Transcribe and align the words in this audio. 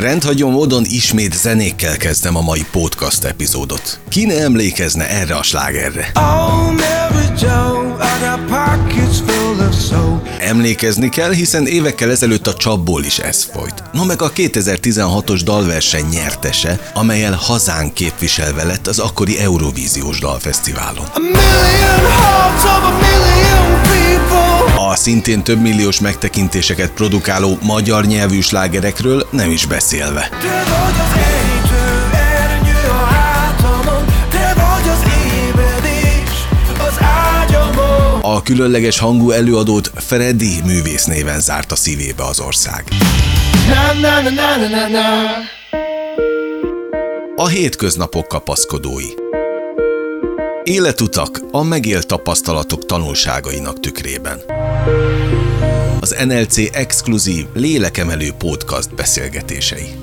Rendhagyó 0.00 0.50
módon 0.50 0.84
ismét 0.84 1.34
zenékkel 1.34 1.96
kezdem 1.96 2.36
a 2.36 2.40
mai 2.40 2.66
podcast 2.70 3.24
epizódot. 3.24 4.00
Ki 4.08 4.24
ne 4.24 4.40
emlékezne 4.40 5.08
erre 5.08 5.34
a 5.34 5.42
slágerre? 5.42 6.10
Oh, 6.14 6.72
Mary 6.72 7.26
Jo, 7.40 7.96
I 8.00 8.24
got 8.24 8.44
pockets 8.46 9.18
full 9.26 9.66
of 9.66 9.86
soap. 9.88 10.28
Emlékezni 10.38 11.08
kell, 11.08 11.32
hiszen 11.32 11.66
évekkel 11.66 12.10
ezelőtt 12.10 12.46
a 12.46 12.54
csapból 12.54 13.04
is 13.04 13.18
ez 13.18 13.44
folyt. 13.44 13.82
No 13.92 14.04
meg 14.04 14.22
a 14.22 14.32
2016-os 14.32 15.40
dalverseny 15.44 16.06
nyertese, 16.06 16.90
amelyel 16.94 17.32
hazánk 17.32 17.94
képviselve 17.94 18.64
lett 18.64 18.86
az 18.86 18.98
akkori 18.98 19.38
Eurovíziós 19.38 20.18
dalfesztiválon. 20.18 21.04
A 21.14 21.18
million 21.18 22.12
hearts 22.12 22.64
of 22.64 22.82
a 22.82 22.98
million 23.00 23.82
people. 23.82 24.49
A 24.90 24.96
szintén 24.96 25.42
több 25.42 25.60
milliós 25.60 26.00
megtekintéseket 26.00 26.90
produkáló 26.90 27.58
magyar 27.62 28.04
nyelvű 28.04 28.40
slágerekről 28.40 29.26
nem 29.30 29.50
is 29.50 29.66
beszélve. 29.66 30.28
Te 30.40 30.62
vagy 30.64 30.94
az 31.00 31.16
ejtő 31.16 32.16
ernyő 32.16 32.88
a 32.88 33.04
hátamon, 33.04 34.04
te 34.30 34.54
vagy 34.54 34.88
az 34.88 35.02
ébredés 35.46 36.46
az 36.88 37.02
ágyamon. 37.02 38.20
A 38.20 38.42
különleges 38.42 38.98
hangú 38.98 39.30
előadót 39.30 39.90
Freddy 39.94 40.60
művész 40.64 41.04
néven 41.04 41.40
zárta 41.40 41.76
szívébe 41.76 42.24
az 42.24 42.40
ország. 42.40 42.84
Na 43.68 44.00
na 44.00 44.20
na 44.20 44.30
na 44.30 44.56
na 44.56 44.68
na 44.68 44.88
na. 44.88 45.02
A 47.36 47.48
hétköznapok 47.48 48.28
kapaszkodói. 48.28 49.08
Életutak 50.62 51.40
a 51.50 51.62
megélt 51.62 52.06
tapasztalatok 52.06 52.86
tanulságainak 52.86 53.80
tükrében. 53.80 54.42
Az 56.00 56.16
NLC 56.24 56.56
exkluzív 56.72 57.46
lélekemelő 57.54 58.30
podcast 58.38 58.94
beszélgetései. 58.94 59.94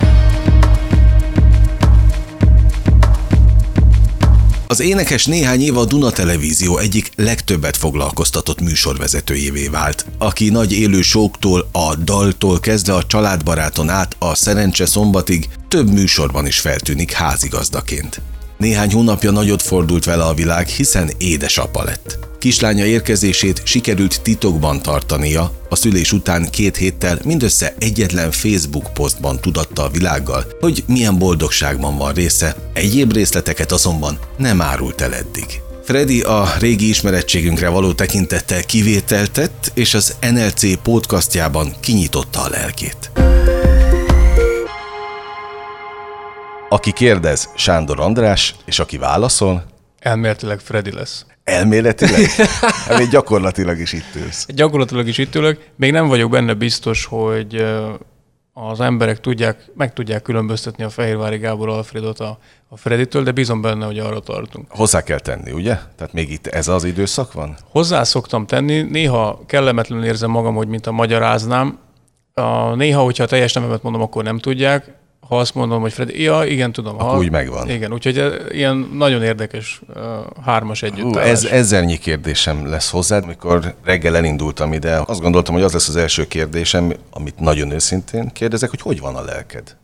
Az 4.69 4.79
énekes 4.79 5.25
néhány 5.25 5.61
év 5.61 5.77
a 5.77 5.85
Duna 5.85 6.11
Televízió 6.11 6.77
egyik 6.77 7.11
legtöbbet 7.15 7.77
foglalkoztatott 7.77 8.61
műsorvezetőjévé 8.61 9.67
vált, 9.67 10.05
aki 10.17 10.49
nagy 10.49 10.71
élő 10.71 11.01
sóktól, 11.01 11.69
a 11.71 11.95
daltól 11.95 12.59
kezdve 12.59 12.93
a 12.93 13.05
családbaráton 13.05 13.89
át 13.89 14.15
a 14.19 14.35
szerencse 14.35 14.85
szombatig 14.85 15.49
több 15.67 15.91
műsorban 15.91 16.47
is 16.47 16.59
feltűnik 16.59 17.11
házigazdaként. 17.11 18.21
Néhány 18.57 18.91
hónapja 18.91 19.31
nagyot 19.31 19.61
fordult 19.61 20.05
vele 20.05 20.23
a 20.23 20.33
világ, 20.33 20.67
hiszen 20.67 21.11
édesapa 21.17 21.83
lett. 21.83 22.19
Kislánya 22.39 22.85
érkezését 22.85 23.61
sikerült 23.63 24.21
titokban 24.21 24.81
tartania, 24.81 25.51
a 25.69 25.75
szülés 25.75 26.11
után 26.11 26.49
két 26.49 26.77
héttel 26.77 27.19
mindössze 27.23 27.75
egyetlen 27.79 28.31
Facebook 28.31 28.93
posztban 28.93 29.39
tudatta 29.39 29.83
a 29.83 29.89
világgal, 29.89 30.45
hogy 30.59 30.83
milyen 30.87 31.17
boldogságban 31.17 31.97
van 31.97 32.13
része, 32.13 32.55
egyéb 32.73 33.13
részleteket 33.13 33.71
azonban 33.71 34.19
nem 34.37 34.61
árult 34.61 35.01
el 35.01 35.13
eddig. 35.13 35.61
Freddy 35.83 36.21
a 36.21 36.53
régi 36.59 36.89
ismerettségünkre 36.89 37.69
való 37.69 37.93
tekintettel 37.93 38.63
kivételt 38.63 39.31
tett, 39.31 39.71
és 39.73 39.93
az 39.93 40.15
NLC 40.21 40.81
podcastjában 40.81 41.73
kinyitotta 41.79 42.41
a 42.41 42.49
lelkét. 42.49 43.11
Aki 46.69 46.91
kérdez, 46.91 47.49
Sándor 47.55 47.99
András, 47.99 48.55
és 48.65 48.79
aki 48.79 48.97
válaszol, 48.97 49.63
Elméletileg 49.99 50.59
Freddy 50.59 50.91
lesz. 50.91 51.25
elméletileg, 51.43 52.29
hát 52.87 52.97
még 52.97 53.09
gyakorlatilag 53.09 53.79
is 53.79 53.93
itt 53.93 54.15
ülsz. 54.15 54.45
Gyakorlatilag 54.47 55.07
is 55.07 55.17
itt 55.17 55.35
ülök. 55.35 55.69
Még 55.75 55.91
nem 55.91 56.07
vagyok 56.07 56.31
benne 56.31 56.53
biztos, 56.53 57.05
hogy 57.05 57.65
az 58.53 58.79
emberek 58.81 59.19
tudják, 59.19 59.71
meg 59.75 59.93
tudják 59.93 60.21
különböztetni 60.21 60.83
a 60.83 60.89
Fehérvári 60.89 61.37
Gábor 61.37 61.69
Alfredot 61.69 62.19
a, 62.19 62.37
a 62.67 62.77
Freditől, 62.77 63.23
de 63.23 63.31
bízom 63.31 63.61
benne, 63.61 63.85
hogy 63.85 63.99
arra 63.99 64.19
tartunk. 64.19 64.65
Hozzá 64.69 65.01
kell 65.03 65.19
tenni, 65.19 65.51
ugye? 65.51 65.77
Tehát 65.95 66.13
még 66.13 66.31
itt 66.31 66.47
ez 66.47 66.67
az 66.67 66.83
időszak 66.83 67.33
van? 67.33 67.57
Hozzá 67.69 68.03
szoktam 68.03 68.45
tenni, 68.45 68.81
néha 68.81 69.41
kellemetlenül 69.45 70.05
érzem 70.05 70.29
magam, 70.31 70.55
hogy 70.55 70.67
mint 70.67 70.87
a 70.87 70.91
magyaráznám. 70.91 71.79
A, 72.33 72.75
néha, 72.75 73.01
hogyha 73.01 73.23
a 73.23 73.27
teljes 73.27 73.53
nevemet 73.53 73.83
mondom, 73.83 74.01
akkor 74.01 74.23
nem 74.23 74.37
tudják. 74.39 74.95
Ha 75.27 75.39
azt 75.39 75.55
mondom, 75.55 75.81
hogy 75.81 75.93
Freddy, 75.93 76.21
ja, 76.21 76.43
igen, 76.43 76.71
tudom. 76.71 76.95
Akkor 76.95 77.09
ha, 77.09 77.17
úgy 77.17 77.31
megvan. 77.31 77.69
Igen, 77.69 77.93
úgyhogy 77.93 78.17
ez 78.17 78.33
ilyen 78.49 78.89
nagyon 78.93 79.23
érdekes 79.23 79.81
uh, 79.95 80.03
hármas 80.43 80.83
együttállás. 80.83 81.29
ez 81.29 81.43
ezernyi 81.45 81.97
kérdésem 81.97 82.67
lesz 82.67 82.89
hozzád. 82.89 83.25
Mikor 83.25 83.75
reggel 83.83 84.15
elindultam 84.15 84.73
ide, 84.73 85.01
azt 85.05 85.21
gondoltam, 85.21 85.53
hogy 85.53 85.63
az 85.63 85.73
lesz 85.73 85.87
az 85.87 85.95
első 85.95 86.27
kérdésem, 86.27 86.93
amit 87.11 87.39
nagyon 87.39 87.71
őszintén 87.71 88.31
kérdezek, 88.33 88.69
hogy 88.69 88.81
hogy 88.81 88.99
van 88.99 89.15
a 89.15 89.21
lelked? 89.21 89.77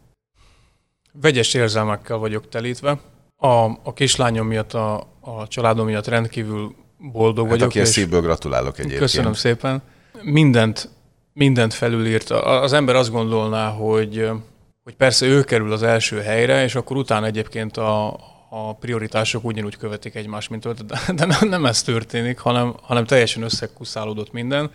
Vegyes 1.22 1.54
érzelmekkel 1.54 2.18
vagyok 2.18 2.50
telítve. 2.50 3.00
A, 3.38 3.48
a 3.84 3.94
kislányom 3.94 4.48
miatt, 4.48 4.74
a, 4.74 4.96
a 5.20 5.48
családom 5.48 5.86
miatt 5.86 6.08
rendkívül 6.08 6.76
boldog 7.12 7.44
Hát 7.48 7.54
vagyok. 7.54 7.68
aki 7.70 7.80
ezt 7.80 7.92
szívből 7.92 8.22
gratulálok 8.22 8.78
egyébként. 8.78 9.02
Köszönöm 9.02 9.34
szépen. 9.34 9.82
Mindent, 10.22 10.90
mindent 11.34 11.74
felülírt. 11.74 12.30
Az 12.30 12.74
ember 12.74 12.96
azt 12.96 13.12
gondolná, 13.12 13.70
hogy, 13.70 14.30
hogy 14.84 14.96
persze 14.96 15.26
ő 15.26 15.44
kerül 15.44 15.72
az 15.72 15.84
első 15.84 16.20
helyre, 16.20 16.64
és 16.64 16.76
akkor 16.76 16.98
utána 16.98 17.26
egyébként 17.26 17.78
a, 17.78 18.20
a 18.50 18.76
prioritások 18.76 19.44
ugyanúgy 19.44 19.78
követik 19.78 20.16
egymást, 20.16 20.50
mint 20.50 20.66
őt, 20.66 20.86
de, 20.86 21.00
de 21.16 21.26
nem, 21.26 21.50
nem 21.50 21.66
ez 21.66 21.82
történik, 21.82 22.40
hanem, 22.40 22.76
hanem 22.82 23.06
teljesen 23.06 23.44
összekuszálódott 23.44 24.32
minden. 24.32 24.72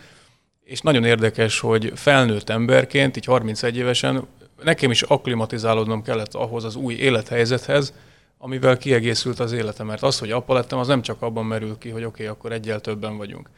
És 0.65 0.81
nagyon 0.81 1.05
érdekes, 1.05 1.61
hogy 1.61 1.93
felnőtt 1.95 2.49
emberként, 2.49 3.17
így 3.17 3.25
31 3.25 3.77
évesen, 3.77 4.27
nekem 4.63 4.91
is 4.91 5.03
akklimatizálódnom 5.03 6.03
kellett 6.03 6.35
ahhoz 6.35 6.65
az 6.65 6.77
új 6.77 6.95
élethelyzethez, 6.95 7.95
amivel 8.39 8.77
kiegészült 8.77 9.41
az 9.41 9.53
életem. 9.53 9.87
Mert 9.87 10.03
az, 10.03 10.19
hogy 10.19 10.31
apa 10.31 10.55
lettem, 10.55 10.79
az 10.79 10.87
nem 10.87 11.03
csak 11.03 11.23
abban 11.23 11.45
merül 11.45 11.79
ki, 11.79 11.89
hogy 11.89 12.05
oké, 12.05 12.23
okay, 12.23 12.37
akkor 12.37 12.53
egyel 12.53 12.81
többen 12.81 13.17
vagyunk. 13.17 13.51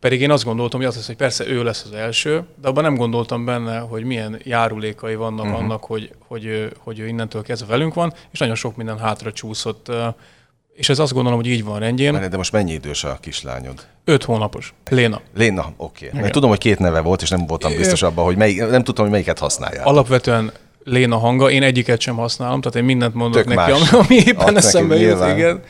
Pedig 0.00 0.20
én 0.20 0.30
azt 0.30 0.44
gondoltam, 0.44 0.80
hogy 0.80 0.88
az 0.88 0.94
lesz, 0.94 1.06
hogy 1.06 1.16
persze 1.16 1.46
ő 1.46 1.62
lesz 1.62 1.84
az 1.84 1.92
első, 1.92 2.44
de 2.60 2.68
abban 2.68 2.82
nem 2.82 2.96
gondoltam 2.96 3.44
benne, 3.44 3.78
hogy 3.78 4.04
milyen 4.04 4.40
járulékai 4.42 5.14
vannak 5.14 5.44
uh-huh. 5.44 5.60
annak, 5.60 5.84
hogy, 5.84 6.10
hogy, 6.26 6.44
ő- 6.44 6.72
hogy 6.78 6.98
ő 6.98 7.06
innentől 7.06 7.42
kezdve 7.42 7.66
velünk 7.66 7.94
van, 7.94 8.12
és 8.32 8.38
nagyon 8.38 8.54
sok 8.54 8.76
minden 8.76 8.98
hátra 8.98 9.32
csúszott. 9.32 9.92
És 10.74 10.88
ez 10.88 10.98
azt 10.98 11.12
gondolom, 11.12 11.38
hogy 11.38 11.48
így 11.48 11.64
van 11.64 11.78
rendjén. 11.78 12.30
De 12.30 12.36
most 12.36 12.52
mennyi 12.52 12.72
idős 12.72 13.04
a 13.04 13.18
kislányod? 13.20 13.86
Öt 14.04 14.24
hónapos. 14.24 14.74
Léna. 14.90 15.20
Léna, 15.34 15.72
oké. 15.76 16.06
Okay. 16.06 16.20
Mert 16.20 16.32
tudom, 16.32 16.48
hogy 16.48 16.58
két 16.58 16.78
neve 16.78 17.00
volt, 17.00 17.22
és 17.22 17.28
nem 17.28 17.46
voltam 17.46 17.76
biztos 17.76 18.02
abban, 18.02 18.24
hogy 18.24 18.36
melyik, 18.36 18.58
nem 18.58 18.84
tudtam, 18.84 19.04
hogy 19.04 19.12
melyiket 19.12 19.38
használják. 19.38 19.86
Alapvetően 19.86 20.52
Léna 20.84 21.18
hanga, 21.18 21.50
én 21.50 21.62
egyiket 21.62 22.00
sem 22.00 22.16
használom, 22.16 22.60
tehát 22.60 22.78
én 22.78 22.84
mindent 22.84 23.14
mondok 23.14 23.44
Tök 23.44 23.54
neki, 23.54 23.70
más. 23.70 23.92
ami, 23.92 24.14
éppen 24.14 24.46
Ad 24.46 24.56
eszembe 24.56 24.96
jut, 24.96 25.26
igen. 25.36 25.62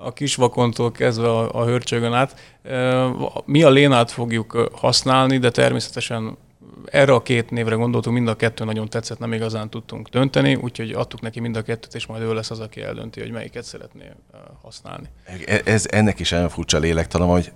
A 0.00 0.12
kisvakontól 0.12 0.92
kezdve 0.92 1.28
a, 1.28 1.60
a 1.60 1.64
hörcsögön 1.64 2.12
át. 2.12 2.36
Mi 3.44 3.62
a 3.62 3.70
Lénát 3.70 4.10
fogjuk 4.10 4.70
használni, 4.72 5.38
de 5.38 5.50
természetesen 5.50 6.36
erre 6.84 7.12
a 7.12 7.22
két 7.22 7.50
névre 7.50 7.74
gondoltunk, 7.74 8.16
mind 8.16 8.28
a 8.28 8.36
kettő 8.36 8.64
nagyon 8.64 8.88
tetszett, 8.88 9.18
nem 9.18 9.32
igazán 9.32 9.70
tudtunk 9.70 10.08
dönteni, 10.08 10.54
úgyhogy 10.54 10.90
adtuk 10.90 11.20
neki 11.20 11.40
mind 11.40 11.56
a 11.56 11.62
kettőt, 11.62 11.94
és 11.94 12.06
majd 12.06 12.22
ő 12.22 12.34
lesz 12.34 12.50
az, 12.50 12.60
aki 12.60 12.82
eldönti, 12.82 13.20
hogy 13.20 13.30
melyiket 13.30 13.64
szeretné 13.64 14.10
használni. 14.62 15.06
E- 15.24 15.60
Ez 15.64 15.86
ennek 15.90 16.18
is 16.18 16.32
olyan 16.32 16.48
furcsa 16.48 16.78
lélektalan, 16.78 17.28
hogy 17.28 17.50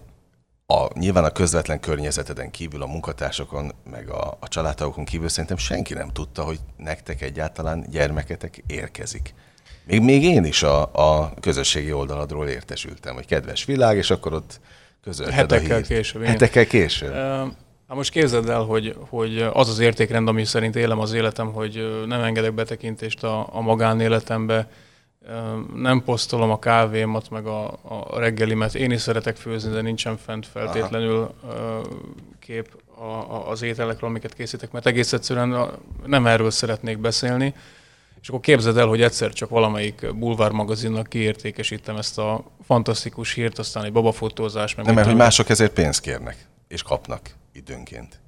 a, 0.67 0.99
nyilván 0.99 1.25
a 1.25 1.31
közvetlen 1.31 1.81
környezeteden 1.81 2.51
kívül, 2.51 2.83
a 2.83 2.87
munkatársakon, 2.87 3.73
meg 3.91 4.09
a, 4.09 4.37
a 4.41 4.49
családtagokon 4.49 5.05
kívül 5.05 5.29
szerintem 5.29 5.57
senki 5.57 5.95
nem 5.95 6.09
tudta, 6.09 6.43
hogy 6.43 6.59
nektek 6.77 7.23
egyáltalán 7.23 7.87
gyermeketek 7.91 8.63
érkezik. 8.67 9.35
Még, 9.87 10.01
még 10.01 10.23
én 10.23 10.45
is 10.45 10.63
a, 10.63 10.83
a 10.83 11.35
közösségi 11.41 11.93
oldaladról 11.93 12.49
értesültem, 12.49 13.15
hogy 13.15 13.27
kedves 13.27 13.65
világ, 13.65 13.97
és 13.97 14.11
akkor 14.11 14.33
ott 14.33 14.61
közölted 15.03 15.35
Hetekkel 15.35 15.71
a 15.71 15.75
hírt. 15.75 15.87
később. 15.87 16.25
Hetekkel 16.25 16.67
később. 16.67 17.13
Hát 17.89 17.97
most 18.01 18.11
képzeld 18.11 18.49
el, 18.49 18.63
hogy, 18.63 18.97
hogy 19.09 19.49
az 19.53 19.69
az 19.69 19.79
értékrend, 19.79 20.29
ami 20.29 20.45
szerint 20.45 20.77
élem 20.77 20.99
az 20.99 21.13
életem, 21.13 21.53
hogy 21.53 22.05
nem 22.07 22.23
engedek 22.23 22.53
betekintést 22.55 23.25
a, 23.25 23.49
a 23.53 23.61
magánéletembe, 23.61 24.69
nem 25.75 26.03
posztolom 26.05 26.51
a 26.51 26.59
kávémat, 26.59 27.31
meg 27.31 27.47
a, 27.47 27.79
a 28.09 28.19
reggelimet. 28.19 28.75
Én 28.75 28.91
is 28.91 29.01
szeretek 29.01 29.37
főzni, 29.37 29.73
de 29.73 29.81
nincsen 29.81 30.17
fent 30.17 30.47
feltétlenül 30.47 31.35
ö, 31.49 31.81
kép 32.39 32.69
a, 32.99 33.05
a, 33.05 33.49
az 33.49 33.63
ételekről, 33.63 34.11
amiket 34.11 34.35
készítek, 34.35 34.73
mert 34.73 34.87
egész 34.87 35.13
egyszerűen 35.13 35.71
nem 36.07 36.27
erről 36.27 36.51
szeretnék 36.51 36.99
beszélni. 36.99 37.55
És 38.23 38.29
akkor 38.29 38.41
képzeld 38.41 38.77
el, 38.77 38.87
hogy 38.87 39.03
egyszer 39.03 39.33
csak 39.33 39.49
valamelyik 39.49 40.15
bulvár 40.15 40.51
magazinnak 40.51 41.09
kiértékesítem 41.09 41.97
ezt 41.97 42.19
a 42.19 42.45
fantasztikus 42.65 43.33
hírt, 43.33 43.59
aztán 43.59 43.85
egy 43.85 43.93
babafotózás. 43.93 44.75
Meg 44.75 44.85
Nem, 44.85 44.95
mert 44.95 45.07
hogy 45.07 45.17
mások 45.17 45.49
ezért 45.49 45.73
pénzt 45.73 46.01
kérnek, 46.01 46.47
és 46.69 46.83
kapnak 46.83 47.35
időnként. 47.53 48.21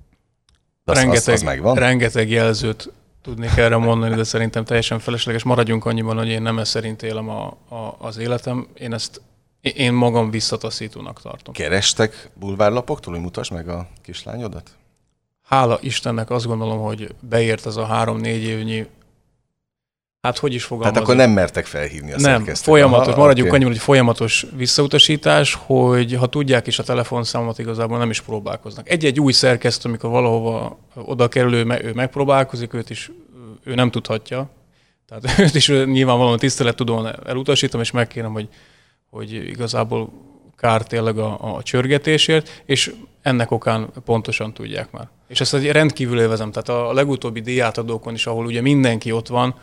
De 0.85 0.93
az, 0.93 0.99
rengeteg, 0.99 1.35
az, 1.35 1.41
az 1.41 1.43
megvan? 1.43 1.75
rengeteg 1.75 2.31
jelzőt 2.31 2.93
tudnék 3.23 3.56
erre 3.56 3.76
mondani, 3.76 4.14
de 4.14 4.25
szerintem 4.25 4.64
teljesen 4.64 4.99
felesleges. 4.99 5.43
Maradjunk 5.43 5.85
annyiban, 5.85 6.17
hogy 6.17 6.29
én 6.29 6.43
nem 6.43 6.58
ez 6.58 6.69
szerint 6.69 7.02
élem 7.02 7.29
a, 7.29 7.47
a, 7.69 7.97
az 7.99 8.17
életem. 8.17 8.67
Én 8.79 8.93
ezt 8.93 9.20
én 9.61 9.93
magam 9.93 10.31
visszataszítónak 10.31 11.20
tartom. 11.23 11.55
Kerestek 11.55 12.31
bulvárlapoktól, 12.35 13.12
hogy 13.12 13.23
mutasd 13.23 13.52
meg 13.52 13.69
a 13.69 13.88
kislányodat? 14.02 14.70
hála 15.44 15.79
Istennek 15.81 16.31
azt 16.31 16.47
gondolom, 16.47 16.79
hogy 16.79 17.14
beért 17.20 17.67
ez 17.67 17.76
a 17.76 17.85
három-négy 17.85 18.43
évnyi 18.43 18.87
Hát 20.25 20.38
hogy 20.38 20.55
is 20.55 20.65
fogalmazom? 20.65 20.93
Tehát 20.93 21.09
akkor 21.09 21.26
nem 21.26 21.35
mertek 21.35 21.67
felhívni 21.67 22.12
a 22.12 22.19
Nem, 22.19 22.44
folyamatos, 22.44 23.06
Aha, 23.06 23.21
maradjunk 23.21 23.49
oké. 23.49 23.56
annyiban, 23.56 23.73
hogy 23.73 23.82
folyamatos 23.82 24.47
visszautasítás, 24.56 25.59
hogy 25.67 26.15
ha 26.15 26.26
tudják 26.26 26.67
is 26.67 26.79
a 26.79 26.82
telefonszámot, 26.82 27.59
igazából 27.59 27.99
nem 27.99 28.11
is 28.11 28.21
próbálkoznak. 28.21 28.91
Egy-egy 28.91 29.21
új 29.21 29.32
szerkesztő, 29.32 29.88
amikor 29.88 30.11
valahova 30.11 30.79
oda 30.94 31.29
kerül, 31.29 31.55
ő, 31.55 31.81
ő 31.82 31.93
megpróbálkozik, 31.94 32.75
őt 32.75 32.91
is 32.91 33.11
ő 33.65 33.75
nem 33.75 33.91
tudhatja. 33.91 34.50
Tehát 35.09 35.38
őt 35.44 35.55
is 35.55 35.69
nyilvánvalóan 35.69 36.38
tisztelettudóan 36.38 37.26
elutasítom, 37.26 37.81
és 37.81 37.91
megkérem, 37.91 38.32
hogy, 38.32 38.49
hogy 39.11 39.32
igazából 39.32 40.12
kár 40.56 40.82
tényleg 40.82 41.19
a, 41.19 41.56
a 41.56 41.62
csörgetésért, 41.62 42.62
és 42.65 42.94
ennek 43.23 43.50
okán 43.50 43.88
pontosan 44.05 44.53
tudják 44.53 44.91
már. 44.91 45.09
És 45.29 45.41
ezt 45.41 45.55
egy 45.55 45.71
rendkívül 45.71 46.21
élvezem. 46.21 46.50
Tehát 46.50 46.69
a 46.69 46.93
legutóbbi 46.93 47.41
díjátadókon 47.41 48.15
is, 48.15 48.26
ahol 48.26 48.47
ugye 48.47 48.61
mindenki 48.61 49.12
ott 49.12 49.29
van, 49.29 49.55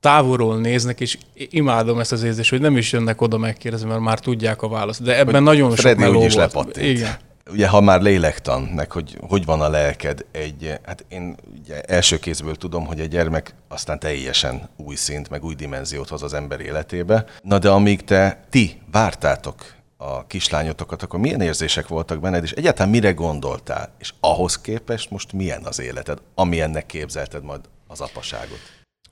távolról 0.00 0.58
néznek, 0.58 1.00
és 1.00 1.18
imádom 1.34 1.98
ezt 1.98 2.12
az 2.12 2.22
érzést, 2.22 2.50
hogy 2.50 2.60
nem 2.60 2.76
is 2.76 2.92
jönnek 2.92 3.20
oda 3.20 3.38
megkérdezni, 3.38 3.88
mert 3.88 4.00
már 4.00 4.18
tudják 4.18 4.62
a 4.62 4.68
választ. 4.68 5.02
De 5.02 5.18
ebben 5.18 5.34
Hogy 5.34 5.42
nagyon 5.42 5.68
sok 5.68 5.78
Freddy 5.78 6.00
meló 6.00 6.18
úgyis 6.18 6.34
volt. 6.34 6.52
lepattint. 6.52 6.86
Igen. 6.86 7.16
Ugye, 7.50 7.68
ha 7.68 7.80
már 7.80 8.02
lélektan, 8.02 8.62
meg 8.62 8.92
hogy 8.92 9.18
hogy 9.28 9.44
van 9.44 9.60
a 9.60 9.68
lelked, 9.68 10.24
egy, 10.32 10.74
hát 10.84 11.04
én 11.08 11.36
ugye 11.60 11.80
első 11.80 12.18
kézből 12.18 12.54
tudom, 12.54 12.86
hogy 12.86 13.00
egy 13.00 13.08
gyermek 13.08 13.54
aztán 13.68 13.98
teljesen 13.98 14.68
új 14.76 14.94
szint, 14.94 15.30
meg 15.30 15.44
új 15.44 15.54
dimenziót 15.54 16.08
hoz 16.08 16.22
az 16.22 16.34
ember 16.34 16.60
életébe. 16.60 17.24
Na 17.42 17.58
de 17.58 17.70
amíg 17.70 18.04
te, 18.04 18.44
ti 18.50 18.80
vártátok 18.90 19.74
a 19.96 20.26
kislányotokat, 20.26 21.02
akkor 21.02 21.20
milyen 21.20 21.40
érzések 21.40 21.88
voltak 21.88 22.20
benned, 22.20 22.42
és 22.42 22.52
egyáltalán 22.52 22.90
mire 22.90 23.12
gondoltál? 23.12 23.92
És 23.98 24.12
ahhoz 24.20 24.58
képest 24.58 25.10
most 25.10 25.32
milyen 25.32 25.64
az 25.64 25.80
életed, 25.80 26.18
ami 26.34 26.60
ennek 26.60 26.86
képzelted 26.86 27.44
majd 27.44 27.60
az 27.86 28.00
apaságot? 28.00 28.58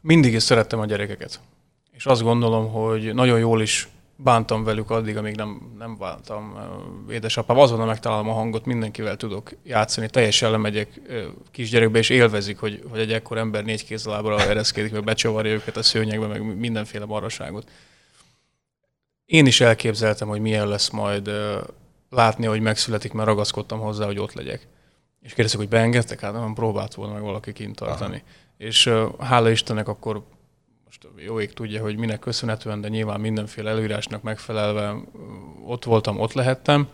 Mindig 0.06 0.34
is 0.34 0.42
szerettem 0.42 0.78
a 0.78 0.86
gyerekeket. 0.86 1.40
És 1.92 2.06
azt 2.06 2.22
gondolom, 2.22 2.72
hogy 2.72 3.14
nagyon 3.14 3.38
jól 3.38 3.62
is 3.62 3.88
bántam 4.16 4.64
velük 4.64 4.90
addig, 4.90 5.16
amíg 5.16 5.36
nem, 5.36 5.74
nem 5.78 5.96
váltam 5.96 6.58
édesapám. 7.10 7.58
Azonnal 7.58 7.86
megtalálom 7.86 8.28
a 8.28 8.32
hangot, 8.32 8.64
mindenkivel 8.64 9.16
tudok 9.16 9.50
játszani. 9.62 10.08
Teljesen 10.08 10.50
lemegyek 10.50 11.00
kisgyerekbe, 11.50 11.98
és 11.98 12.08
élvezik, 12.08 12.58
hogy, 12.58 12.82
hogy 12.90 12.98
egy 12.98 13.12
ekkor 13.12 13.38
ember 13.38 13.64
négy 13.64 13.84
kézlábra 13.84 14.40
ereszkedik, 14.40 14.92
meg 14.92 15.04
becsavarja 15.04 15.52
őket 15.52 15.76
a 15.76 15.82
szőnyegbe, 15.82 16.26
meg 16.26 16.56
mindenféle 16.56 17.04
maraságot. 17.04 17.68
Én 19.24 19.46
is 19.46 19.60
elképzeltem, 19.60 20.28
hogy 20.28 20.40
milyen 20.40 20.68
lesz 20.68 20.90
majd 20.90 21.30
látni, 22.10 22.46
hogy 22.46 22.60
megszületik, 22.60 23.12
mert 23.12 23.28
ragaszkodtam 23.28 23.80
hozzá, 23.80 24.06
hogy 24.06 24.18
ott 24.18 24.32
legyek. 24.32 24.66
És 25.22 25.32
kérdeztek, 25.32 25.60
hogy 25.60 25.68
beengedtek, 25.68 26.20
hát 26.20 26.32
nem 26.32 26.54
próbált 26.54 26.94
volna 26.94 27.12
meg 27.12 27.22
valaki 27.22 27.52
kint 27.52 27.76
tartani. 27.76 28.22
Aha. 28.26 28.45
És 28.56 28.92
hála 29.18 29.50
Istennek 29.50 29.88
akkor 29.88 30.22
most 30.84 31.06
jó 31.16 31.40
ég 31.40 31.52
tudja, 31.52 31.82
hogy 31.82 31.96
minek 31.96 32.18
köszönhetően, 32.18 32.80
de 32.80 32.88
nyilván 32.88 33.20
mindenféle 33.20 33.70
előírásnak 33.70 34.22
megfelelve 34.22 34.96
ott 35.64 35.84
voltam, 35.84 36.20
ott 36.20 36.32
lehettem. 36.32 36.88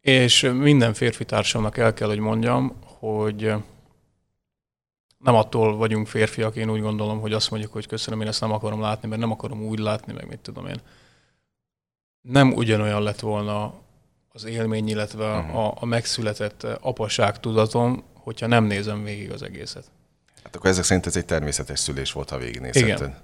És 0.00 0.50
minden 0.54 0.94
férfi 0.94 1.24
társamnak 1.24 1.76
el 1.76 1.94
kell, 1.94 2.08
hogy 2.08 2.18
mondjam, 2.18 2.76
hogy 2.82 3.52
nem 5.18 5.34
attól 5.34 5.76
vagyunk 5.76 6.06
férfiak, 6.06 6.56
én 6.56 6.70
úgy 6.70 6.80
gondolom, 6.80 7.20
hogy 7.20 7.32
azt 7.32 7.50
mondjuk, 7.50 7.72
hogy 7.72 7.86
köszönöm, 7.86 8.20
én 8.20 8.26
ezt 8.26 8.40
nem 8.40 8.52
akarom 8.52 8.80
látni, 8.80 9.08
mert 9.08 9.20
nem 9.20 9.30
akarom 9.30 9.62
úgy 9.62 9.78
látni, 9.78 10.12
meg 10.12 10.28
mit 10.28 10.38
tudom 10.38 10.66
én. 10.66 10.80
Nem 12.20 12.52
ugyanolyan 12.52 13.02
lett 13.02 13.20
volna 13.20 13.74
az 14.32 14.44
élmény, 14.44 14.88
illetve 14.88 15.40
Mhm. 15.40 15.56
a, 15.56 15.74
a 15.80 15.84
megszületett 15.84 16.62
apaság 16.62 17.40
tudatom, 17.40 18.04
hogyha 18.14 18.46
nem 18.46 18.64
nézem 18.64 19.04
végig 19.04 19.30
az 19.30 19.42
egészet. 19.42 19.90
Hát 20.42 20.56
akkor 20.56 20.70
ezek 20.70 20.84
szerint 20.84 21.06
ez 21.06 21.16
egy 21.16 21.24
természetes 21.24 21.78
szülés 21.78 22.12
volt, 22.12 22.30
ha 22.30 22.38
végignézted. 22.38 22.82
Igen. 22.82 23.16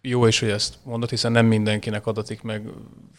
Jó 0.00 0.26
is, 0.26 0.38
hogy 0.40 0.50
ezt 0.50 0.78
mondod, 0.82 1.10
hiszen 1.10 1.32
nem 1.32 1.46
mindenkinek 1.46 2.06
adatik 2.06 2.42
meg, 2.42 2.62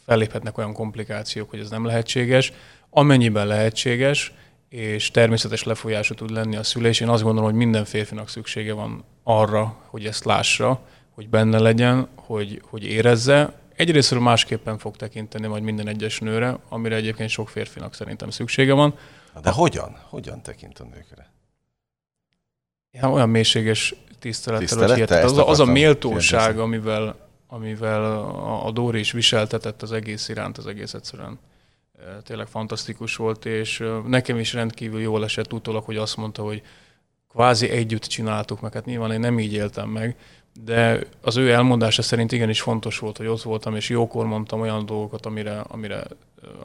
felléphetnek 0.05 0.57
olyan 0.57 0.73
komplikációk, 0.73 1.49
hogy 1.49 1.59
ez 1.59 1.69
nem 1.69 1.85
lehetséges. 1.85 2.53
Amennyiben 2.89 3.47
lehetséges, 3.47 4.33
és 4.69 5.11
természetes 5.11 5.63
lefolyása 5.63 6.13
tud 6.13 6.29
lenni 6.29 6.55
a 6.55 6.63
szülés, 6.63 6.99
én 6.99 7.09
azt 7.09 7.23
gondolom, 7.23 7.49
hogy 7.49 7.57
minden 7.57 7.85
férfinak 7.85 8.29
szüksége 8.29 8.73
van 8.73 9.03
arra, 9.23 9.75
hogy 9.85 10.05
ezt 10.05 10.23
lássa, 10.23 10.81
hogy 11.09 11.29
benne 11.29 11.59
legyen, 11.59 12.07
hogy, 12.15 12.61
hogy 12.69 12.83
érezze. 12.83 13.53
Egyrésztről 13.75 14.19
másképpen 14.19 14.77
fog 14.77 14.95
tekinteni 14.95 15.47
majd 15.47 15.63
minden 15.63 15.87
egyes 15.87 16.19
nőre, 16.19 16.57
amire 16.69 16.95
egyébként 16.95 17.29
sok 17.29 17.49
férfinak 17.49 17.93
szerintem 17.93 18.29
szüksége 18.29 18.73
van. 18.73 18.97
De 19.41 19.49
hogyan? 19.49 19.97
Hogyan 20.09 20.41
tekint 20.41 20.79
a 20.79 20.83
nőkre? 20.83 21.31
Ja, 22.91 23.11
olyan 23.11 23.29
mélységes 23.29 23.95
tisztelettel, 24.19 24.67
Tisztelettel? 24.67 24.97
hogy 24.97 25.07
hihetet. 25.07 25.31
Az, 25.31 25.49
az 25.49 25.59
a 25.59 25.71
méltóság, 25.71 26.39
kérdezni. 26.39 26.61
amivel, 26.61 27.15
amivel 27.47 28.03
a, 28.03 28.65
a 28.65 28.71
Dóri 28.71 28.99
is 28.99 29.11
viseltetett 29.11 29.81
az 29.81 29.91
egész 29.91 30.29
iránt, 30.29 30.57
az 30.57 30.67
egész 30.67 30.93
egyszerűen 30.93 31.39
tényleg 32.23 32.47
fantasztikus 32.47 33.15
volt, 33.15 33.45
és 33.45 33.83
nekem 34.07 34.37
is 34.37 34.53
rendkívül 34.53 35.01
jól 35.01 35.23
esett 35.23 35.53
utólag, 35.53 35.83
hogy 35.83 35.97
azt 35.97 36.17
mondta, 36.17 36.43
hogy 36.43 36.61
kvázi 37.29 37.69
együtt 37.69 38.03
csináltuk 38.03 38.61
meg, 38.61 38.73
hát 38.73 38.85
nyilván 38.85 39.11
én 39.11 39.19
nem 39.19 39.39
így 39.39 39.53
éltem 39.53 39.89
meg, 39.89 40.15
de 40.63 40.99
az 41.21 41.37
ő 41.37 41.51
elmondása 41.51 42.01
szerint 42.01 42.31
igenis 42.31 42.61
fontos 42.61 42.99
volt, 42.99 43.17
hogy 43.17 43.27
ott 43.27 43.41
voltam, 43.41 43.75
és 43.75 43.89
jókor 43.89 44.25
mondtam 44.25 44.59
olyan 44.59 44.85
dolgokat, 44.85 45.25
amire, 45.25 45.59
amire, 45.59 46.03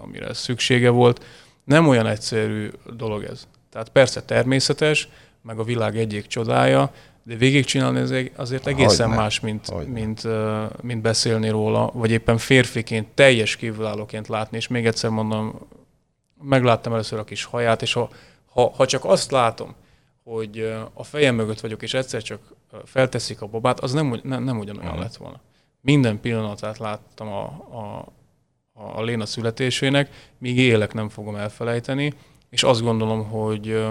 amire 0.02 0.34
szüksége 0.34 0.90
volt. 0.90 1.24
Nem 1.64 1.88
olyan 1.88 2.06
egyszerű 2.06 2.70
dolog 2.96 3.24
ez. 3.24 3.46
Tehát 3.70 3.88
persze 3.88 4.22
természetes, 4.22 5.08
meg 5.46 5.58
a 5.58 5.62
világ 5.64 5.96
egyik 5.96 6.26
csodája, 6.26 6.92
de 7.22 7.34
végigcsinálni 7.36 8.30
azért 8.36 8.66
egészen 8.66 9.06
Hogyne, 9.06 9.22
más, 9.22 9.40
mint, 9.40 9.68
hogyne. 9.68 9.92
mint, 9.92 10.22
mint 10.82 11.02
beszélni 11.02 11.48
róla, 11.48 11.90
vagy 11.92 12.10
éppen 12.10 12.38
férfiként, 12.38 13.08
teljes 13.14 13.56
kívülállóként 13.56 14.28
látni, 14.28 14.56
és 14.56 14.68
még 14.68 14.86
egyszer 14.86 15.10
mondom, 15.10 15.58
megláttam 16.42 16.92
először 16.92 17.18
a 17.18 17.24
kis 17.24 17.44
haját, 17.44 17.82
és 17.82 17.92
ha, 17.92 18.08
ha, 18.52 18.70
ha 18.76 18.86
csak 18.86 19.04
azt 19.04 19.30
látom, 19.30 19.74
hogy 20.24 20.74
a 20.92 21.04
fejem 21.04 21.34
mögött 21.34 21.60
vagyok, 21.60 21.82
és 21.82 21.94
egyszer 21.94 22.22
csak 22.22 22.40
felteszik 22.84 23.40
a 23.42 23.46
babát, 23.46 23.80
az 23.80 23.92
nem, 23.92 24.20
nem, 24.22 24.44
nem 24.44 24.58
ugyanolyan 24.58 24.92
Mhm. 24.92 25.00
lett 25.00 25.16
volna. 25.16 25.40
Minden 25.80 26.20
pillanatát 26.20 26.78
láttam 26.78 27.28
a, 27.28 27.42
a, 27.70 28.06
a 28.96 29.02
Léna 29.02 29.26
születésének, 29.26 30.10
míg 30.38 30.58
élek 30.58 30.92
nem 30.94 31.08
fogom 31.08 31.36
elfelejteni, 31.36 32.12
és 32.50 32.62
azt 32.62 32.82
gondolom, 32.82 33.24
hogy, 33.28 33.84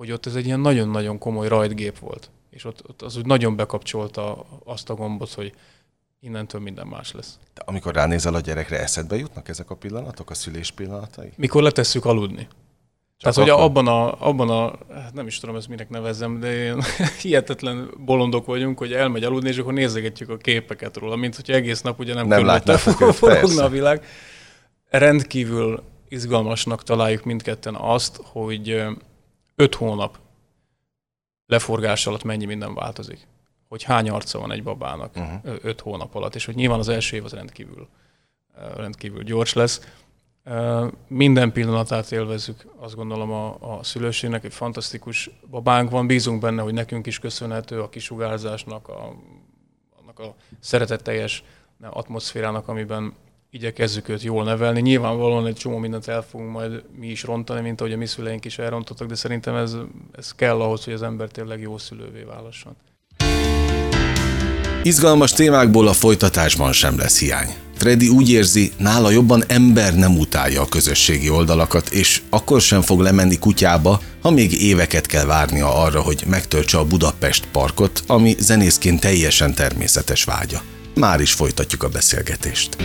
hogy 0.00 0.12
ott 0.12 0.26
ez 0.26 0.34
egy 0.34 0.46
ilyen 0.46 0.60
nagyon-nagyon 0.60 1.18
komoly 1.18 1.48
rajtgép 1.48 1.98
volt. 1.98 2.30
És 2.50 2.64
ott, 2.64 2.88
ott 2.88 3.02
az 3.02 3.16
úgy 3.16 3.26
nagyon 3.26 3.56
bekapcsolta 3.56 4.46
azt 4.64 4.90
a 4.90 4.94
gombot, 4.94 5.32
hogy 5.32 5.52
innentől 6.20 6.60
minden 6.60 6.86
más 6.86 7.12
lesz. 7.12 7.38
De 7.54 7.62
amikor 7.64 7.94
ránézel 7.94 8.34
a 8.34 8.40
gyerekre, 8.40 8.80
eszedbe 8.80 9.16
jutnak 9.16 9.48
ezek 9.48 9.70
a 9.70 9.74
pillanatok, 9.74 10.30
a 10.30 10.34
szülés 10.34 10.70
pillanatai? 10.70 11.32
Mikor 11.36 11.62
letesszük 11.62 12.04
aludni. 12.04 12.48
Tehát, 13.18 13.36
hogy 13.36 13.48
akkor? 13.48 13.64
abban 13.64 13.86
a, 13.86 14.28
abban 14.28 14.50
a, 14.50 14.78
hát 14.94 15.14
nem 15.14 15.26
is 15.26 15.38
tudom 15.38 15.56
ezt 15.56 15.68
minek 15.68 15.88
nevezzem, 15.88 16.40
de 16.40 16.52
ilyen 16.52 16.82
hihetetlen 17.22 17.90
bolondok 17.98 18.46
vagyunk, 18.46 18.78
hogy 18.78 18.92
elmegy 18.92 19.24
aludni, 19.24 19.48
és 19.48 19.58
akkor 19.58 19.72
nézegetjük 19.72 20.28
a 20.28 20.36
képeket 20.36 20.96
róla, 20.96 21.16
mint 21.16 21.36
hogy 21.36 21.50
egész 21.50 21.80
nap 21.80 21.98
ugye 21.98 22.14
nem, 22.14 22.26
Nem 22.26 22.38
körülötte 22.38 22.78
forogna 23.12 23.64
a 23.64 23.68
világ. 23.68 24.04
Rendkívül 24.88 25.82
izgalmasnak 26.08 26.82
találjuk 26.82 27.24
mindketten 27.24 27.74
azt, 27.74 28.20
hogy 28.22 28.82
ö, 29.60 29.62
öt 29.62 29.74
hónap 29.74 30.18
leforgás 31.46 32.06
alatt 32.06 32.22
mennyi 32.24 32.44
minden 32.44 32.74
változik. 32.74 33.26
Hogy 33.68 33.82
hány 33.82 34.10
arca 34.10 34.38
van 34.38 34.52
egy 34.52 34.62
babának 34.62 35.14
Mhm. 35.14 35.24
uh-huh. 35.24 35.54
öt 35.62 35.80
hónap 35.80 36.14
alatt, 36.14 36.34
és 36.34 36.44
hogy 36.44 36.54
nyilván 36.54 36.78
az 36.78 36.88
első 36.88 37.16
év 37.16 37.24
az 37.24 37.32
rendkívül, 37.32 37.88
rendkívül 38.76 39.22
gyors 39.22 39.52
lesz. 39.52 39.80
Minden 41.06 41.52
pillanatát 41.52 42.12
élvezzük, 42.12 42.66
azt 42.78 42.94
gondolom 42.94 43.30
a, 43.32 43.56
a 43.78 43.82
szülőségnek, 43.82 44.44
egy 44.44 44.52
fantasztikus 44.52 45.30
babánk 45.50 45.90
van, 45.90 46.06
bízunk 46.06 46.40
benne, 46.40 46.62
hogy 46.62 46.72
nekünk 46.72 47.06
is 47.06 47.18
köszönhető 47.18 47.82
a 47.82 47.88
kisugárzásnak, 47.88 48.88
a, 48.88 49.14
annak 50.00 50.18
a 50.18 50.34
szeretetteljes 50.60 51.44
atmoszférának, 51.80 52.68
amiben 52.68 53.14
igyekezzük 53.50 54.08
őt 54.08 54.22
jól 54.22 54.44
nevelni. 54.44 54.80
Nyilvánvalóan 54.80 55.46
egy 55.46 55.54
csomó 55.54 55.78
mindent 55.78 56.08
el 56.08 56.22
fogunk 56.22 56.50
majd 56.50 56.82
mi 56.98 57.06
is 57.06 57.22
rontani, 57.22 57.60
mint 57.60 57.80
ahogy 57.80 57.92
a 57.92 57.96
mi 57.96 58.06
szüleink 58.06 58.44
is 58.44 58.58
elrontottak, 58.58 59.08
de 59.08 59.14
szerintem 59.14 59.54
ez, 59.54 59.76
ez 60.18 60.32
kell 60.32 60.60
ahhoz, 60.60 60.84
hogy 60.84 60.92
az 60.92 61.02
ember 61.02 61.28
tényleg 61.28 61.60
jó 61.60 61.78
szülővé 61.78 62.22
válasson. 62.22 62.76
Izgalmas 64.82 65.32
témákból 65.32 65.88
a 65.88 65.92
folytatásban 65.92 66.72
sem 66.72 66.98
lesz 66.98 67.18
hiány. 67.18 67.54
Freddy 67.76 68.08
úgy 68.08 68.30
érzi, 68.30 68.72
nála 68.78 69.10
jobban 69.10 69.44
ember 69.46 69.94
nem 69.94 70.18
utálja 70.18 70.62
a 70.62 70.68
közösségi 70.68 71.30
oldalakat, 71.30 71.88
és 71.88 72.22
akkor 72.30 72.60
sem 72.60 72.82
fog 72.82 73.00
lemenni 73.00 73.38
kutyába, 73.38 74.00
ha 74.22 74.30
még 74.30 74.62
éveket 74.62 75.06
kell 75.06 75.24
várnia 75.24 75.82
arra, 75.82 76.00
hogy 76.00 76.22
megtöltse 76.26 76.78
a 76.78 76.84
Budapest 76.84 77.46
parkot, 77.52 78.02
ami 78.06 78.34
zenészként 78.38 79.00
teljesen 79.00 79.54
természetes 79.54 80.24
vágya. 80.24 80.62
Már 80.94 81.20
is 81.20 81.32
folytatjuk 81.32 81.82
a 81.82 81.88
beszélgetést. 81.88 82.76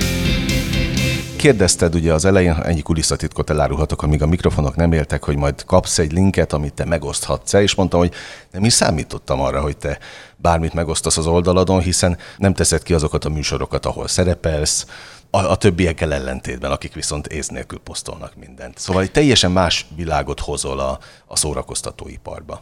Kérdezted 1.46 1.96
ugye 1.96 2.14
az 2.14 2.26
elején, 2.26 2.52
ennyi 2.52 2.82
kulisszatitkot 2.82 3.50
elárulhatok, 3.50 4.02
amíg 4.04 4.22
a 4.22 4.28
mikrofonok 4.28 4.76
nem 4.76 4.92
éltek, 4.92 5.24
hogy 5.24 5.36
majd 5.38 5.66
kapsz 5.66 6.00
egy 6.00 6.12
linket, 6.12 6.54
amit 6.54 6.74
te 6.74 6.86
megoszthatsz 6.86 7.54
és 7.54 7.76
mondtam, 7.76 8.00
hogy 8.00 8.14
nem 8.52 8.64
is 8.64 8.74
számítottam 8.74 9.42
arra, 9.42 9.62
hogy 9.62 9.78
te 9.78 9.98
bármit 10.36 10.74
megosztasz 10.74 11.18
az 11.18 11.28
oldaladon, 11.28 11.82
hiszen 11.82 12.18
nem 12.38 12.54
teszed 12.54 12.84
ki 12.84 12.94
azokat 12.94 13.26
a 13.26 13.30
műsorokat, 13.30 13.86
ahol 13.86 14.08
szerepelsz, 14.08 14.86
a, 15.30 15.38
a 15.38 15.56
többiekkel 15.56 16.14
ellentétben, 16.14 16.72
akik 16.72 16.94
viszont 16.94 17.28
ész 17.28 17.48
nélkül 17.48 17.80
posztolnak 17.80 18.36
mindent. 18.36 18.78
Szóval 18.78 19.02
egy 19.02 19.12
teljesen 19.12 19.52
más 19.52 19.86
világot 19.96 20.40
hozol 20.40 20.80
a, 20.80 21.00
a 21.26 21.36
szórakoztatóiparba. 21.36 22.62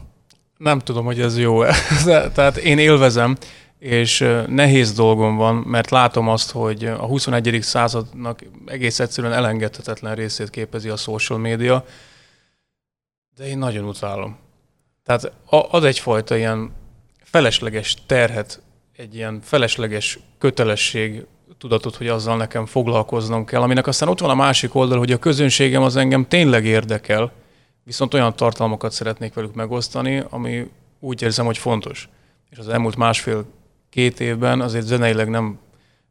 Nem 0.56 0.78
tudom, 0.78 1.04
hogy 1.04 1.20
ez 1.20 1.38
jó 1.38 1.64
Tehát 2.34 2.56
én 2.56 2.78
élvezem, 2.78 3.36
és 3.78 4.26
nehéz 4.46 4.92
dolgom 4.92 5.36
van, 5.36 5.54
mert 5.54 5.90
látom 5.90 6.28
azt, 6.28 6.50
hogy 6.50 6.84
a 6.84 7.06
21. 7.06 7.58
századnak 7.62 8.40
egész 8.66 9.00
egyszerűen 9.00 9.32
elengedhetetlen 9.32 10.14
részét 10.14 10.50
képezi 10.50 10.88
a 10.88 10.96
social 10.96 11.38
média, 11.38 11.84
de 13.36 13.46
én 13.46 13.58
nagyon 13.58 13.84
utálom. 13.84 14.36
Tehát 15.04 15.32
ad 15.46 15.84
egyfajta 15.84 16.36
ilyen 16.36 16.72
felesleges 17.22 17.96
terhet, 18.06 18.62
egy 18.96 19.14
ilyen 19.14 19.40
felesleges 19.42 20.18
kötelesség 20.38 21.26
tudatot, 21.58 21.96
hogy 21.96 22.08
azzal 22.08 22.36
nekem 22.36 22.66
foglalkoznom 22.66 23.44
kell, 23.44 23.60
aminek 23.60 23.86
aztán 23.86 24.08
ott 24.08 24.20
van 24.20 24.30
a 24.30 24.34
másik 24.34 24.74
oldal, 24.74 24.98
hogy 24.98 25.12
a 25.12 25.18
közönségem 25.18 25.82
az 25.82 25.96
engem 25.96 26.28
tényleg 26.28 26.64
érdekel, 26.64 27.32
viszont 27.84 28.14
olyan 28.14 28.36
tartalmakat 28.36 28.92
szeretnék 28.92 29.34
velük 29.34 29.54
megosztani, 29.54 30.24
ami 30.30 30.70
úgy 31.00 31.22
érzem, 31.22 31.46
hogy 31.46 31.58
fontos. 31.58 32.08
És 32.50 32.58
az 32.58 32.68
elmúlt 32.68 32.96
másfél-két 33.94 34.20
évben 34.20 34.60
azért 34.60 34.86
zeneileg 34.86 35.28
nem, 35.28 35.58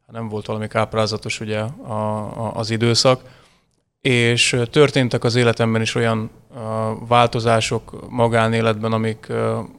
nem 0.07 0.29
volt 0.29 0.45
valami 0.45 0.67
káprázatos 0.67 1.39
ugye 1.39 1.59
a, 1.59 1.93
a, 1.93 2.51
az 2.55 2.69
időszak, 2.69 3.21
és 4.01 4.57
történtek 4.71 5.23
az 5.23 5.35
életemben 5.35 5.81
is 5.81 5.95
olyan 5.95 6.29
változások 7.07 8.09
magánéletben, 8.09 8.91
amik 8.91 9.27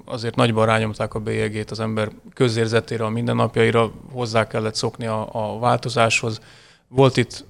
azért 0.05 0.37
nagyban 0.37 0.67
rányomták 0.67 1.15
a 1.15 1.19
bélyegét 1.19 1.71
az 1.71 1.81
ember 1.81 2.11
közérzetére, 2.35 3.05
a 3.05 3.09
mindennapjaira, 3.09 3.93
hozzá 4.13 4.47
kellett 4.47 4.75
szokni 4.75 5.07
a, 5.07 5.29
a 5.33 5.59
változáshoz. 5.59 6.41
Volt 6.89 7.17
itt 7.17 7.45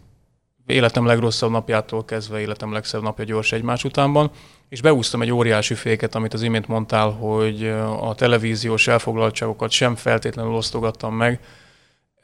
életem 0.67 1.07
legrosszabb 1.07 1.51
napjától 1.51 2.05
kezdve 2.05 2.41
életem 2.41 2.73
legszebb 2.73 3.03
napja 3.03 3.25
gyors 3.25 3.53
egymás 3.53 3.85
utánban, 3.85 4.31
és 4.75 4.81
beúztam 4.81 5.23
egy 5.23 5.31
óriási 5.31 5.75
féket, 5.75 6.15
amit 6.15 6.35
az 6.35 6.43
imént 6.43 6.69
mondtál, 6.69 7.11
hogy 7.11 7.67
a 8.01 8.15
televíziós 8.15 8.89
elfoglaltságokat 8.89 9.71
sem 9.71 9.95
feltétlenül 9.95 10.53
osztogattam 10.53 11.15
meg. 11.15 11.41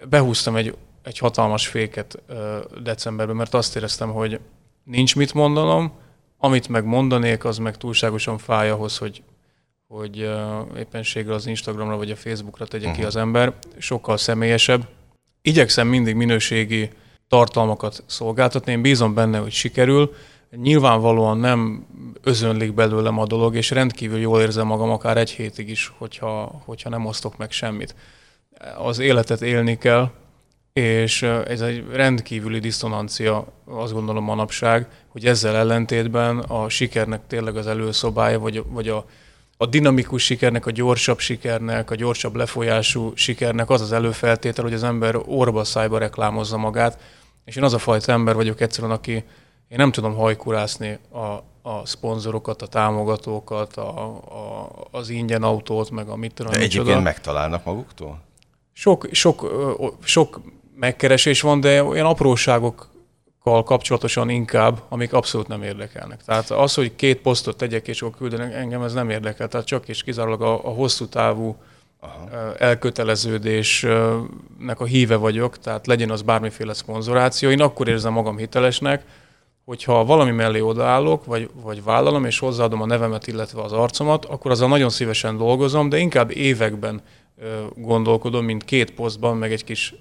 Behúztam 0.09 0.57
egy, 0.57 0.75
egy 1.03 1.19
hatalmas 1.19 1.67
féket 1.67 2.23
decemberben, 2.83 3.37
mert 3.37 3.55
azt 3.55 3.77
éreztem, 3.77 4.11
hogy 4.11 4.41
nincs 4.85 5.17
mit 5.17 5.35
mondanom, 5.35 5.93
amit 6.39 6.69
meg 6.69 6.85
mondanék, 6.85 7.45
az 7.45 7.59
meg 7.59 7.77
túlságosan 7.77 8.39
fáj 8.39 8.71
ahhoz, 8.71 8.99
hogy, 8.99 9.23
hogy 9.89 10.31
éppenséggel 10.77 11.33
az 11.33 11.47
Instagramra 11.47 11.97
vagy 11.97 12.11
a 12.11 12.17
Facebookra 12.17 12.67
tegye 12.67 12.87
uh-huh. 12.87 13.01
ki 13.01 13.07
az 13.07 13.17
ember. 13.17 13.53
Sokkal 13.79 14.17
személyesebb. 14.17 14.89
Igyekszem 15.43 15.89
mindig 15.89 16.15
minőségi 16.15 16.91
tartalmakat 17.29 18.03
szolgáltatni. 18.07 18.73
Én 18.73 18.83
bízom 18.83 19.15
benne, 19.15 19.39
hogy 19.39 19.53
sikerül. 19.53 20.15
Nyilvánvalóan 20.57 21.39
nem 21.39 21.87
özönlik 22.23 22.75
belőlem 22.75 23.19
a 23.19 23.27
dolog, 23.27 23.55
és 23.55 23.71
rendkívül 23.71 24.19
jól 24.19 24.41
érzem 24.41 24.67
magam 24.67 24.91
akár 24.91 25.17
egy 25.17 25.31
hétig 25.31 25.69
is, 25.69 25.93
hogyha, 25.99 26.63
hogyha 26.65 26.89
nem 26.89 27.07
osztok 27.07 27.37
meg 27.37 27.51
semmit. 27.51 27.95
Az 28.79 28.99
életet 28.99 29.43
élni 29.43 29.79
kell, 29.79 30.11
és 30.73 31.23
ez 31.23 31.61
egy 31.61 31.85
rendkívüli 31.93 32.59
diszonancia, 32.59 33.47
azt 33.65 33.93
gondolom 33.93 34.25
manapság, 34.25 34.89
hogy 35.09 35.27
ezzel 35.27 35.57
ellentétben 35.57 36.39
a 36.39 36.69
sikernek 36.69 37.21
tényleg 37.27 37.57
az 37.57 37.67
előszobája, 37.67 38.39
vagy, 38.39 38.65
vagy 38.69 38.89
a, 38.89 39.05
a 39.57 39.67
dinamikus 39.67 40.25
sikernek, 40.25 40.67
a 40.67 40.71
gyorsabb 40.71 41.19
sikernek, 41.19 41.91
a 41.91 41.95
gyorsabb 41.95 42.37
lefolyású 42.37 43.13
sikernek 43.15 43.71
az 43.71 43.81
az 43.81 43.93
előfeltétel, 43.93 44.65
hogy 44.65 44.73
az 44.73 44.83
ember 44.83 45.17
orba 45.27 45.65
szájba 45.65 45.99
reklámozza 45.99 46.57
magát, 46.57 47.01
és 47.45 47.57
én 47.57 47.63
az 47.63 47.75
a 47.75 47.79
fajta 47.79 48.13
ember 48.13 48.35
vagyok 48.35 48.61
egyszerűen, 48.61 48.93
aki 48.93 49.25
én 49.71 49.79
nem 49.79 49.93
tudom 49.93 50.15
hajkurászni 50.15 50.99
a, 51.11 51.19
a 51.63 51.87
szponzorokat, 51.87 52.63
a 52.63 52.67
támogatókat, 52.67 53.77
a, 53.77 54.09
a, 54.09 54.71
az 54.91 55.09
ingyen 55.09 55.43
autót, 55.43 55.91
meg 55.91 56.09
a 56.09 56.17
mit 56.17 56.35
tudom. 56.35 56.53
De 56.53 56.59
egyébként 56.59 56.85
micsoda. 56.85 57.03
megtalálnak 57.03 57.65
maguktól? 57.65 58.21
Sok, 58.73 59.09
sok, 59.13 59.53
sok 60.05 60.41
megkeresés 60.75 61.41
van, 61.41 61.61
de 61.61 61.85
olyan 61.85 62.07
apróságokkal 62.07 63.63
kapcsolatosan 63.63 64.29
inkább, 64.29 64.83
amik 64.89 65.13
abszolút 65.13 65.49
nem 65.49 65.63
érdekelnek. 65.63 66.25
Tehát 66.25 66.51
az, 66.51 66.75
hogy 66.75 66.97
két 66.97 67.21
posztot 67.21 67.57
tegyek 67.57 67.89
és 67.89 68.03
akkor 68.03 68.17
küldenek, 68.17 68.55
engem 68.55 68.83
ez 68.83 68.93
nem 68.93 69.11
érdekel. 69.11 69.49
Tehát 69.49 69.67
csak 69.67 69.89
és 69.89 70.03
kizárólag 70.03 70.43
a, 70.43 70.67
a 70.67 70.71
hosszú 70.71 71.07
távú 71.07 71.57
Aha. 72.01 72.55
elköteleződésnek 72.59 74.81
a 74.81 74.85
híve 74.85 75.17
vagyok, 75.17 75.59
tehát 75.59 75.87
legyen 75.87 76.11
az 76.11 76.23
bármiféle 76.23 76.73
szponzoráció. 76.73 77.51
Én 77.51 77.61
akkor 77.61 77.89
érzem 77.89 78.13
magam 78.13 78.37
hitelesnek, 78.37 79.05
hogyha 79.71 80.05
valami 80.05 80.31
mellé 80.31 80.61
odaállok, 80.61 81.25
vagy, 81.25 81.51
vagy 81.63 81.85
vállalom, 81.85 82.25
és 82.25 82.39
hozzáadom 82.39 82.83
a 82.83 82.87
nevemet, 82.87 83.27
illetve 83.27 83.63
az 83.63 83.73
arcomat, 83.73 84.25
akkor 84.25 84.51
azzal 84.51 84.69
nagyon 84.69 84.91
szívesen 84.91 85.37
dolgozom, 85.37 85.89
de 85.89 85.99
inkább 85.99 86.31
években 86.37 87.01
gondolkodom, 87.77 88.45
mint 88.45 88.65
két 88.65 88.91
posztban, 88.91 89.37
meg 89.37 89.53
egy 89.53 89.65
kis, 89.65 89.95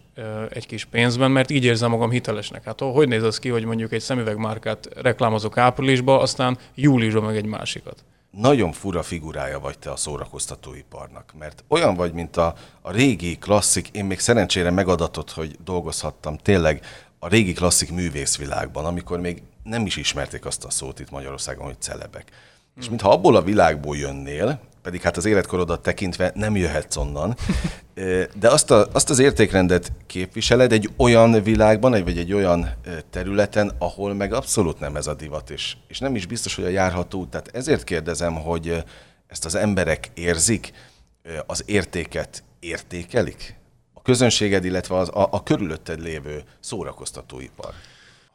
egy 0.50 0.68
kis 0.68 0.86
pénzben, 0.86 1.32
mert 1.32 1.50
így 1.50 1.64
érzem 1.64 1.90
magam 1.90 2.10
hitelesnek. 2.10 2.64
Hát 2.64 2.80
hogy 2.80 3.08
néz 3.08 3.24
az 3.24 3.40
ki, 3.40 3.50
hogy 3.50 3.66
mondjuk 3.66 3.92
egy 3.92 4.02
szemüvegmárkát 4.02 4.90
reklámozok 4.96 5.58
áprilisban, 5.58 6.22
aztán 6.22 6.58
júliusban 6.76 7.24
meg 7.24 7.36
egy 7.36 7.46
másikat? 7.46 8.04
Nagyon 8.32 8.72
fura 8.72 9.04
figurája 9.04 9.60
vagy 9.60 9.80
te 9.80 9.92
a 9.92 9.96
szórakoztatóiparnak, 9.96 11.34
mert 11.40 11.64
olyan 11.68 11.96
vagy, 11.96 12.14
mint 12.14 12.38
a, 12.38 12.54
a 12.82 12.92
régi 12.92 13.38
klasszik, 13.38 13.90
én 13.92 14.06
még 14.06 14.20
szerencsére 14.20 14.72
megadatott, 14.72 15.32
hogy 15.32 15.56
dolgozhattam 15.64 16.38
tényleg 16.38 16.82
a 17.20 17.28
régi 17.28 17.54
klasszik 17.54 17.92
művészvilágban, 17.92 18.86
amikor 18.86 19.20
még 19.20 19.42
nem 19.70 19.86
is 19.86 19.98
ismerték 19.98 20.46
azt 20.46 20.66
a 20.66 20.70
szót 20.70 21.00
itt 21.00 21.10
Magyarországon, 21.10 21.66
hogy 21.66 21.82
celebek. 21.82 22.26
Hmm. 22.26 22.82
És 22.82 22.90
mintha 22.90 23.10
abból 23.10 23.36
a 23.36 23.42
világból 23.42 23.98
jönnél, 23.98 24.60
pedig 24.82 25.02
hát 25.02 25.18
az 25.18 25.26
életkorodat 25.26 25.82
tekintve 25.82 26.32
nem 26.36 26.56
jöhetsz 26.56 26.96
onnan, 26.96 27.36
de 28.40 28.50
azt, 28.50 28.72
a, 28.72 28.88
azt 28.92 29.10
az 29.10 29.20
értékrendet 29.20 29.92
képviseled 30.08 30.72
egy 30.72 30.90
olyan 30.98 31.44
világban, 31.44 31.92
vagy 31.92 32.18
egy 32.18 32.34
olyan 32.34 32.70
területen, 33.10 33.72
ahol 33.78 34.14
meg 34.14 34.34
abszolút 34.34 34.80
nem 34.80 34.96
ez 34.96 35.08
a 35.08 35.14
divat, 35.14 35.50
és, 35.50 35.76
és 35.88 36.00
nem 36.00 36.16
is 36.16 36.26
biztos, 36.26 36.56
hogy 36.56 36.64
a 36.64 36.70
járható. 36.70 37.26
Tehát 37.26 37.50
ezért 37.54 37.84
kérdezem, 37.84 38.36
hogy 38.36 38.84
ezt 39.28 39.46
az 39.46 39.56
emberek 39.56 40.12
érzik, 40.14 40.72
az 41.46 41.64
értéket 41.66 42.44
értékelik? 42.60 43.58
A 43.94 44.02
közönséged, 44.02 44.66
illetve 44.66 44.98
az, 44.98 45.10
a, 45.10 45.28
a 45.32 45.44
körülötted 45.44 46.02
lévő 46.02 46.44
szórakoztatóipar. 46.60 47.74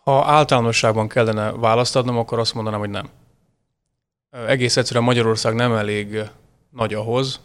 Ha 0.04 0.24
általánosságban 0.24 1.08
kellene 1.08 1.52
választ 1.52 1.96
adnom, 1.96 2.18
akkor 2.18 2.38
azt 2.38 2.54
mondanám, 2.54 2.80
hogy 2.80 2.90
nem. 2.90 3.08
Egész 4.46 4.76
egyszerűen 4.76 5.04
Magyarország 5.04 5.54
nem 5.54 5.72
elég 5.72 6.20
nagy 6.70 6.94
ahhoz, 6.94 7.40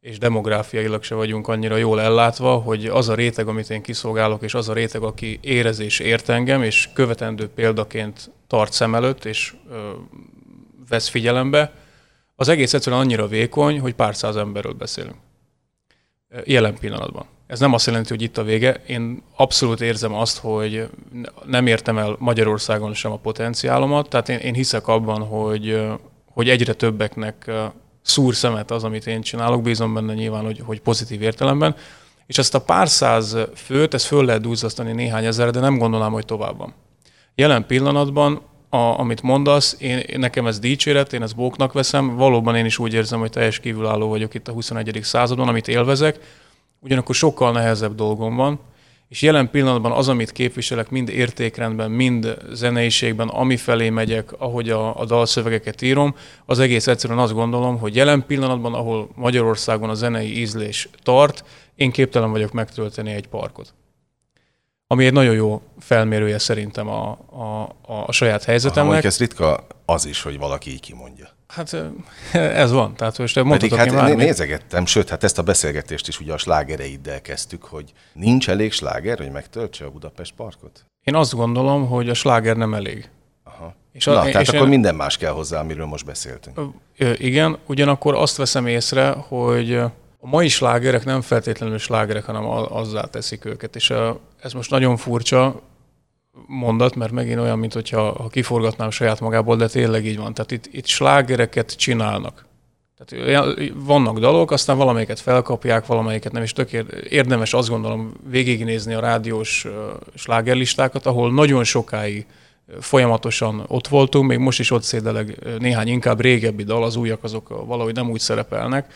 és 0.00 0.18
demográfiailag 0.18 1.02
se 1.02 1.14
vagyunk 1.14 1.48
annyira 1.48 1.76
jól 1.76 2.00
ellátva, 2.00 2.56
hogy 2.56 2.86
az 2.86 3.08
a 3.08 3.14
réteg, 3.14 3.48
amit 3.48 3.70
én 3.70 3.82
kiszolgálok, 3.82 4.42
és 4.42 4.54
az 4.54 4.68
a 4.68 4.72
réteg, 4.72 5.02
aki 5.02 5.38
érez 5.42 5.78
és 5.78 5.98
ért 5.98 6.28
engem, 6.28 6.62
és 6.62 6.88
követendő 6.92 7.48
példaként 7.48 8.30
tart 8.46 8.72
szem 8.72 8.94
előtt, 8.94 9.24
és 9.24 9.54
ö, 9.70 9.90
vesz 10.88 11.08
figyelembe, 11.08 11.72
az 12.36 12.48
egész 12.48 12.74
egyszerűen 12.74 13.00
annyira 13.00 13.26
vékony, 13.26 13.80
hogy 13.80 13.94
pár 13.94 14.16
száz 14.16 14.36
emberről 14.36 14.72
beszélünk. 14.72 15.16
Jelen 16.44 16.78
pillanatban. 16.78 17.26
Ez 17.46 17.60
nem 17.60 17.72
azt 17.72 17.86
jelenti, 17.86 18.08
hogy 18.08 18.22
itt 18.22 18.38
a 18.38 18.42
vége. 18.42 18.82
Én 18.86 19.22
abszolút 19.36 19.80
érzem 19.80 20.14
azt, 20.14 20.38
hogy 20.38 20.88
nem 21.44 21.66
értem 21.66 21.98
el 21.98 22.16
Magyarországon 22.18 22.94
sem 22.94 23.12
a 23.12 23.16
potenciálomat, 23.16 24.08
tehát 24.08 24.28
én, 24.28 24.38
én 24.38 24.54
hiszek 24.54 24.88
abban, 24.88 25.22
hogy, 25.22 25.86
hogy 26.32 26.48
egyre 26.48 26.72
többeknek 26.72 27.50
szúr 28.02 28.34
szemet 28.34 28.70
az, 28.70 28.84
amit 28.84 29.06
én 29.06 29.20
csinálok, 29.20 29.62
bízom 29.62 29.94
benne 29.94 30.14
nyilván, 30.14 30.44
hogy, 30.44 30.62
hogy 30.64 30.80
pozitív 30.80 31.22
értelemben, 31.22 31.76
és 32.26 32.38
ezt 32.38 32.54
a 32.54 32.60
pár 32.60 32.88
száz 32.88 33.36
főt, 33.54 33.94
ezt 33.94 34.06
föl 34.06 34.24
lehet 34.24 34.40
duzzasztani 34.40 34.92
néhány 34.92 35.24
ezer, 35.24 35.50
de 35.50 35.60
nem 35.60 35.78
gondolom, 35.78 36.12
hogy 36.12 36.24
tovább 36.24 36.56
van. 36.56 36.74
Jelen 37.34 37.66
pillanatban, 37.66 38.42
a, 38.68 38.76
amit 38.76 39.22
mondasz, 39.22 39.76
én, 39.78 40.04
nekem 40.16 40.46
ez 40.46 40.58
dicséret, 40.58 41.12
én 41.12 41.22
ezt 41.22 41.36
bóknak 41.36 41.72
veszem, 41.72 42.16
valóban 42.16 42.56
én 42.56 42.64
is 42.64 42.78
úgy 42.78 42.94
érzem, 42.94 43.20
hogy 43.20 43.30
teljes 43.30 43.60
kívülálló 43.60 44.08
vagyok 44.08 44.34
itt 44.34 44.48
a 44.48 44.52
21. 44.52 44.98
századon, 45.02 45.48
amit 45.48 45.68
élvezek, 45.68 46.18
ugyanakkor 46.86 47.14
sokkal 47.14 47.52
nehezebb 47.52 47.94
dolgom 47.94 48.36
van, 48.36 48.60
és 49.08 49.22
jelen 49.22 49.50
pillanatban 49.50 49.92
az, 49.92 50.08
amit 50.08 50.32
képviselek, 50.32 50.90
mind 50.90 51.08
értékrendben, 51.08 51.90
mind 51.90 52.36
zeneiségben, 52.52 53.28
ami 53.28 53.56
felé 53.56 53.90
megyek, 53.90 54.32
ahogy 54.38 54.70
a, 54.70 55.00
a 55.00 55.04
dalszövegeket 55.04 55.82
írom, 55.82 56.14
az 56.44 56.58
egész 56.58 56.86
egyszerűen 56.86 57.18
azt 57.18 57.32
gondolom, 57.32 57.78
hogy 57.78 57.96
jelen 57.96 58.26
pillanatban, 58.26 58.74
ahol 58.74 59.08
Magyarországon 59.14 59.90
a 59.90 59.94
zenei 59.94 60.38
ízlés 60.40 60.88
tart, 61.02 61.44
én 61.74 61.90
képtelen 61.90 62.30
vagyok 62.30 62.52
megtölteni 62.52 63.12
egy 63.12 63.28
parkot. 63.28 63.74
ami 64.86 65.04
egy 65.06 65.12
nagyon 65.12 65.34
jó 65.34 65.62
felmérője 65.78 66.38
szerintem 66.38 66.88
a, 66.88 67.18
a, 67.30 67.62
a, 67.92 68.04
a 68.06 68.12
saját 68.12 68.40
Aha, 68.40 68.50
helyzetemnek. 68.50 68.84
mondjuk 68.84 69.12
ez 69.12 69.18
ritka 69.18 69.66
az 69.84 70.06
is, 70.06 70.22
hogy 70.22 70.38
valaki 70.38 70.70
így 70.70 70.80
kimondja. 70.80 71.35
Hát 71.48 71.76
ez 72.32 72.70
van. 72.72 72.94
Tehát 72.94 73.18
most 73.18 73.42
Pedig 73.42 73.74
hát 73.74 73.94
bármit. 73.94 74.16
nézegettem, 74.16 74.86
sőt, 74.86 75.08
hát 75.08 75.24
ezt 75.24 75.38
a 75.38 75.42
beszélgetést 75.42 76.08
is 76.08 76.20
ugye 76.20 76.32
a 76.32 76.38
slágereiddel 76.38 77.20
kezdtük, 77.22 77.64
hogy 77.64 77.92
nincs 78.12 78.48
elég 78.48 78.72
sláger, 78.72 79.18
hogy 79.18 79.30
megtöltse 79.30 79.84
a 79.84 79.90
Budapest 79.90 80.32
parkot? 80.36 80.84
Én 81.04 81.14
azt 81.14 81.34
gondolom, 81.34 81.86
hogy 81.86 82.08
a 82.08 82.14
sláger 82.14 82.56
nem 82.56 82.74
elég. 82.74 83.08
Aha. 83.44 83.74
És 83.92 84.04
Na, 84.04 84.12
a- 84.20 84.24
tehát 84.24 84.42
és 84.42 84.48
akkor 84.48 84.60
én- 84.62 84.68
minden 84.68 84.94
más 84.94 85.16
kell 85.16 85.32
hozzá, 85.32 85.60
amiről 85.60 85.86
most 85.86 86.04
beszéltünk. 86.04 86.58
Igen, 87.16 87.58
ugyanakkor 87.66 88.14
azt 88.14 88.36
veszem 88.36 88.66
észre, 88.66 89.08
hogy 89.10 89.74
a 89.74 89.92
mai 90.20 90.48
slágerek 90.48 91.04
nem 91.04 91.20
feltétlenül 91.20 91.78
slágerek, 91.78 92.24
hanem 92.24 92.46
azzá 92.48 93.04
teszik 93.04 93.44
őket. 93.44 93.76
És 93.76 93.92
ez 94.40 94.52
most 94.52 94.70
nagyon 94.70 94.96
furcsa 94.96 95.60
mondat, 96.46 96.94
mert 96.94 97.12
megint 97.12 97.40
olyan, 97.40 97.58
mint 97.58 97.72
hogyha 97.72 98.12
ha 98.12 98.28
kiforgatnám 98.28 98.90
saját 98.90 99.20
magából, 99.20 99.56
de 99.56 99.68
tényleg 99.68 100.06
így 100.06 100.18
van. 100.18 100.34
Tehát 100.34 100.50
itt, 100.50 100.68
itt 100.70 100.86
slágereket 100.86 101.76
csinálnak. 101.76 102.46
Tehát 102.98 103.36
vannak 103.74 104.18
dalok, 104.18 104.50
aztán 104.50 104.76
valamelyiket 104.76 105.20
felkapják, 105.20 105.86
valamelyiket 105.86 106.32
nem, 106.32 106.42
és 106.42 106.52
tök 106.52 106.72
ér- 106.72 107.06
érdemes 107.08 107.54
azt 107.54 107.68
gondolom 107.68 108.12
végignézni 108.28 108.94
a 108.94 109.00
rádiós 109.00 109.66
slágerlistákat, 110.14 111.06
ahol 111.06 111.32
nagyon 111.32 111.64
sokáig 111.64 112.26
folyamatosan 112.80 113.64
ott 113.66 113.88
voltunk, 113.88 114.28
még 114.28 114.38
most 114.38 114.58
is 114.58 114.70
ott 114.70 114.82
szédeleg 114.82 115.38
néhány 115.58 115.88
inkább 115.88 116.20
régebbi 116.20 116.62
dal, 116.62 116.84
az 116.84 116.96
újak 116.96 117.24
azok 117.24 117.48
valahogy 117.66 117.94
nem 117.94 118.10
úgy 118.10 118.20
szerepelnek. 118.20 118.92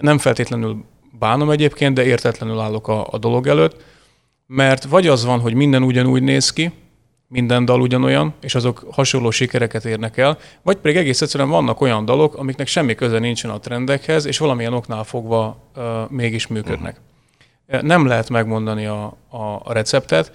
Nem 0.00 0.18
feltétlenül 0.18 0.84
bánom 1.18 1.50
egyébként, 1.50 1.94
de 1.94 2.04
értetlenül 2.04 2.58
állok 2.58 2.88
a, 2.88 3.06
a 3.10 3.18
dolog 3.18 3.46
előtt, 3.46 3.84
mert 4.54 4.84
vagy 4.84 5.06
az 5.06 5.24
van, 5.24 5.40
hogy 5.40 5.54
minden 5.54 5.82
ugyanúgy 5.82 6.22
néz 6.22 6.52
ki, 6.52 6.72
minden 7.28 7.64
dal 7.64 7.80
ugyanolyan, 7.80 8.34
és 8.40 8.54
azok 8.54 8.86
hasonló 8.90 9.30
sikereket 9.30 9.84
érnek 9.84 10.16
el, 10.16 10.38
vagy 10.62 10.76
pedig 10.76 10.96
egész 10.96 11.20
egyszerűen 11.22 11.48
vannak 11.48 11.80
olyan 11.80 12.04
dalok, 12.04 12.36
amiknek 12.36 12.66
semmi 12.66 12.94
köze 12.94 13.18
nincsen 13.18 13.50
a 13.50 13.58
trendekhez, 13.58 14.26
és 14.26 14.38
valamilyen 14.38 14.72
oknál 14.72 15.04
fogva 15.04 15.56
uh, 15.76 15.84
mégis 16.08 16.46
működnek. 16.46 17.00
Uh-huh. 17.68 17.82
Nem 17.82 18.06
lehet 18.06 18.28
megmondani 18.28 18.86
a, 18.86 19.16
a, 19.28 19.60
a 19.64 19.72
receptet. 19.72 20.32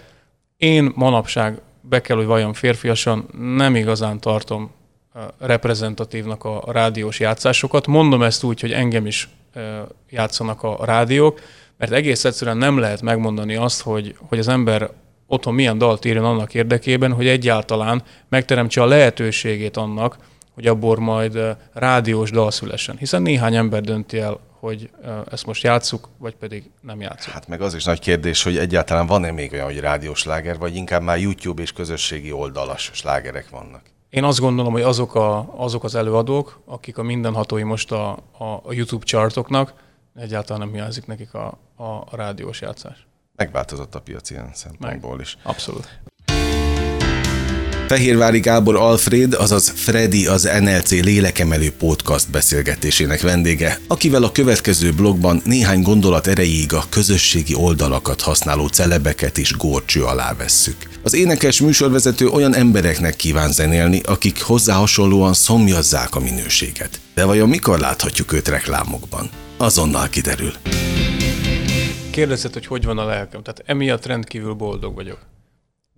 Én 0.58 0.92
manapság 0.96 1.62
be 1.82 2.02
kell, 2.02 2.18
hogy 2.18 2.26
valljam 2.26 2.54
férfiasan, 2.54 3.28
nem 3.56 3.76
igazán 3.76 4.20
tartom 4.20 4.72
uh, 5.14 5.22
reprezentatívnak 5.40 6.44
a, 6.44 6.62
a 6.64 6.72
rádiós 6.72 7.20
játszásokat. 7.20 7.88
Mondom 7.88 8.24
ezt 8.24 8.44
úgy, 8.44 8.62
hogy 8.62 8.72
engem 8.72 9.06
is 9.06 9.30
uh, 9.56 9.64
játszanak 10.10 10.64
a, 10.64 10.80
a 10.80 10.86
rádiók, 10.86 11.40
mert 11.78 11.92
egész 11.92 12.26
egyszerűen 12.26 12.58
nem 12.58 12.78
lehet 12.78 13.02
megmondani 13.02 13.56
azt, 13.56 13.82
hogy, 13.82 14.16
hogy 14.28 14.40
az 14.40 14.48
ember 14.48 14.90
otthon 15.28 15.54
milyen 15.54 15.78
dalt 15.78 16.06
írjon 16.06 16.26
annak 16.26 16.54
érdekében, 16.54 17.14
hogy 17.14 17.28
egyáltalán 17.28 18.04
megteremtse 18.30 18.82
a 18.82 18.86
lehetőségét 18.86 19.78
annak, 19.78 20.18
hogy 20.54 20.68
abból 20.68 20.98
majd 20.98 21.40
rádiós 21.74 22.32
dal 22.32 22.52
szülessen. 22.52 22.98
Hiszen 22.98 23.22
néhány 23.22 23.56
ember 23.56 23.82
dönti 23.82 24.20
el, 24.20 24.40
hogy 24.60 24.90
ezt 25.32 25.46
most 25.46 25.64
játsszuk, 25.64 26.10
vagy 26.18 26.36
pedig 26.36 26.70
nem 26.82 27.02
játsszuk. 27.02 27.34
Hát 27.34 27.48
meg 27.48 27.62
az 27.62 27.74
is 27.74 27.84
nagy 27.84 28.00
kérdés, 28.00 28.44
hogy 28.44 28.58
egyáltalán 28.58 29.08
van-e 29.08 29.32
még 29.32 29.52
olyan, 29.54 29.66
hogy 29.66 29.80
rádiós 29.80 30.20
sláger, 30.20 30.58
vagy 30.58 30.76
inkább 30.76 31.02
már 31.02 31.20
YouTube 31.20 31.62
és 31.62 31.72
közösségi 31.72 32.32
oldalas 32.32 32.92
slágerek 32.94 33.50
vannak. 33.50 33.82
Én 34.10 34.24
azt 34.24 34.40
gondolom, 34.40 34.72
hogy 34.72 34.82
azok, 34.82 35.16
a, 35.16 35.54
azok 35.58 35.84
az 35.84 35.96
előadók, 35.96 36.62
akik 36.66 36.98
a 36.98 37.04
mindenhatói 37.04 37.64
most 37.64 37.92
a, 37.92 38.10
a, 38.38 38.44
a 38.64 38.74
YouTube 38.74 39.06
chartoknak, 39.06 39.74
egyáltalán 40.18 40.62
nem 40.62 40.74
hiányzik 40.74 41.06
nekik 41.06 41.34
a, 41.34 41.60
a, 41.76 41.84
a 41.84 42.10
rádiós 42.12 42.62
játszás. 42.62 43.08
Megváltozott 43.36 43.96
a 43.96 44.02
piac 44.02 44.30
ilyen 44.30 44.50
szempontból 44.54 45.22
is. 45.22 45.38
Abszolút. 45.44 46.00
Fehérvári 47.88 48.40
Gábor 48.40 48.76
Alfred, 48.76 49.34
azaz 49.34 49.70
Freddy 49.70 50.28
az 50.28 50.50
NLC 50.60 50.92
lélekemelő 50.92 51.72
podcast 51.72 52.32
beszélgetésének 52.32 53.22
vendége, 53.22 53.80
akivel 53.88 54.24
a 54.24 54.32
következő 54.32 54.92
blogban 54.92 55.42
néhány 55.46 55.82
gondolat 55.82 56.28
erejéig 56.28 56.74
a 56.74 56.84
közösségi 56.90 57.56
oldalakat 57.56 58.22
használó 58.22 58.68
celebeket 58.68 59.38
is 59.38 59.58
górcső 59.58 60.04
alá 60.04 60.34
vesszük. 60.34 60.90
Az 61.04 61.14
énekes 61.14 61.62
műsorvezető 61.62 62.28
olyan 62.28 62.56
embereknek 62.56 63.16
kíván 63.16 63.52
zenélni, 63.52 64.02
akik 64.06 64.42
hozzá 64.42 64.76
hasonlóan 64.76 65.34
szomjazzák 65.34 66.16
a 66.16 66.20
minőséget. 66.20 67.00
De 67.14 67.26
vajon 67.26 67.50
mikor 67.50 67.80
láthatjuk 67.80 68.34
őt 68.34 68.48
reklámokban? 68.48 69.30
Azonnal 69.60 70.10
kiderül. 70.10 70.52
Kérdezted, 72.12 72.54
hogy 72.54 72.66
hogy 72.66 72.86
van 72.86 72.98
a 72.98 73.06
lelkem. 73.06 73.44
Tehát 73.44 73.64
emiatt 73.66 74.06
rendkívül 74.06 74.54
boldog 74.54 74.96
vagyok. 74.96 75.20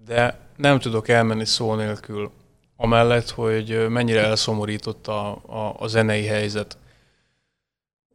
De 0.06 0.40
nem 0.56 0.80
tudok 0.80 1.08
elmenni 1.08 1.46
szó 1.46 1.76
nélkül, 1.76 2.32
amellett, 2.76 3.30
hogy 3.30 3.88
mennyire 3.90 4.24
elszomorított 4.24 5.08
a, 5.08 5.30
a, 5.46 5.76
a 5.80 5.88
zenei 5.88 6.26
helyzet. 6.26 6.78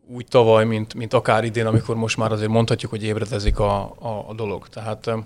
Úgy 0.07 0.27
tavaly, 0.27 0.65
mint, 0.65 0.95
mint 0.95 1.13
akár 1.13 1.45
idén, 1.45 1.67
amikor 1.67 1.97
most 1.97 2.17
már 2.17 2.33
azért 2.33 2.51
mondhatjuk, 2.51 2.91
hogy 2.91 3.03
ébredezik 3.03 3.59
a, 3.59 3.95
a, 3.99 4.25
a 4.29 4.35
dolog. 4.35 4.69
Tehát 4.69 5.07
em, 5.07 5.25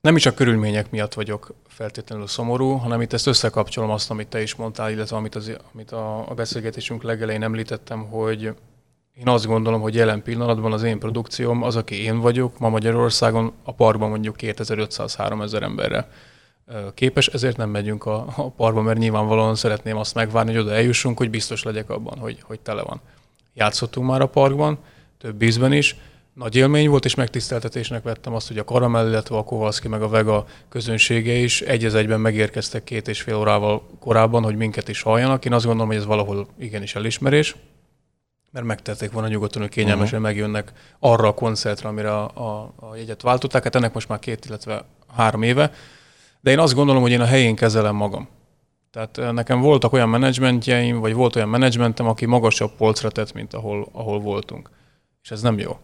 nem 0.00 0.16
is 0.16 0.26
a 0.26 0.34
körülmények 0.34 0.90
miatt 0.90 1.14
vagyok 1.14 1.54
feltétlenül 1.68 2.26
szomorú, 2.26 2.70
hanem 2.70 3.00
itt 3.00 3.12
ezt 3.12 3.26
összekapcsolom 3.26 3.90
azt, 3.90 4.10
amit 4.10 4.28
te 4.28 4.42
is 4.42 4.54
mondtál, 4.54 4.90
illetve 4.90 5.16
amit, 5.16 5.34
az, 5.34 5.52
amit 5.72 5.92
a, 5.92 6.30
a 6.30 6.34
beszélgetésünk 6.34 7.02
legelején 7.02 7.42
említettem, 7.42 8.04
hogy 8.04 8.54
én 9.20 9.28
azt 9.28 9.46
gondolom, 9.46 9.80
hogy 9.80 9.94
jelen 9.94 10.22
pillanatban 10.22 10.72
az 10.72 10.82
én 10.82 10.98
produkcióm, 10.98 11.62
az, 11.62 11.76
aki 11.76 12.02
én 12.02 12.20
vagyok, 12.20 12.58
ma 12.58 12.68
Magyarországon 12.68 13.52
a 13.62 13.72
parkban 13.72 14.08
mondjuk 14.08 14.36
2500-3000 14.38 15.62
emberre 15.62 16.08
képes, 16.94 17.26
ezért 17.26 17.56
nem 17.56 17.70
megyünk 17.70 18.04
a, 18.04 18.26
a 18.36 18.50
parkba, 18.50 18.82
mert 18.82 18.98
nyilvánvalóan 18.98 19.54
szeretném 19.54 19.96
azt 19.96 20.14
megvárni, 20.14 20.52
hogy 20.52 20.60
oda 20.60 20.72
eljussunk, 20.72 21.18
hogy 21.18 21.30
biztos 21.30 21.62
legyek 21.62 21.90
abban, 21.90 22.18
hogy, 22.18 22.38
hogy 22.42 22.60
tele 22.60 22.82
van. 22.82 23.00
Játszottunk 23.54 24.06
már 24.06 24.20
a 24.20 24.26
parkban, 24.26 24.78
több 25.18 25.42
ízben 25.42 25.72
is, 25.72 25.96
nagy 26.34 26.56
élmény 26.56 26.88
volt, 26.88 27.04
és 27.04 27.14
megtiszteltetésnek 27.14 28.02
vettem 28.02 28.34
azt, 28.34 28.48
hogy 28.48 28.58
a 28.58 28.64
Karamell, 28.64 29.08
illetve 29.08 29.36
a 29.36 29.44
Kovalszki 29.44 29.88
meg 29.88 30.02
a 30.02 30.08
Vega 30.08 30.46
közönsége 30.68 31.32
is 31.32 31.60
egy 31.60 31.84
az 31.84 31.94
egyben 31.94 32.20
megérkeztek 32.20 32.84
két 32.84 33.08
és 33.08 33.20
fél 33.20 33.36
órával 33.36 33.82
korábban, 33.98 34.42
hogy 34.42 34.56
minket 34.56 34.88
is 34.88 35.02
halljanak. 35.02 35.44
Én 35.44 35.52
azt 35.52 35.64
gondolom, 35.64 35.88
hogy 35.88 35.98
ez 36.00 36.06
valahol 36.06 36.46
igenis 36.58 36.94
elismerés 36.94 37.56
mert 38.50 38.66
megtették 38.66 39.12
volna 39.12 39.28
nyugodtan, 39.28 39.62
hogy 39.62 39.70
kényelmesen 39.70 40.18
uh-huh. 40.18 40.34
megjönnek 40.34 40.72
arra 40.98 41.28
a 41.28 41.34
koncertre, 41.34 41.88
amire 41.88 42.14
a, 42.14 42.30
a, 42.34 42.72
a 42.76 42.96
jegyet 42.96 43.22
váltották. 43.22 43.62
Hát 43.62 43.74
ennek 43.74 43.94
most 43.94 44.08
már 44.08 44.18
két, 44.18 44.44
illetve 44.44 44.84
három 45.16 45.42
éve. 45.42 45.72
De 46.40 46.50
én 46.50 46.58
azt 46.58 46.74
gondolom, 46.74 47.02
hogy 47.02 47.10
én 47.10 47.20
a 47.20 47.24
helyén 47.24 47.54
kezelem 47.54 47.94
magam. 47.94 48.28
Tehát 48.90 49.18
eh, 49.18 49.32
nekem 49.32 49.60
voltak 49.60 49.92
olyan 49.92 50.08
menedzsmentjeim, 50.08 50.98
vagy 50.98 51.14
volt 51.14 51.36
olyan 51.36 51.48
menedzsmentem, 51.48 52.06
aki 52.06 52.26
magasabb 52.26 52.72
polcra 52.76 53.10
tett, 53.10 53.32
mint 53.32 53.54
ahol, 53.54 53.88
ahol 53.92 54.20
voltunk. 54.20 54.70
És 55.22 55.30
ez 55.30 55.42
nem 55.42 55.58
jó. 55.58 55.78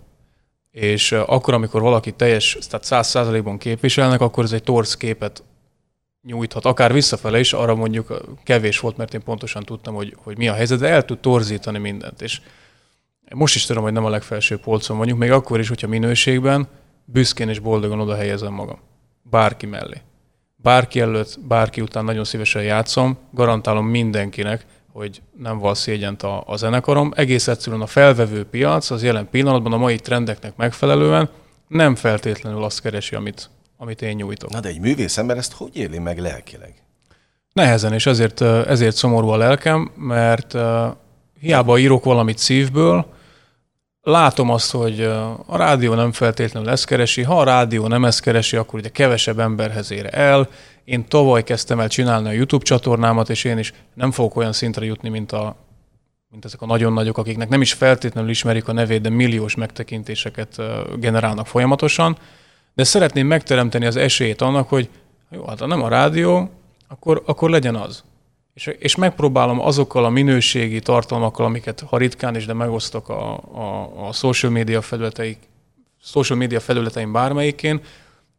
És 0.71 1.13
akkor, 1.13 1.55
amikor 1.55 1.81
valaki 1.81 2.13
teljes, 2.13 2.59
tehát 2.69 2.85
száz 2.85 3.09
százalékban 3.09 3.59
képviselnek, 3.59 4.21
akkor 4.21 4.45
ez 4.45 4.53
egy 4.53 4.63
torz 4.63 4.97
képet 4.97 5.43
nyújthat, 6.27 6.65
akár 6.65 6.93
visszafele 6.93 7.39
is, 7.39 7.53
arra 7.53 7.75
mondjuk 7.75 8.21
kevés 8.45 8.81
volt, 8.81 8.97
mert 8.97 9.15
én 9.15 9.23
pontosan 9.23 9.63
tudtam, 9.63 9.95
hogy, 9.95 10.17
hogy 10.23 10.37
mi 10.37 10.49
a 10.49 10.55
helyzet, 10.55 10.79
de 10.79 10.89
el 10.89 11.05
tud 11.05 11.19
torzítani 11.19 11.79
mindent. 11.79 12.23
És 12.23 12.41
most 13.35 13.55
is 13.55 13.67
tudom, 13.67 13.83
hogy 13.83 13.93
nem 13.93 14.05
a 14.05 14.09
legfelső 14.09 14.59
polcon 14.59 14.99
vagyunk, 14.99 15.19
még 15.19 15.31
akkor 15.31 15.59
is, 15.59 15.69
hogyha 15.69 15.89
minőségben 15.89 16.69
büszkén 17.05 17.49
és 17.49 17.59
boldogan 17.59 18.01
oda 18.01 18.15
helyezem 18.15 18.53
magam. 18.53 18.79
Bárki 19.23 19.67
mellé. 19.67 20.01
Bárki 20.57 21.01
előtt, 21.01 21.39
bárki 21.41 21.81
után 21.81 22.05
nagyon 22.05 22.25
szívesen 22.25 22.63
játszom, 22.63 23.19
garantálom 23.31 23.87
mindenkinek, 23.87 24.67
hogy 24.93 25.23
nem 25.39 25.59
val 25.59 25.75
szégyent 25.75 26.23
a, 26.23 26.43
a 26.47 26.57
zenekarom. 26.57 27.13
Egész 27.17 27.49
egyszerűen 27.49 27.83
a 27.83 27.87
felvevő 27.87 28.45
piac 28.45 28.91
az 28.91 29.03
jelen 29.03 29.29
pillanatban 29.31 29.73
a 29.73 29.77
mai 29.77 29.97
trendeknek 29.99 30.57
megfelelően 30.57 31.31
nem 31.69 31.95
feltétlenül 31.95 32.65
azt 32.65 32.81
keresi, 32.81 33.15
amit, 33.15 33.51
amit 33.77 34.03
én 34.03 34.17
nyújtok. 34.17 34.51
Na 34.51 34.61
de 34.61 34.69
egy 34.69 34.81
művész 34.81 35.17
ember 35.17 35.37
ezt 35.37 35.53
hogy 35.53 35.77
éli 35.77 35.99
meg 35.99 36.19
lelkileg? 36.19 36.75
Nehezen, 37.53 37.93
és 37.93 38.07
ezért, 38.07 38.41
ezért 38.41 38.97
szomorú 38.97 39.29
a 39.29 39.37
lelkem, 39.37 39.91
mert 39.97 40.55
hiába 41.41 41.79
írok 41.79 42.05
valamit 42.05 42.39
szívből, 42.39 43.07
látom 44.03 44.51
azt, 44.51 44.71
hogy 44.71 45.01
a 45.47 45.57
rádió 45.57 45.95
nem 45.95 46.13
feltétlenül 46.13 46.69
ezt 46.69 46.87
keresi, 46.87 47.23
ha 47.23 47.39
a 47.41 47.45
rádió 47.45 47.87
nem 47.87 48.05
ezt 48.05 48.21
keresi, 48.21 48.57
akkor 48.57 48.79
ugye 48.79 48.89
kevesebb 48.89 49.39
emberhez 49.39 49.91
ér 49.91 50.09
el. 50.11 50.49
Én 50.85 51.09
tavaly 51.09 51.43
kezdtem 51.45 51.81
el 51.81 51.89
csinálni 51.89 52.29
a 52.29 52.33
YouTube 52.33 52.65
csatornámat, 52.65 53.31
és 53.31 53.45
én 53.45 53.59
is 53.59 53.73
nem 53.95 54.11
fogok 54.11 54.37
olyan 54.37 54.53
szintre 54.53 54.85
jutni, 54.85 55.09
mint, 55.09 55.33
a, 55.33 55.57
mint 56.31 56.45
ezek 56.45 56.63
a 56.63 56.67
nagyon 56.67 56.93
nagyok, 56.93 57.19
akiknek 57.19 57.49
nem 57.49 57.61
is 57.61 57.73
feltétlenül 57.73 58.31
ismerik 58.31 58.69
a 58.69 58.73
nevét, 58.73 59.01
de 59.01 59.09
milliós 59.09 59.55
megtekintéseket 59.55 60.57
generálnak 60.99 61.47
folyamatosan. 61.47 62.17
De 62.77 62.85
szeretném 62.85 63.27
megteremteni 63.27 63.87
az 63.87 63.97
esélyt 63.97 64.41
annak, 64.41 64.69
hogy 64.69 64.89
jó, 65.31 65.47
hát 65.47 65.59
ha 65.59 65.67
nem 65.67 65.83
a 65.83 65.89
rádió, 65.89 66.51
akkor, 66.89 67.23
akkor 67.27 67.51
legyen 67.51 67.75
az. 67.75 68.05
És, 68.55 68.67
és 68.67 68.97
megpróbálom 68.97 69.61
azokkal 69.61 70.05
a 70.05 70.09
minőségi 70.09 70.81
tartalmakkal, 70.81 71.47
amiket 71.47 71.81
ha 71.81 71.97
ritkán 71.97 72.37
is, 72.37 72.47
de 72.47 72.53
megosztok 72.53 73.09
a, 73.09 73.33
a, 73.37 73.93
a 74.09 74.13
social 74.13 74.53
media 74.53 74.83
felületeik, 74.83 75.39
social 76.03 76.39
media 76.39 76.61
felületeim 76.61 77.13
bármelyikén, 77.13 77.81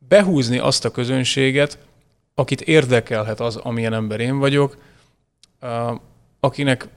behúzni 0.08 0.58
azt 0.58 0.86
a 0.86 0.92
közönséget, 0.92 1.78
akit 2.36 2.62
érdekelhet 2.62 3.40
az, 3.40 3.56
amilyen 3.56 3.94
ember 3.94 4.20
én 4.20 4.40
vagyok, 4.40 4.78
akinek, 6.40 6.88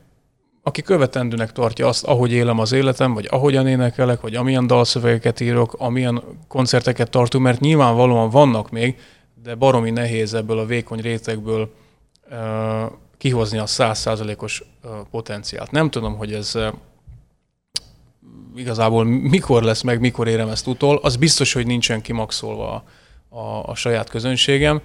aki 0.62 0.82
követendőnek 0.82 1.52
tartja 1.52 1.86
azt, 1.86 2.04
ahogy 2.04 2.32
élem 2.32 2.58
az 2.58 2.72
életem, 2.72 3.14
vagy 3.14 3.26
ahogyan 3.30 3.66
énekelek, 3.66 4.20
vagy 4.20 4.34
amilyen 4.34 4.66
dalszövegeket 4.66 5.40
írok, 5.40 5.74
amilyen 5.78 6.22
koncerteket 6.48 7.10
tartunk, 7.10 7.44
mert 7.44 7.60
nyilvánvalóan 7.60 8.30
vannak 8.30 8.70
még, 8.70 8.98
de 9.42 9.54
baromi 9.54 9.90
nehéz 9.90 10.34
ebből 10.34 10.58
a 10.58 10.66
vékony 10.66 11.00
rétegből 11.00 11.72
kihozni 13.18 13.58
a 13.58 13.66
százszázalékos 13.66 14.62
potenciált. 15.10 15.70
Nem 15.70 15.90
tudom, 15.90 16.16
hogy 16.16 16.32
ez 16.32 16.58
igazából 18.56 19.04
mikor 19.04 19.62
lesz 19.62 19.82
meg, 19.82 20.00
mikor 20.00 20.28
érem 20.28 20.48
ezt 20.48 20.66
utol. 20.66 20.96
Az 21.02 21.16
biztos, 21.16 21.52
hogy 21.52 21.66
nincsen 21.66 22.00
kimaxolva 22.00 22.84
a, 23.28 23.38
a, 23.38 23.68
a 23.68 23.74
saját 23.74 24.08
közönségem. 24.08 24.80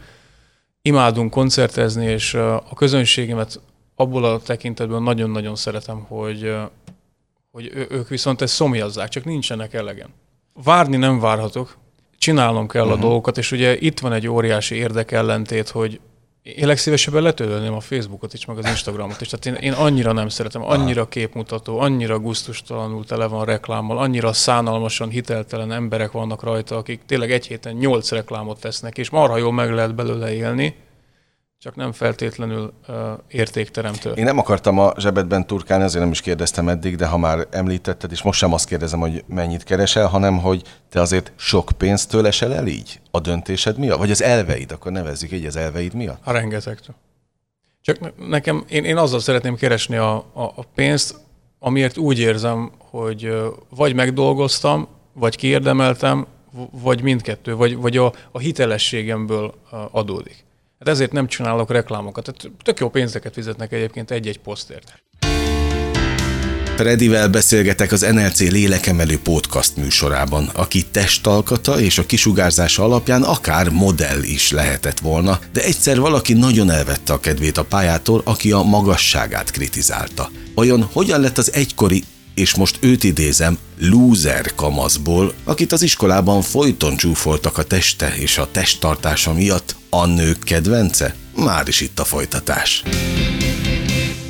Imádunk 0.82 1.32
koncertezni, 1.32 2.06
és 2.06 2.34
a 2.34 2.74
közönségemet 2.76 3.60
abból 3.96 4.24
a 4.24 4.40
tekintetben 4.40 5.04
nagyon-nagyon 5.04 5.56
szeretem, 5.56 6.00
hogy, 6.00 6.56
hogy 7.52 7.72
ők 7.90 8.08
viszont 8.08 8.42
ezt 8.42 8.54
szomjazzák, 8.54 9.10
csak 9.10 9.26
nincsenek 9.26 9.74
elegen. 9.74 10.10
Várni 10.64 10.98
nem 10.98 11.20
várhatok, 11.20 11.78
csinálnom 12.18 12.68
kell 12.68 12.86
uh-huh. 12.86 12.98
a 12.98 13.02
dolgokat, 13.02 13.38
és 13.38 13.52
ugye 13.52 13.78
itt 13.78 14.00
van 14.00 14.14
egy 14.14 14.28
óriási 14.28 14.76
érdekellentét, 14.76 15.70
hogy 15.70 16.00
én 16.46 16.68
legszívesebben 16.68 17.22
letöltném 17.22 17.74
a 17.74 17.80
Facebookot 17.80 18.34
is, 18.34 18.46
meg 18.46 18.58
az 18.58 18.66
Instagramot 18.66 19.22
is. 19.22 19.28
Tehát 19.28 19.46
én, 19.46 19.70
én 19.72 19.78
annyira 19.78 20.12
nem 20.12 20.30
szeretem, 20.30 20.64
annyira 20.64 21.08
képmutató, 21.08 21.80
annyira 21.80 22.20
guztustalanul 22.20 23.06
tele 23.06 23.26
van 23.26 23.46
reklámmal, 23.46 23.98
annyira 23.98 24.34
szánalmasan 24.34 25.10
hiteltelen 25.10 25.72
emberek 25.72 26.12
vannak 26.12 26.44
rajta, 26.44 26.78
akik 26.78 27.02
tényleg 27.06 27.32
egy 27.32 27.48
héten 27.48 27.74
nyolc 27.74 28.12
reklámot 28.12 28.60
tesznek, 28.60 28.98
és 28.98 29.10
marha 29.10 29.38
jól 29.38 29.54
meg 29.54 29.74
lehet 29.74 29.96
belőle 29.96 30.34
élni, 30.34 30.76
csak 31.60 31.76
nem 31.76 31.91
feltétlenül 31.91 32.74
uh, 32.88 32.96
értékteremtő. 33.28 34.12
Én 34.12 34.24
nem 34.24 34.38
akartam 34.38 34.80
a 34.80 34.94
zsebedben 34.98 35.48
turkálni, 35.48 35.84
azért 35.84 36.04
nem 36.04 36.12
is 36.12 36.22
kérdeztem 36.22 36.70
eddig, 36.70 36.96
de 36.96 37.06
ha 37.06 37.18
már 37.18 37.48
említetted, 37.52 38.12
és 38.12 38.22
most 38.22 38.39
sem 38.39 38.54
azt 38.54 38.68
kérdezem, 38.68 39.00
hogy 39.00 39.24
mennyit 39.28 39.63
keresel, 39.63 40.08
hanem 40.08 40.39
hogy 40.39 40.62
te 40.89 41.02
azért 41.02 41.32
sok 41.36 41.72
pénztől 41.78 42.28
esel 42.28 42.54
el 42.54 42.68
így 42.68 43.00
a 43.12 43.20
döntésed 43.20 43.78
miatt? 43.78 43.98
Vagy 43.98 44.12
az 44.12 44.22
elveid, 44.22 44.72
akkor 44.72 44.91
nevezzük 44.91 45.32
így 45.32 45.46
az 45.46 45.56
elveid 45.56 45.94
miatt? 45.94 46.20
A 46.24 46.32
rengetegtől. 46.32 46.96
Csak 47.82 48.28
nekem, 48.28 48.63
én, 48.70 48.84
én 48.84 48.98
azzal 48.98 49.20
szeretném 49.20 49.56
keresni 49.56 49.96
a, 49.96 50.15
a, 50.15 50.44
a 50.56 50.63
pénzt, 50.76 51.15
amiért 51.60 51.98
úgy 51.98 52.20
érzem, 52.20 52.72
hogy 52.78 53.34
vagy 53.70 53.96
megdolgoztam, 53.96 54.88
vagy 55.13 55.36
kiérdemeltem, 55.36 56.26
vagy 56.72 57.02
mindkettő, 57.02 57.56
vagy, 57.56 57.76
vagy 57.76 57.98
a, 57.98 58.13
a 58.32 58.39
hitelességemből 58.39 59.54
adódik. 59.91 60.46
Hát 60.86 60.93
ezért 60.93 61.12
nem 61.12 61.28
csinálok 61.28 61.71
reklámokat. 61.71 62.24
Tehát 62.24 62.58
tök 62.63 62.80
jó 62.80 62.89
pénzeket 62.89 63.34
fizetnek 63.34 63.71
egyébként 63.71 64.12
egy-egy 64.12 64.39
posztért. 64.39 65.04
Fredivel 66.76 67.30
beszélgetek 67.30 67.91
az 67.91 68.02
NLC 68.02 68.39
lélekemelő 68.39 69.19
podcast 69.24 69.76
műsorában, 69.76 70.50
aki 70.54 70.86
testalkata 70.91 71.80
és 71.80 71.98
a 71.98 72.06
kisugárzása 72.06 72.84
alapján 72.84 73.24
akár 73.24 73.69
modell 73.69 74.24
is 74.24 74.52
lehetett 74.52 75.00
volna, 75.00 75.39
de 75.54 75.63
egyszer 75.63 76.00
valaki 76.00 76.34
nagyon 76.34 76.69
elvette 76.69 77.13
a 77.13 77.19
kedvét 77.19 77.58
a 77.58 77.63
pályától, 77.63 78.21
aki 78.26 78.52
a 78.52 78.62
magasságát 78.62 79.52
kritizálta. 79.52 80.30
Vajon 80.56 80.89
hogyan 80.93 81.21
lett 81.21 81.38
az 81.38 81.54
egykori 81.54 82.04
és 82.36 82.56
most 82.56 82.78
őt 82.82 83.04
idézem, 83.04 83.58
loser 83.80 84.56
kamaszból, 84.56 85.34
akit 85.43 85.71
az 85.71 85.82
iskolában 85.82 86.41
folyton 86.41 86.95
csúfoltak 86.95 87.58
a 87.58 87.63
teste 87.63 88.15
és 88.15 88.38
a 88.38 88.52
testtartása 88.52 89.34
miatt, 89.34 89.76
a 89.89 90.06
nők 90.06 90.39
kedvence? 90.39 91.15
Már 91.36 91.67
is 91.67 91.82
itt 91.82 92.00
a 92.00 92.04
folytatás. 92.04 92.84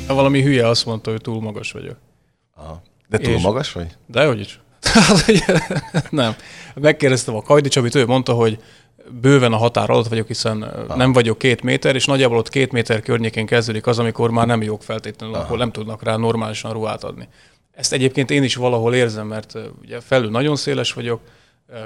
Valami 0.06 0.42
hülye 0.42 0.68
azt 0.68 0.86
mondta, 0.86 1.10
hogy 1.10 1.20
túl 1.20 1.40
magas 1.40 1.72
vagyok. 1.72 1.96
Aha. 2.54 2.82
De 3.08 3.18
túl 3.18 3.34
és... 3.34 3.42
magas 3.42 3.72
vagy? 3.72 3.86
De 4.06 4.26
hogy 4.26 4.40
is. 4.40 4.60
nem. 6.10 6.34
Megkérdeztem 6.74 7.34
a 7.34 7.42
Kajdi 7.42 7.68
Csabit, 7.68 7.94
ő 7.94 8.06
mondta, 8.06 8.32
hogy 8.32 8.58
bőven 9.20 9.52
a 9.52 9.56
határ 9.56 9.90
alatt 9.90 10.08
vagyok, 10.08 10.26
hiszen 10.26 10.62
Aha. 10.62 10.96
nem 10.96 11.12
vagyok 11.12 11.38
két 11.38 11.62
méter, 11.62 11.94
és 11.94 12.04
nagyjából 12.04 12.38
ott 12.38 12.48
két 12.48 12.72
méter 12.72 13.00
környékén 13.00 13.46
kezdődik 13.46 13.86
az, 13.86 13.98
amikor 13.98 14.30
már 14.30 14.46
nem 14.46 14.62
jók 14.62 14.82
feltétlenül, 14.82 15.34
Aha. 15.34 15.44
akkor 15.44 15.58
nem 15.58 15.72
tudnak 15.72 16.02
rá 16.02 16.16
normálisan 16.16 16.72
ruhát 16.72 17.04
adni. 17.04 17.28
Ezt 17.76 17.92
egyébként 17.92 18.30
én 18.30 18.42
is 18.42 18.54
valahol 18.54 18.94
érzem, 18.94 19.26
mert 19.26 19.54
ugye 19.82 20.00
felül 20.00 20.30
nagyon 20.30 20.56
széles 20.56 20.92
vagyok, 20.92 21.20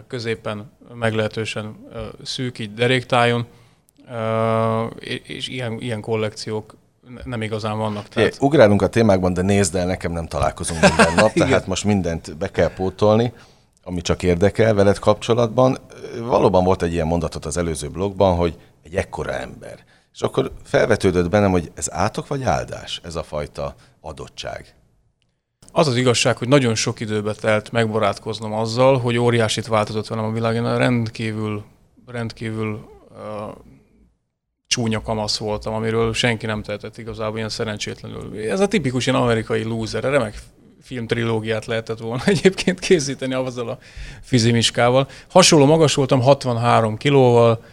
középen 0.06 0.72
meglehetősen 0.94 1.76
szűk, 2.22 2.58
így 2.58 2.74
deréktájon, 2.74 3.46
és 5.22 5.48
ilyen, 5.48 5.80
ilyen 5.80 6.00
kollekciók 6.00 6.76
nem 7.24 7.42
igazán 7.42 7.78
vannak. 7.78 8.08
Tehát... 8.08 8.32
É, 8.32 8.36
ugrálunk 8.40 8.82
a 8.82 8.88
témákban, 8.88 9.32
de 9.32 9.42
nézd 9.42 9.74
el, 9.74 9.86
nekem 9.86 10.12
nem 10.12 10.26
találkozunk 10.26 10.80
minden 10.80 11.14
nap, 11.14 11.32
tehát 11.48 11.66
most 11.66 11.84
mindent 11.84 12.36
be 12.36 12.50
kell 12.50 12.74
pótolni, 12.74 13.32
ami 13.82 14.00
csak 14.00 14.22
érdekel 14.22 14.74
veled 14.74 14.98
kapcsolatban. 14.98 15.78
Valóban 16.18 16.64
volt 16.64 16.82
egy 16.82 16.92
ilyen 16.92 17.06
mondatot 17.06 17.44
az 17.44 17.56
előző 17.56 17.88
blogban, 17.88 18.36
hogy 18.36 18.58
egy 18.82 18.94
ekkora 18.94 19.32
ember. 19.32 19.84
És 20.14 20.20
akkor 20.20 20.52
felvetődött 20.64 21.28
bennem, 21.28 21.50
hogy 21.50 21.70
ez 21.74 21.92
átok 21.92 22.26
vagy 22.26 22.42
áldás, 22.42 23.00
ez 23.04 23.14
a 23.14 23.22
fajta 23.22 23.74
adottság. 24.00 24.74
Az 25.72 25.88
az 25.88 25.96
igazság, 25.96 26.36
hogy 26.36 26.48
nagyon 26.48 26.74
sok 26.74 27.00
időbe 27.00 27.32
telt 27.32 27.72
megbarátkoznom 27.72 28.52
azzal, 28.52 28.98
hogy 28.98 29.16
óriásit 29.16 29.66
változott 29.66 30.06
velem 30.06 30.24
a 30.24 30.32
világ. 30.32 30.54
Én 30.54 30.76
rendkívül, 30.76 31.64
rendkívül 32.06 32.88
uh, 33.10 33.54
csúnya 34.66 35.02
kamasz 35.02 35.38
voltam, 35.38 35.74
amiről 35.74 36.12
senki 36.12 36.46
nem 36.46 36.62
tehetett 36.62 36.98
igazából 36.98 37.36
ilyen 37.36 37.48
szerencsétlenül. 37.48 38.38
Ez 38.50 38.60
a 38.60 38.68
tipikus 38.68 39.06
ilyen 39.06 39.20
amerikai 39.20 39.62
loser, 39.62 40.02
remek 40.02 40.34
filmtrilógiát 40.82 41.66
lehetett 41.66 41.98
volna 41.98 42.22
egyébként 42.34 42.78
készíteni 42.78 43.34
azzal 43.34 43.68
a 43.68 43.78
fizimiskával. 44.22 45.08
Hasonló 45.28 45.66
magas 45.66 45.94
voltam, 45.94 46.20
63 46.20 46.96
kilóval, 46.96 47.64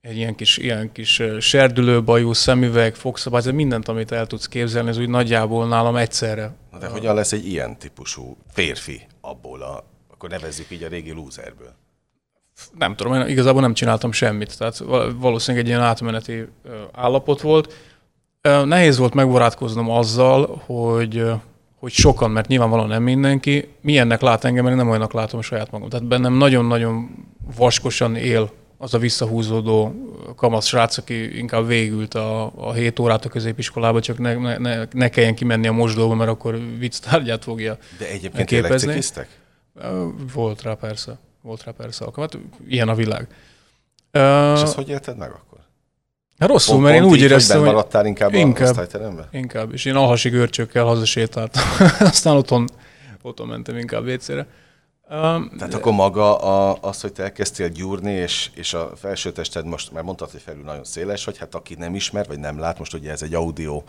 egy 0.00 0.16
ilyen 0.16 0.34
kis, 0.34 0.56
ilyen 0.56 0.92
kis 0.92 1.22
serdülőbajú, 1.40 2.32
szemüveg, 2.32 2.94
fogszabály, 2.94 3.40
ez 3.40 3.46
mindent, 3.46 3.88
amit 3.88 4.12
el 4.12 4.26
tudsz 4.26 4.46
képzelni, 4.46 4.88
ez 4.88 4.98
úgy 4.98 5.08
nagyjából 5.08 5.68
nálam 5.68 5.96
egyszerre. 5.96 6.54
Na 6.70 6.78
de 6.78 6.86
hogyan 6.86 7.14
lesz 7.14 7.32
egy 7.32 7.46
ilyen 7.46 7.78
típusú 7.78 8.36
férfi 8.52 9.00
abból 9.20 9.62
a, 9.62 9.84
akkor 10.12 10.28
nevezzük 10.28 10.70
így 10.70 10.82
a 10.82 10.88
régi 10.88 11.10
lúzerből? 11.10 11.74
Nem 12.78 12.96
tudom, 12.96 13.14
én 13.14 13.26
igazából 13.26 13.60
nem 13.60 13.74
csináltam 13.74 14.12
semmit, 14.12 14.58
tehát 14.58 14.78
valószínűleg 15.16 15.66
egy 15.66 15.70
ilyen 15.70 15.84
átmeneti 15.84 16.48
állapot 16.92 17.40
volt. 17.40 17.74
Nehéz 18.64 18.98
volt 18.98 19.14
megbarátkoznom 19.14 19.90
azzal, 19.90 20.62
hogy, 20.66 21.24
hogy 21.78 21.92
sokan, 21.92 22.30
mert 22.30 22.48
nyilvánvalóan 22.48 22.88
nem 22.88 23.02
mindenki, 23.02 23.68
milyennek 23.80 24.20
lát 24.20 24.44
engem, 24.44 24.64
mert 24.64 24.76
én 24.76 24.82
nem 24.82 24.90
olyannak 24.90 25.12
látom 25.12 25.40
saját 25.40 25.70
magam. 25.70 25.88
Tehát 25.88 26.06
bennem 26.06 26.32
nagyon-nagyon 26.32 27.10
vaskosan 27.56 28.16
él 28.16 28.50
az 28.78 28.94
a 28.94 28.98
visszahúzódó 28.98 29.94
kamasz 30.36 30.66
srác, 30.66 30.98
aki 30.98 31.38
inkább 31.38 31.66
végült 31.66 32.14
a, 32.14 32.52
a 32.56 32.72
7 32.72 32.98
órát 32.98 33.24
a 33.24 33.28
középiskolába, 33.28 34.00
csak 34.00 34.18
ne, 34.18 34.34
ne, 34.34 34.58
ne, 34.58 34.84
ne 34.92 35.08
kelljen 35.08 35.34
kimenni 35.34 35.66
a 35.66 35.72
mosdóba, 35.72 36.14
mert 36.14 36.30
akkor 36.30 36.60
vicc 36.78 36.98
tárgyát 36.98 37.42
fogja 37.42 37.78
De 37.98 38.08
egyébként 38.08 38.48
képezni. 38.48 39.00
Volt 40.32 40.62
rá 40.62 40.74
persze. 40.74 41.18
Volt 41.42 41.64
rá 41.64 41.72
persze 41.72 42.04
alkalmat. 42.04 42.38
Ilyen 42.68 42.88
a 42.88 42.94
világ. 42.94 43.26
És 44.54 44.62
ezt 44.62 44.74
hogy 44.74 44.88
érted 44.88 45.16
meg 45.16 45.30
akkor? 45.30 45.58
Hát 46.38 46.48
rosszul, 46.48 46.74
pont, 46.74 46.86
mert 46.86 46.96
én 46.96 47.04
úgy 47.04 47.20
éreztem, 47.20 47.58
hogy... 47.58 47.66
maradtál 47.66 48.06
inkább, 48.06 48.34
inkább 48.34 48.76
a 48.76 49.28
Inkább, 49.30 49.72
és 49.72 49.84
én 49.84 49.94
alhasi 49.94 50.28
görcsökkel 50.28 50.84
hazasétáltam. 50.84 51.62
Aztán 52.00 52.36
otthon, 52.36 52.68
otthon 53.22 53.46
mentem 53.46 53.76
inkább 53.76 54.04
vécére. 54.04 54.46
Um, 55.10 55.50
Tehát 55.58 55.74
akkor 55.74 55.92
maga 55.92 56.36
a, 56.38 56.78
az, 56.80 57.00
hogy 57.00 57.12
te 57.12 57.22
elkezdtél 57.22 57.68
gyúrni, 57.68 58.12
és, 58.12 58.50
és 58.54 58.74
a 58.74 58.90
felsőtested 58.96 59.66
most, 59.66 59.92
már 59.92 60.02
mondtad, 60.02 60.30
hogy 60.30 60.40
felül 60.40 60.62
nagyon 60.62 60.84
széles, 60.84 61.24
hogy 61.24 61.38
hát 61.38 61.54
aki 61.54 61.74
nem 61.74 61.94
ismer, 61.94 62.26
vagy 62.26 62.38
nem 62.38 62.58
lát, 62.58 62.78
most 62.78 62.94
ugye 62.94 63.10
ez 63.10 63.22
egy 63.22 63.34
audio, 63.34 63.82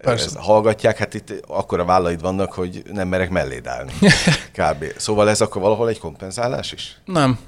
Persze. 0.00 0.24
Ez, 0.24 0.36
hallgatják, 0.36 0.98
hát 0.98 1.14
itt 1.14 1.34
akkor 1.46 1.80
a 1.80 1.84
vállaid 1.84 2.20
vannak, 2.20 2.52
hogy 2.52 2.82
nem 2.92 3.08
merek 3.08 3.30
melléd 3.30 3.66
állni. 3.66 3.92
Kb. 4.58 4.84
Szóval 4.96 5.28
ez 5.28 5.40
akkor 5.40 5.62
valahol 5.62 5.88
egy 5.88 5.98
kompenzálás 5.98 6.72
is? 6.72 7.00
Nem. 7.04 7.38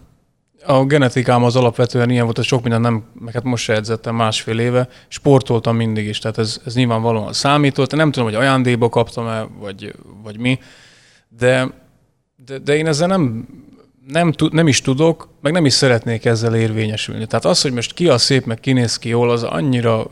A 0.67 0.85
genetikám 0.85 1.45
az 1.45 1.57
alapvetően 1.57 2.11
ilyen 2.11 2.25
volt, 2.25 2.37
hogy 2.37 2.45
sok 2.45 2.63
minden 2.63 2.81
nem, 2.81 3.05
meg 3.13 3.35
hát 3.35 3.43
most 3.43 3.65
se 3.65 3.73
edzettem 3.73 4.15
másfél 4.15 4.59
éve, 4.59 4.89
sportoltam 5.09 5.77
mindig 5.77 6.07
is, 6.07 6.19
tehát 6.19 6.39
ez, 6.39 6.61
ez 6.65 6.75
nyilvánvalóan 6.75 7.33
számított. 7.33 7.93
Nem 7.93 8.11
tudom, 8.11 8.29
hogy 8.29 8.39
ajándékba 8.39 8.89
kaptam-e, 8.89 9.47
vagy, 9.59 9.95
vagy 10.23 10.39
mi, 10.39 10.59
de 11.29 11.69
de, 12.45 12.59
de 12.59 12.77
én 12.77 12.87
ezzel 12.87 13.09
nem, 13.09 13.49
nem, 14.09 14.33
nem 14.51 14.69
is 14.69 14.81
tudok, 14.81 15.29
meg 15.41 15.53
nem 15.53 15.65
is 15.65 15.73
szeretnék 15.73 16.25
ezzel 16.25 16.55
érvényesülni. 16.55 17.27
Tehát 17.27 17.45
az, 17.45 17.63
hogy 17.63 17.73
most 17.73 17.95
ki 17.95 18.09
a 18.09 18.19
szép, 18.19 18.45
meg 18.45 18.61
kinéz 18.61 18.99
ki 18.99 19.09
jól, 19.09 19.31
az 19.31 19.43
annyira 19.43 20.07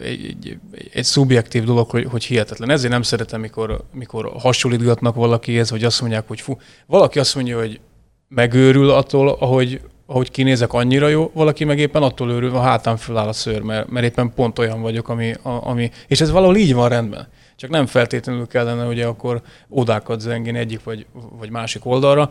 egy, 0.00 0.24
egy, 0.24 0.58
egy 0.92 1.04
szubjektív 1.04 1.64
dolog, 1.64 1.90
hogy, 1.90 2.04
hogy 2.04 2.24
hihetetlen. 2.24 2.70
Ezért 2.70 2.92
nem 2.92 3.02
szeretem, 3.02 3.40
mikor, 3.40 3.84
mikor 3.92 4.32
hasonlítgatnak 4.38 5.14
valakihez, 5.14 5.70
vagy 5.70 5.84
azt 5.84 6.00
mondják, 6.00 6.28
hogy 6.28 6.40
fú, 6.40 6.58
valaki 6.86 7.18
azt 7.18 7.34
mondja, 7.34 7.58
hogy 7.58 7.80
megőrül 8.28 8.90
attól, 8.90 9.28
ahogy, 9.28 9.80
ahogy 10.06 10.30
kinézek, 10.30 10.72
annyira 10.72 11.08
jó, 11.08 11.30
valaki 11.34 11.64
meg 11.64 11.78
éppen 11.78 12.02
attól 12.02 12.30
őrül, 12.30 12.54
a 12.54 12.60
hátán 12.60 12.96
föláll 12.96 13.28
a 13.28 13.32
szőr, 13.32 13.60
mert, 13.60 13.90
mert 13.90 14.06
éppen 14.06 14.32
pont 14.34 14.58
olyan 14.58 14.80
vagyok, 14.80 15.08
ami, 15.08 15.32
a, 15.42 15.68
ami... 15.68 15.90
És 16.06 16.20
ez 16.20 16.30
valahol 16.30 16.56
így 16.56 16.74
van 16.74 16.88
rendben. 16.88 17.28
Csak 17.60 17.70
nem 17.70 17.86
feltétlenül 17.86 18.46
kellene 18.46 18.86
ugye 18.86 19.06
akkor 19.06 19.42
odákat 19.68 20.20
zengeni 20.20 20.58
egyik 20.58 20.84
vagy, 20.84 21.06
vagy 21.38 21.50
másik 21.50 21.86
oldalra. 21.86 22.30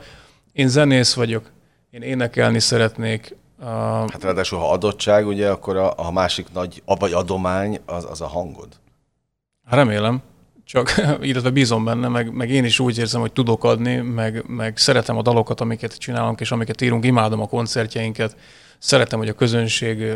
Én 0.51 0.67
zenész 0.67 1.13
vagyok, 1.13 1.51
én 1.89 2.01
énekelni 2.01 2.59
szeretnék, 2.59 3.35
Hát 3.61 4.23
ráadásul, 4.23 4.59
ha 4.59 4.71
adottság, 4.71 5.27
ugye, 5.27 5.49
akkor 5.49 5.77
a, 5.77 5.93
a 5.95 6.11
másik 6.11 6.47
nagy, 6.53 6.83
vagy 6.85 7.13
adomány, 7.13 7.79
az, 7.85 8.07
az 8.09 8.21
a 8.21 8.27
hangod. 8.27 8.67
Remélem, 9.69 10.21
csak 10.65 10.93
illetve 11.21 11.49
bízom 11.49 11.85
benne, 11.85 12.07
meg, 12.07 12.33
meg 12.33 12.49
én 12.49 12.63
is 12.63 12.79
úgy 12.79 12.97
érzem, 12.97 13.21
hogy 13.21 13.33
tudok 13.33 13.63
adni, 13.63 13.95
meg, 13.95 14.43
meg 14.47 14.77
szeretem 14.77 15.17
a 15.17 15.21
dalokat, 15.21 15.61
amiket 15.61 15.97
csinálunk, 15.97 16.39
és 16.39 16.51
amiket 16.51 16.81
írunk, 16.81 17.05
imádom 17.05 17.41
a 17.41 17.47
koncertjeinket, 17.47 18.35
szeretem, 18.77 19.19
hogy 19.19 19.29
a 19.29 19.33
közönség 19.33 20.13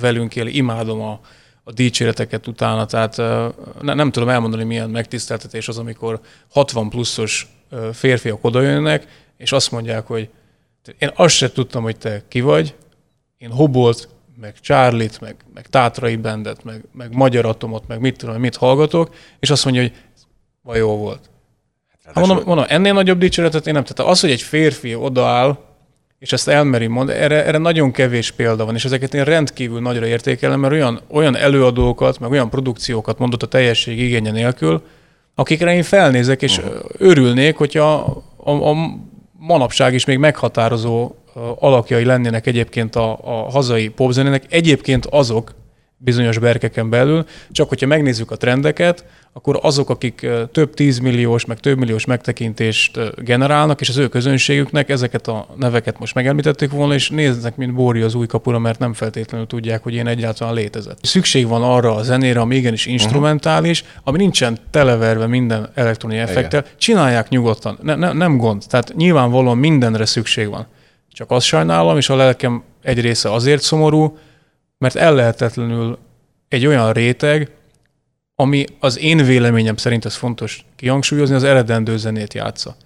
velünk 0.00 0.36
él, 0.36 0.46
imádom 0.46 1.00
a, 1.00 1.20
a 1.68 1.72
dicséreteket 1.72 2.46
utána, 2.46 2.86
tehát 2.86 3.16
ne, 3.80 3.94
nem 3.94 4.10
tudom 4.10 4.28
elmondani, 4.28 4.64
milyen 4.64 4.90
megtiszteltetés 4.90 5.68
az, 5.68 5.78
amikor 5.78 6.20
60 6.50 6.88
pluszos 6.88 7.48
férfiak 7.92 8.44
odajönnek, 8.44 9.06
és 9.36 9.52
azt 9.52 9.70
mondják, 9.70 10.06
hogy 10.06 10.28
én 10.98 11.10
azt 11.14 11.34
se 11.34 11.52
tudtam, 11.52 11.82
hogy 11.82 11.96
te 11.96 12.22
ki 12.28 12.40
vagy, 12.40 12.74
én 13.38 13.50
Hobolt, 13.50 14.08
meg 14.40 14.54
Charlie-t, 14.60 15.20
meg, 15.20 15.36
meg 15.54 15.66
Tátrai 15.66 16.16
Bendet, 16.16 16.64
meg, 16.64 16.84
meg 16.92 17.14
Magyar 17.14 17.46
Atomot, 17.46 17.86
meg 17.86 18.00
mit 18.00 18.16
tudom, 18.16 18.40
mit 18.40 18.56
hallgatok, 18.56 19.14
és 19.38 19.50
azt 19.50 19.64
mondja, 19.64 19.82
hogy 19.82 19.92
vaj 20.62 20.78
jó 20.78 20.96
volt. 20.96 21.30
Hát, 22.04 22.14
mondom, 22.14 22.42
mondom, 22.44 22.64
ennél 22.68 22.92
nagyobb 22.92 23.18
dicséretet 23.18 23.66
én 23.66 23.72
nem 23.72 23.84
tettem. 23.84 24.06
Az, 24.06 24.20
hogy 24.20 24.30
egy 24.30 24.42
férfi 24.42 24.94
odaáll, 24.94 25.58
és 26.18 26.32
ezt 26.32 26.48
elmeri 26.48 26.86
mond, 26.86 27.08
erre, 27.08 27.44
erre 27.44 27.58
nagyon 27.58 27.90
kevés 27.90 28.30
példa 28.30 28.64
van, 28.64 28.74
és 28.74 28.84
ezeket 28.84 29.14
én 29.14 29.24
rendkívül 29.24 29.80
nagyra 29.80 30.06
értékelem, 30.06 30.60
mert 30.60 30.72
olyan, 30.72 31.00
olyan 31.10 31.36
előadókat, 31.36 32.18
meg 32.18 32.30
olyan 32.30 32.50
produkciókat 32.50 33.18
mondott 33.18 33.42
a 33.42 33.46
teljesség 33.46 33.98
igénye 33.98 34.30
nélkül, 34.30 34.82
akikre 35.34 35.74
én 35.74 35.82
felnézek, 35.82 36.42
és 36.42 36.58
uh-huh. 36.58 36.74
örülnék, 36.98 37.56
hogyha 37.56 38.22
a, 38.36 38.50
a, 38.50 38.70
a 38.70 38.74
manapság 39.38 39.94
is 39.94 40.04
még 40.04 40.18
meghatározó 40.18 41.14
alakjai 41.58 42.04
lennének 42.04 42.46
egyébként 42.46 42.96
a, 42.96 43.18
a 43.22 43.50
hazai 43.50 43.88
popzenének, 43.88 44.44
egyébként 44.48 45.06
azok 45.06 45.54
bizonyos 45.98 46.38
berkeken 46.38 46.90
belül, 46.90 47.24
csak 47.50 47.68
hogyha 47.68 47.86
megnézzük 47.86 48.30
a 48.30 48.36
trendeket, 48.36 49.04
akkor 49.32 49.58
azok, 49.62 49.90
akik 49.90 50.26
több 50.52 50.74
tízmilliós, 50.74 51.44
meg 51.44 51.60
több 51.60 51.78
milliós 51.78 52.04
megtekintést 52.04 53.22
generálnak, 53.24 53.80
és 53.80 53.88
az 53.88 53.96
ő 53.96 54.08
közönségüknek 54.08 54.88
ezeket 54.88 55.28
a 55.28 55.46
neveket 55.56 55.98
most 55.98 56.14
megemlítették 56.14 56.70
volna, 56.70 56.94
és 56.94 57.10
néznek, 57.10 57.56
mint 57.56 57.74
Bóri 57.74 58.00
az 58.00 58.14
új 58.14 58.26
kapura, 58.26 58.58
mert 58.58 58.78
nem 58.78 58.92
feltétlenül 58.92 59.46
tudják, 59.46 59.82
hogy 59.82 59.94
én 59.94 60.06
egyáltalán 60.06 60.54
létezett. 60.54 60.98
Szükség 61.02 61.46
van 61.46 61.62
arra 61.62 61.94
a 61.94 62.02
zenére, 62.02 62.40
ami 62.40 62.56
igenis 62.56 62.86
instrumentális, 62.86 63.84
ami 64.04 64.18
nincsen 64.18 64.58
televerve 64.70 65.26
minden 65.26 65.70
elektronikai 65.74 66.24
effektel, 66.24 66.64
csinálják 66.78 67.28
nyugodtan, 67.28 67.78
ne, 67.82 67.94
ne, 67.94 68.12
nem 68.12 68.36
gond. 68.36 68.62
Tehát 68.68 68.94
nyilvánvalóan 68.96 69.58
mindenre 69.58 70.04
szükség 70.04 70.48
van. 70.48 70.66
Csak 71.12 71.30
azt 71.30 71.46
sajnálom, 71.46 71.96
és 71.96 72.08
a 72.08 72.16
lelkem 72.16 72.62
egy 72.82 73.00
része 73.00 73.32
azért 73.32 73.62
szomorú, 73.62 74.18
mert 74.78 74.94
ellehetetlenül 74.94 75.98
egy 76.48 76.66
olyan 76.66 76.92
réteg, 76.92 77.50
ami 78.34 78.64
az 78.80 78.98
én 78.98 79.24
véleményem 79.24 79.76
szerint 79.76 80.04
ez 80.04 80.14
fontos 80.14 80.64
kihangsúlyozni, 80.76 81.34
az 81.34 81.44
eredendő 81.44 81.96
zenét 81.96 82.34
játsza. 82.34 82.76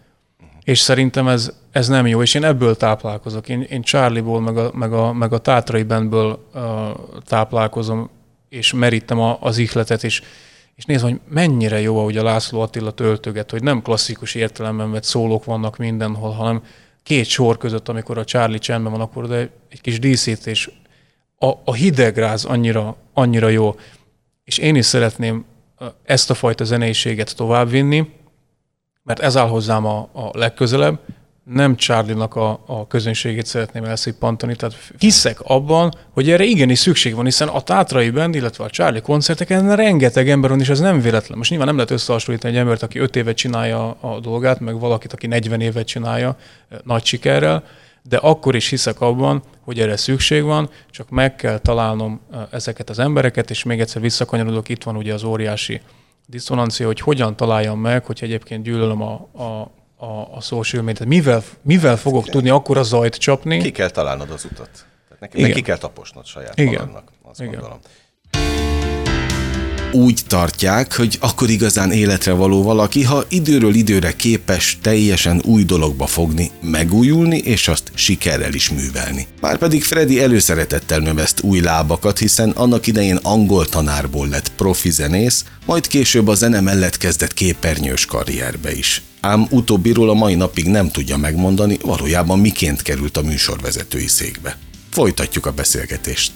És 0.64 0.78
szerintem 0.78 1.28
ez, 1.28 1.52
ez 1.70 1.88
nem 1.88 2.06
jó, 2.06 2.22
és 2.22 2.34
én 2.34 2.44
ebből 2.44 2.76
táplálkozok. 2.76 3.48
Én, 3.48 3.60
én 3.60 3.82
Charlie-ból, 3.82 4.40
meg 4.40 4.56
a, 4.56 4.70
meg 4.74 4.92
a, 4.92 5.12
meg 5.12 5.32
a 5.32 5.38
Tátrai 5.38 5.82
Bandből 5.82 6.48
uh, 6.54 6.62
táplálkozom, 7.24 8.10
és 8.48 8.72
merítem 8.72 9.20
a, 9.20 9.38
az 9.40 9.58
ihletet, 9.58 10.04
és, 10.04 10.22
és 10.74 10.84
nézd, 10.84 11.02
hogy 11.02 11.20
mennyire 11.28 11.80
jó, 11.80 11.98
ahogy 11.98 12.16
a 12.16 12.22
László 12.22 12.60
Attila 12.60 12.90
töltöget, 12.90 13.50
hogy 13.50 13.62
nem 13.62 13.82
klasszikus 13.82 14.34
értelemben 14.34 14.90
vett 14.90 15.04
szólók 15.04 15.44
vannak 15.44 15.76
mindenhol, 15.76 16.30
hanem 16.30 16.62
két 17.02 17.26
sor 17.26 17.58
között, 17.58 17.88
amikor 17.88 18.18
a 18.18 18.24
Charlie 18.24 18.58
csendben 18.58 18.92
van, 18.92 19.00
akkor 19.00 19.28
de 19.28 19.50
egy 19.68 19.80
kis 19.80 19.98
díszítés. 19.98 20.70
A, 21.42 21.52
a 21.64 21.74
hidegráz 21.74 22.44
annyira, 22.44 22.96
annyira 23.12 23.48
jó. 23.48 23.74
És 24.44 24.58
én 24.58 24.76
is 24.76 24.86
szeretném 24.86 25.44
ezt 26.04 26.30
a 26.30 26.34
fajta 26.34 26.64
zeneiséget 26.64 27.36
továbbvinni, 27.36 28.10
mert 29.02 29.20
ez 29.20 29.36
áll 29.36 29.48
hozzám 29.48 29.86
a, 29.86 30.08
a 30.12 30.30
legközelebb, 30.32 30.98
nem 31.44 31.76
Charlie-nak 31.76 32.36
a, 32.36 32.60
a 32.66 32.86
közönségét 32.86 33.46
szeretném 33.46 33.84
elszippantani, 33.84 34.56
tehát 34.56 34.76
hiszek 34.98 35.40
abban, 35.40 35.94
hogy 36.10 36.30
erre 36.30 36.44
igenis 36.44 36.78
szükség 36.78 37.14
van, 37.14 37.24
hiszen 37.24 37.48
a 37.48 37.60
Tátrai 37.60 38.10
Band, 38.10 38.34
illetve 38.34 38.64
a 38.64 38.70
Charlie 38.70 39.00
koncerteken 39.00 39.76
rengeteg 39.76 40.30
ember 40.30 40.50
van, 40.50 40.60
és 40.60 40.68
ez 40.68 40.80
nem 40.80 41.00
véletlen. 41.00 41.38
Most 41.38 41.50
nyilván 41.50 41.68
nem 41.68 41.76
lehet 41.76 41.90
összehasonlítani 41.90 42.54
egy 42.54 42.60
embert, 42.60 42.82
aki 42.82 42.98
5 42.98 43.16
évet 43.16 43.36
csinálja 43.36 43.90
a 43.90 44.20
dolgát, 44.20 44.60
meg 44.60 44.78
valakit, 44.78 45.12
aki 45.12 45.26
40 45.26 45.60
évet 45.60 45.86
csinálja 45.86 46.36
nagy 46.84 47.04
sikerrel, 47.04 47.64
de 48.02 48.16
akkor 48.16 48.54
is 48.54 48.68
hiszek 48.68 49.00
abban, 49.00 49.42
hogy 49.60 49.80
erre 49.80 49.96
szükség 49.96 50.42
van, 50.42 50.70
csak 50.90 51.10
meg 51.10 51.36
kell 51.36 51.58
találnom 51.58 52.20
ezeket 52.50 52.90
az 52.90 52.98
embereket, 52.98 53.50
és 53.50 53.62
még 53.62 53.80
egyszer 53.80 54.02
visszakanyarodok, 54.02 54.68
itt 54.68 54.82
van 54.82 54.96
ugye 54.96 55.14
az 55.14 55.22
óriási 55.22 55.80
diszonancia, 56.26 56.86
hogy 56.86 57.00
hogyan 57.00 57.36
találjam 57.36 57.80
meg, 57.80 58.04
hogy 58.04 58.18
egyébként 58.22 58.62
gyűlölöm 58.62 59.02
a, 59.02 59.28
a, 59.32 59.70
a, 60.04 60.28
a 60.34 60.40
social 60.40 60.82
media. 60.82 61.06
Mivel, 61.06 61.42
mivel 61.62 61.96
fogok 61.96 62.20
Igen. 62.20 62.32
tudni 62.32 62.48
akkor 62.48 62.78
a 62.78 62.82
zajt 62.82 63.14
csapni? 63.14 63.58
Ki 63.58 63.70
kell 63.70 63.90
találnod 63.90 64.30
az 64.30 64.44
utat. 64.44 64.86
Tehát 65.08 65.20
neki, 65.20 65.40
neki 65.40 65.62
kell 65.62 65.76
taposnod 65.76 66.26
saját 66.26 66.58
Igen. 66.58 66.72
magadnak, 66.72 67.12
azt 67.22 67.40
Igen. 67.40 67.52
gondolom 67.52 67.78
úgy 69.92 70.20
tartják, 70.26 70.96
hogy 70.96 71.16
akkor 71.20 71.50
igazán 71.50 71.92
életre 71.92 72.32
való 72.32 72.62
valaki, 72.62 73.02
ha 73.02 73.24
időről 73.28 73.74
időre 73.74 74.12
képes 74.12 74.78
teljesen 74.82 75.42
új 75.44 75.64
dologba 75.64 76.06
fogni, 76.06 76.50
megújulni 76.62 77.38
és 77.38 77.68
azt 77.68 77.92
sikerrel 77.94 78.54
is 78.54 78.70
művelni. 78.70 79.26
Márpedig 79.40 79.84
Freddy 79.84 80.20
előszeretettel 80.20 80.98
növeszt 80.98 81.42
új 81.42 81.60
lábakat, 81.60 82.18
hiszen 82.18 82.50
annak 82.50 82.86
idején 82.86 83.18
angol 83.22 83.66
tanárból 83.66 84.28
lett 84.28 84.52
profi 84.56 84.90
zenész, 84.90 85.44
majd 85.66 85.86
később 85.86 86.28
a 86.28 86.34
zene 86.34 86.60
mellett 86.60 86.96
kezdett 86.96 87.34
képernyős 87.34 88.06
karrierbe 88.06 88.72
is. 88.72 89.02
Ám 89.20 89.46
utóbbiról 89.50 90.10
a 90.10 90.14
mai 90.14 90.34
napig 90.34 90.66
nem 90.66 90.90
tudja 90.90 91.16
megmondani, 91.16 91.78
valójában 91.82 92.38
miként 92.38 92.82
került 92.82 93.16
a 93.16 93.22
műsorvezetői 93.22 94.06
székbe. 94.06 94.58
Folytatjuk 94.90 95.46
a 95.46 95.52
beszélgetést 95.52 96.32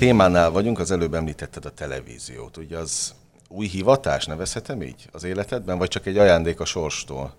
témánál 0.00 0.50
vagyunk, 0.50 0.78
az 0.78 0.90
előbb 0.90 1.14
említetted 1.14 1.64
a 1.64 1.70
televíziót. 1.70 2.56
Ugye 2.56 2.76
az 2.76 3.14
új 3.48 3.66
hivatás, 3.66 4.26
nevezhetem 4.26 4.82
így 4.82 5.08
az 5.12 5.24
életedben, 5.24 5.78
vagy 5.78 5.88
csak 5.88 6.06
egy 6.06 6.18
ajándék 6.18 6.60
a 6.60 6.64
sorstól? 6.64 7.34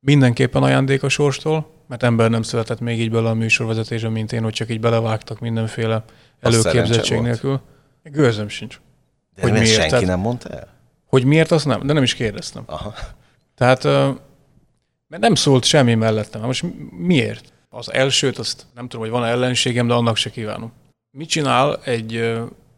Mindenképpen 0.00 0.62
ajándék 0.62 1.02
a 1.02 1.08
sorstól, 1.08 1.70
mert 1.86 2.02
ember 2.02 2.30
nem 2.30 2.42
született 2.42 2.80
még 2.80 3.00
így 3.00 3.10
bele 3.10 3.28
a 3.28 3.34
műsorvezetésre, 3.34 4.08
mint 4.08 4.32
én, 4.32 4.42
hogy 4.42 4.52
csak 4.52 4.70
így 4.70 4.80
belevágtak 4.80 5.40
mindenféle 5.40 6.04
előképzettség 6.40 7.20
nélkül. 7.20 7.60
Gőzöm 8.02 8.48
sincs. 8.48 8.80
De 9.34 9.42
hogy 9.42 9.52
miért? 9.52 9.66
senki 9.66 9.90
Tehát, 9.90 10.06
nem 10.06 10.20
mondta 10.20 10.48
el? 10.48 10.68
Hogy 11.06 11.24
miért, 11.24 11.50
azt 11.50 11.64
nem, 11.64 11.86
de 11.86 11.92
nem 11.92 12.02
is 12.02 12.14
kérdeztem. 12.14 12.62
Aha. 12.66 12.94
Tehát 13.54 13.84
mert 15.08 15.22
nem 15.22 15.34
szólt 15.34 15.64
semmi 15.64 15.94
mellettem. 15.94 16.40
Most 16.40 16.64
miért? 16.90 17.52
Az 17.68 17.92
elsőt, 17.92 18.38
azt 18.38 18.66
nem 18.74 18.88
tudom, 18.88 19.00
hogy 19.00 19.20
van 19.20 19.24
ellenségem, 19.24 19.86
de 19.86 19.94
annak 19.94 20.16
se 20.16 20.30
kívánom. 20.30 20.72
Mit 21.10 21.28
csinál 21.28 21.80
egy, 21.84 22.16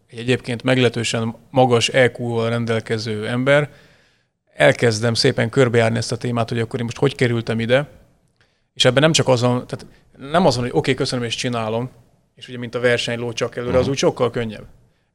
egy 0.06 0.18
egyébként 0.18 0.62
meglehetősen 0.62 1.34
magas 1.50 1.88
EQ-val 1.88 2.48
rendelkező 2.48 3.28
ember? 3.28 3.70
Elkezdem 4.54 5.14
szépen 5.14 5.48
körbejárni 5.48 5.98
ezt 5.98 6.12
a 6.12 6.16
témát, 6.16 6.48
hogy 6.48 6.58
akkor 6.58 6.78
én 6.78 6.84
most 6.84 6.98
hogy 6.98 7.14
kerültem 7.14 7.60
ide, 7.60 7.88
és 8.74 8.84
ebben 8.84 9.02
nem 9.02 9.12
csak 9.12 9.28
azon, 9.28 9.66
tehát 9.66 9.86
nem 10.30 10.46
azon, 10.46 10.60
hogy 10.60 10.70
oké, 10.70 10.78
okay, 10.78 10.94
köszönöm 10.94 11.24
és 11.24 11.34
csinálom, 11.34 11.90
és 12.34 12.48
ugye 12.48 12.58
mint 12.58 12.74
a 12.74 12.80
versenyló 12.80 13.32
csak 13.32 13.56
előre, 13.56 13.76
az 13.76 13.82
mhm. 13.82 13.90
úgy 13.90 13.98
sokkal 13.98 14.30
könnyebb. 14.30 14.64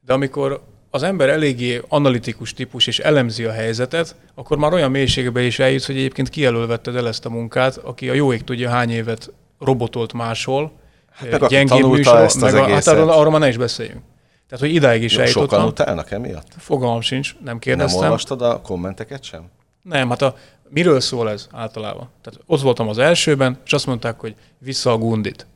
De 0.00 0.12
amikor 0.12 0.62
az 0.90 1.02
ember 1.02 1.28
eléggé 1.28 1.80
analitikus 1.88 2.54
típus 2.54 2.86
és 2.86 2.98
elemzi 2.98 3.44
a 3.44 3.52
helyzetet, 3.52 4.16
akkor 4.34 4.58
már 4.58 4.72
olyan 4.72 4.90
mélységbe 4.90 5.42
is 5.42 5.58
eljut, 5.58 5.84
hogy 5.84 5.96
egyébként 5.96 6.28
kijelölvetted 6.28 6.96
el 6.96 7.08
ezt 7.08 7.26
a 7.26 7.30
munkát, 7.30 7.76
aki 7.76 8.08
a 8.08 8.14
jó 8.14 8.32
ég 8.32 8.44
tudja 8.44 8.70
hány 8.70 8.90
évet 8.90 9.32
robotolt 9.58 10.12
máshol, 10.12 10.72
Hát 11.16 11.40
meg 11.40 11.48
gyengébb 11.48 11.86
műsor, 11.90 12.16
ezt 12.20 12.42
az 12.42 12.52
meg 12.52 12.62
a, 12.62 12.68
hát 12.68 12.86
arról, 12.86 13.10
arról 13.10 13.30
már 13.30 13.40
ne 13.40 13.48
is 13.48 13.56
beszéljünk. 13.56 14.02
Tehát, 14.48 14.64
hogy 14.64 14.74
idáig 14.74 15.02
is 15.02 15.16
eljutottam. 15.16 15.48
Sokan 15.48 15.66
utálnak 15.66 16.10
emiatt? 16.10 16.48
Fogalmam 16.58 17.00
sincs, 17.00 17.36
nem 17.44 17.58
kérdeztem. 17.58 17.96
Nem 17.96 18.04
olvastad 18.04 18.42
a 18.42 18.60
kommenteket 18.60 19.22
sem? 19.24 19.50
Nem, 19.82 20.08
hát 20.08 20.22
a, 20.22 20.36
miről 20.68 21.00
szól 21.00 21.30
ez 21.30 21.48
általában? 21.52 22.10
Tehát 22.22 22.40
ott 22.46 22.60
voltam 22.60 22.88
az 22.88 22.98
elsőben, 22.98 23.58
és 23.64 23.72
azt 23.72 23.86
mondták, 23.86 24.20
hogy 24.20 24.34
vissza 24.58 24.92
a 24.92 24.98
gundit. 24.98 25.46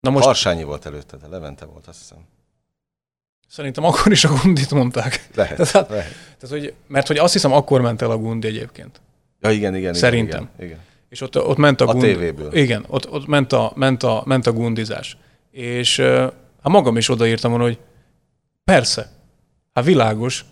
Na 0.00 0.10
most... 0.10 0.24
Harsányi 0.24 0.62
volt 0.62 0.86
előtte, 0.86 1.16
de 1.16 1.26
Levente 1.26 1.64
volt, 1.64 1.86
azt 1.86 1.98
hiszem. 1.98 2.18
Szerintem 3.48 3.84
akkor 3.84 4.12
is 4.12 4.24
a 4.24 4.32
gundit 4.42 4.70
mondták. 4.70 5.28
Lehet, 5.34 5.56
tehát, 5.56 5.88
lehet. 5.88 6.14
Tehát, 6.38 6.56
hogy, 6.56 6.74
mert 6.86 7.06
hogy 7.06 7.18
azt 7.18 7.32
hiszem, 7.32 7.52
akkor 7.52 7.80
ment 7.80 8.02
el 8.02 8.10
a 8.10 8.18
gundi 8.18 8.46
egyébként. 8.46 9.00
Ja, 9.40 9.50
igen, 9.50 9.74
igen. 9.74 9.94
Szerintem. 9.94 10.48
Igen, 10.56 10.70
igen. 10.70 10.88
És 11.10 11.20
ott, 11.20 11.38
ott 11.38 11.56
ment 11.56 11.80
a, 11.80 11.86
A 11.86 11.94
tévéből. 11.94 12.54
Igen, 12.54 12.84
ott, 12.88 13.10
ott 13.10 13.26
ment, 13.26 13.52
a, 13.52 13.72
ment, 13.74 14.02
a, 14.02 14.22
ment 14.26 14.46
a 14.46 14.52
gundizás. 14.52 15.16
És 15.50 15.98
hát 16.62 16.72
magam 16.72 16.96
is 16.96 17.08
odaírtam 17.08 17.50
volna, 17.50 17.66
hogy 17.66 17.78
persze, 18.64 19.10
hát 19.74 19.84
világos, 19.84 20.44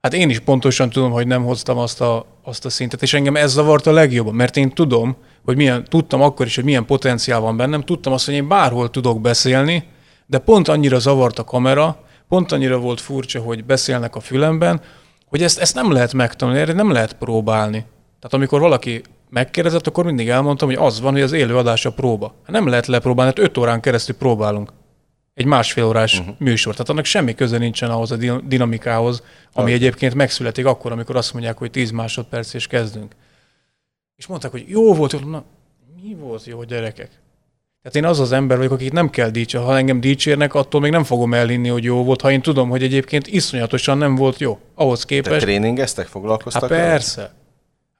hát 0.00 0.14
én 0.14 0.30
is 0.30 0.38
pontosan 0.38 0.90
tudom, 0.90 1.10
hogy 1.10 1.26
nem 1.26 1.44
hoztam 1.44 1.78
azt 1.78 2.00
a, 2.00 2.26
azt 2.42 2.64
a 2.64 2.70
szintet, 2.70 3.02
és 3.02 3.14
engem 3.14 3.36
ez 3.36 3.52
zavart 3.52 3.86
a 3.86 3.92
legjobban, 3.92 4.34
mert 4.34 4.56
én 4.56 4.70
tudom, 4.70 5.16
hogy 5.44 5.56
milyen, 5.56 5.84
tudtam 5.84 6.22
akkor 6.22 6.46
is, 6.46 6.54
hogy 6.54 6.64
milyen 6.64 6.86
potenciál 6.86 7.40
van 7.40 7.56
bennem, 7.56 7.82
tudtam 7.82 8.12
azt, 8.12 8.24
hogy 8.24 8.34
én 8.34 8.48
bárhol 8.48 8.90
tudok 8.90 9.20
beszélni, 9.20 9.84
de 10.26 10.38
pont 10.38 10.68
annyira 10.68 10.98
zavart 10.98 11.38
a 11.38 11.44
kamera, 11.44 12.04
pont 12.28 12.52
annyira 12.52 12.78
volt 12.78 13.00
furcsa, 13.00 13.40
hogy 13.40 13.64
beszélnek 13.64 14.16
a 14.16 14.20
fülemben, 14.20 14.80
hogy 15.26 15.42
ezt, 15.42 15.58
ezt 15.58 15.74
nem 15.74 15.92
lehet 15.92 16.12
megtanulni, 16.12 16.60
erre 16.60 16.72
nem 16.72 16.90
lehet 16.90 17.12
próbálni. 17.12 17.78
Tehát 18.18 18.32
amikor 18.32 18.60
valaki 18.60 19.02
megkérdezett, 19.30 19.86
akkor 19.86 20.04
mindig 20.04 20.28
elmondtam, 20.28 20.68
hogy 20.68 20.76
az 20.76 21.00
van, 21.00 21.12
hogy 21.12 21.22
az 21.22 21.32
élő 21.32 21.56
adás 21.56 21.84
a 21.84 21.92
próba. 21.92 22.34
Hát 22.42 22.50
nem 22.50 22.66
lehet 22.66 22.86
lepróbálni, 22.86 23.32
hát 23.36 23.48
öt 23.48 23.58
órán 23.58 23.80
keresztül 23.80 24.16
próbálunk. 24.16 24.72
Egy 25.34 25.44
másfél 25.44 25.84
órás 25.84 26.18
uh-huh. 26.18 26.34
műsor. 26.38 26.72
Tehát 26.72 26.88
annak 26.88 27.04
semmi 27.04 27.34
köze 27.34 27.58
nincsen 27.58 27.90
ahhoz 27.90 28.10
a 28.10 28.16
din- 28.16 28.48
dinamikához, 28.48 29.22
ami 29.52 29.72
egyébként 29.72 30.14
megszületik 30.14 30.66
akkor, 30.66 30.92
amikor 30.92 31.16
azt 31.16 31.32
mondják, 31.32 31.58
hogy 31.58 31.70
10 31.70 31.90
másodperc 31.90 32.54
és 32.54 32.66
kezdünk. 32.66 33.14
És 34.16 34.26
mondták, 34.26 34.50
hogy 34.50 34.64
jó 34.68 34.94
volt, 34.94 35.12
jó, 35.12 35.18
na, 35.18 35.44
mi 36.02 36.14
volt 36.14 36.44
jó, 36.44 36.62
gyerekek? 36.62 37.10
Tehát 37.82 37.96
én 37.96 38.04
az 38.04 38.20
az 38.20 38.32
ember 38.32 38.56
vagyok, 38.56 38.72
akit 38.72 38.92
nem 38.92 39.10
kell 39.10 39.30
dicsérni. 39.30 39.66
Ha 39.66 39.76
engem 39.76 40.00
dicsérnek, 40.00 40.54
attól 40.54 40.80
még 40.80 40.90
nem 40.90 41.04
fogom 41.04 41.34
elhinni, 41.34 41.68
hogy 41.68 41.84
jó 41.84 42.04
volt, 42.04 42.20
ha 42.20 42.30
én 42.30 42.42
tudom, 42.42 42.68
hogy 42.68 42.82
egyébként 42.82 43.26
iszonyatosan 43.26 43.98
nem 43.98 44.14
volt 44.14 44.38
jó. 44.38 44.58
Ahhoz 44.74 45.04
képest. 45.04 45.40
tréningeztek, 45.40 46.06
foglalkoztak? 46.06 46.70
Hát 46.70 46.70
persze. 46.70 47.20
Hát 47.20 47.45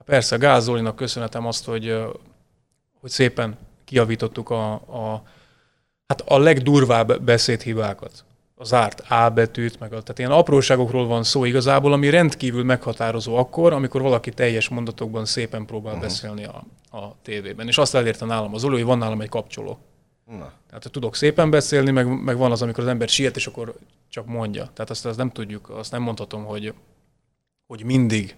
persze, 0.07 0.35
a 0.35 0.39
Gázolinak 0.39 0.97
köszönhetem 0.97 1.47
azt, 1.47 1.65
hogy, 1.65 2.05
hogy 3.01 3.11
szépen 3.11 3.59
kiavítottuk 3.85 4.51
a, 4.51 4.73
a, 4.73 5.23
hát 6.07 6.21
a 6.21 6.39
legdurvább 6.39 7.23
beszédhibákat. 7.23 8.25
A 8.59 8.65
zárt 8.65 9.01
A 9.09 9.31
betűt, 9.31 9.79
meg 9.79 9.93
a, 9.93 10.01
tehát 10.01 10.19
ilyen 10.19 10.31
apróságokról 10.31 11.07
van 11.07 11.23
szó 11.23 11.45
igazából, 11.45 11.93
ami 11.93 12.11
rendkívül 12.11 12.65
meghatározó 12.65 13.37
akkor, 13.37 13.73
amikor 13.73 14.03
valaki 14.03 14.31
teljes 14.31 14.69
mondatokban 14.69 15.25
szépen 15.25 15.67
próbál 15.67 15.93
uh-huh. 15.93 16.09
beszélni 16.09 16.45
a, 16.45 16.65
a 16.91 17.17
tévében. 17.23 17.67
És 17.67 17.79
azt 17.79 17.95
elérte 17.95 18.25
nálam 18.25 18.55
az 18.55 18.61
Zoli, 18.61 18.75
hogy 18.75 18.85
van 18.85 18.99
nálam 18.99 19.21
egy 19.21 19.29
kapcsoló. 19.29 19.79
Na. 20.25 20.53
Tehát 20.69 20.91
tudok 20.91 21.17
szépen 21.17 21.51
beszélni, 21.51 21.91
meg, 21.91 22.23
meg 22.25 22.37
van 22.37 22.53
az, 22.53 22.63
amikor 22.63 22.83
az 22.83 22.91
ember 22.91 23.09
siet, 23.09 23.37
és 23.37 23.47
akkor 23.47 23.75
csak 24.09 24.27
mondja. 24.27 24.71
Tehát 24.75 24.91
azt, 24.91 25.07
azt 25.07 25.19
nem 25.19 25.31
tudjuk, 25.31 25.71
azt 25.71 25.91
nem 25.91 26.03
mondhatom, 26.03 26.45
hogy, 26.45 26.75
hogy 27.67 27.85
mindig 27.85 28.37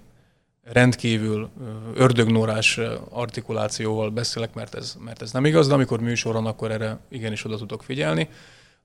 rendkívül 0.72 1.50
ördögnórás 1.94 2.80
artikulációval 3.10 4.10
beszélek, 4.10 4.54
mert 4.54 4.74
ez, 4.74 4.96
mert 5.04 5.22
ez 5.22 5.32
nem 5.32 5.44
igaz, 5.44 5.68
de 5.68 5.74
amikor 5.74 6.00
műsoron, 6.00 6.46
akkor 6.46 6.70
erre 6.70 6.98
igenis 7.10 7.44
oda 7.44 7.56
tudok 7.56 7.82
figyelni. 7.82 8.28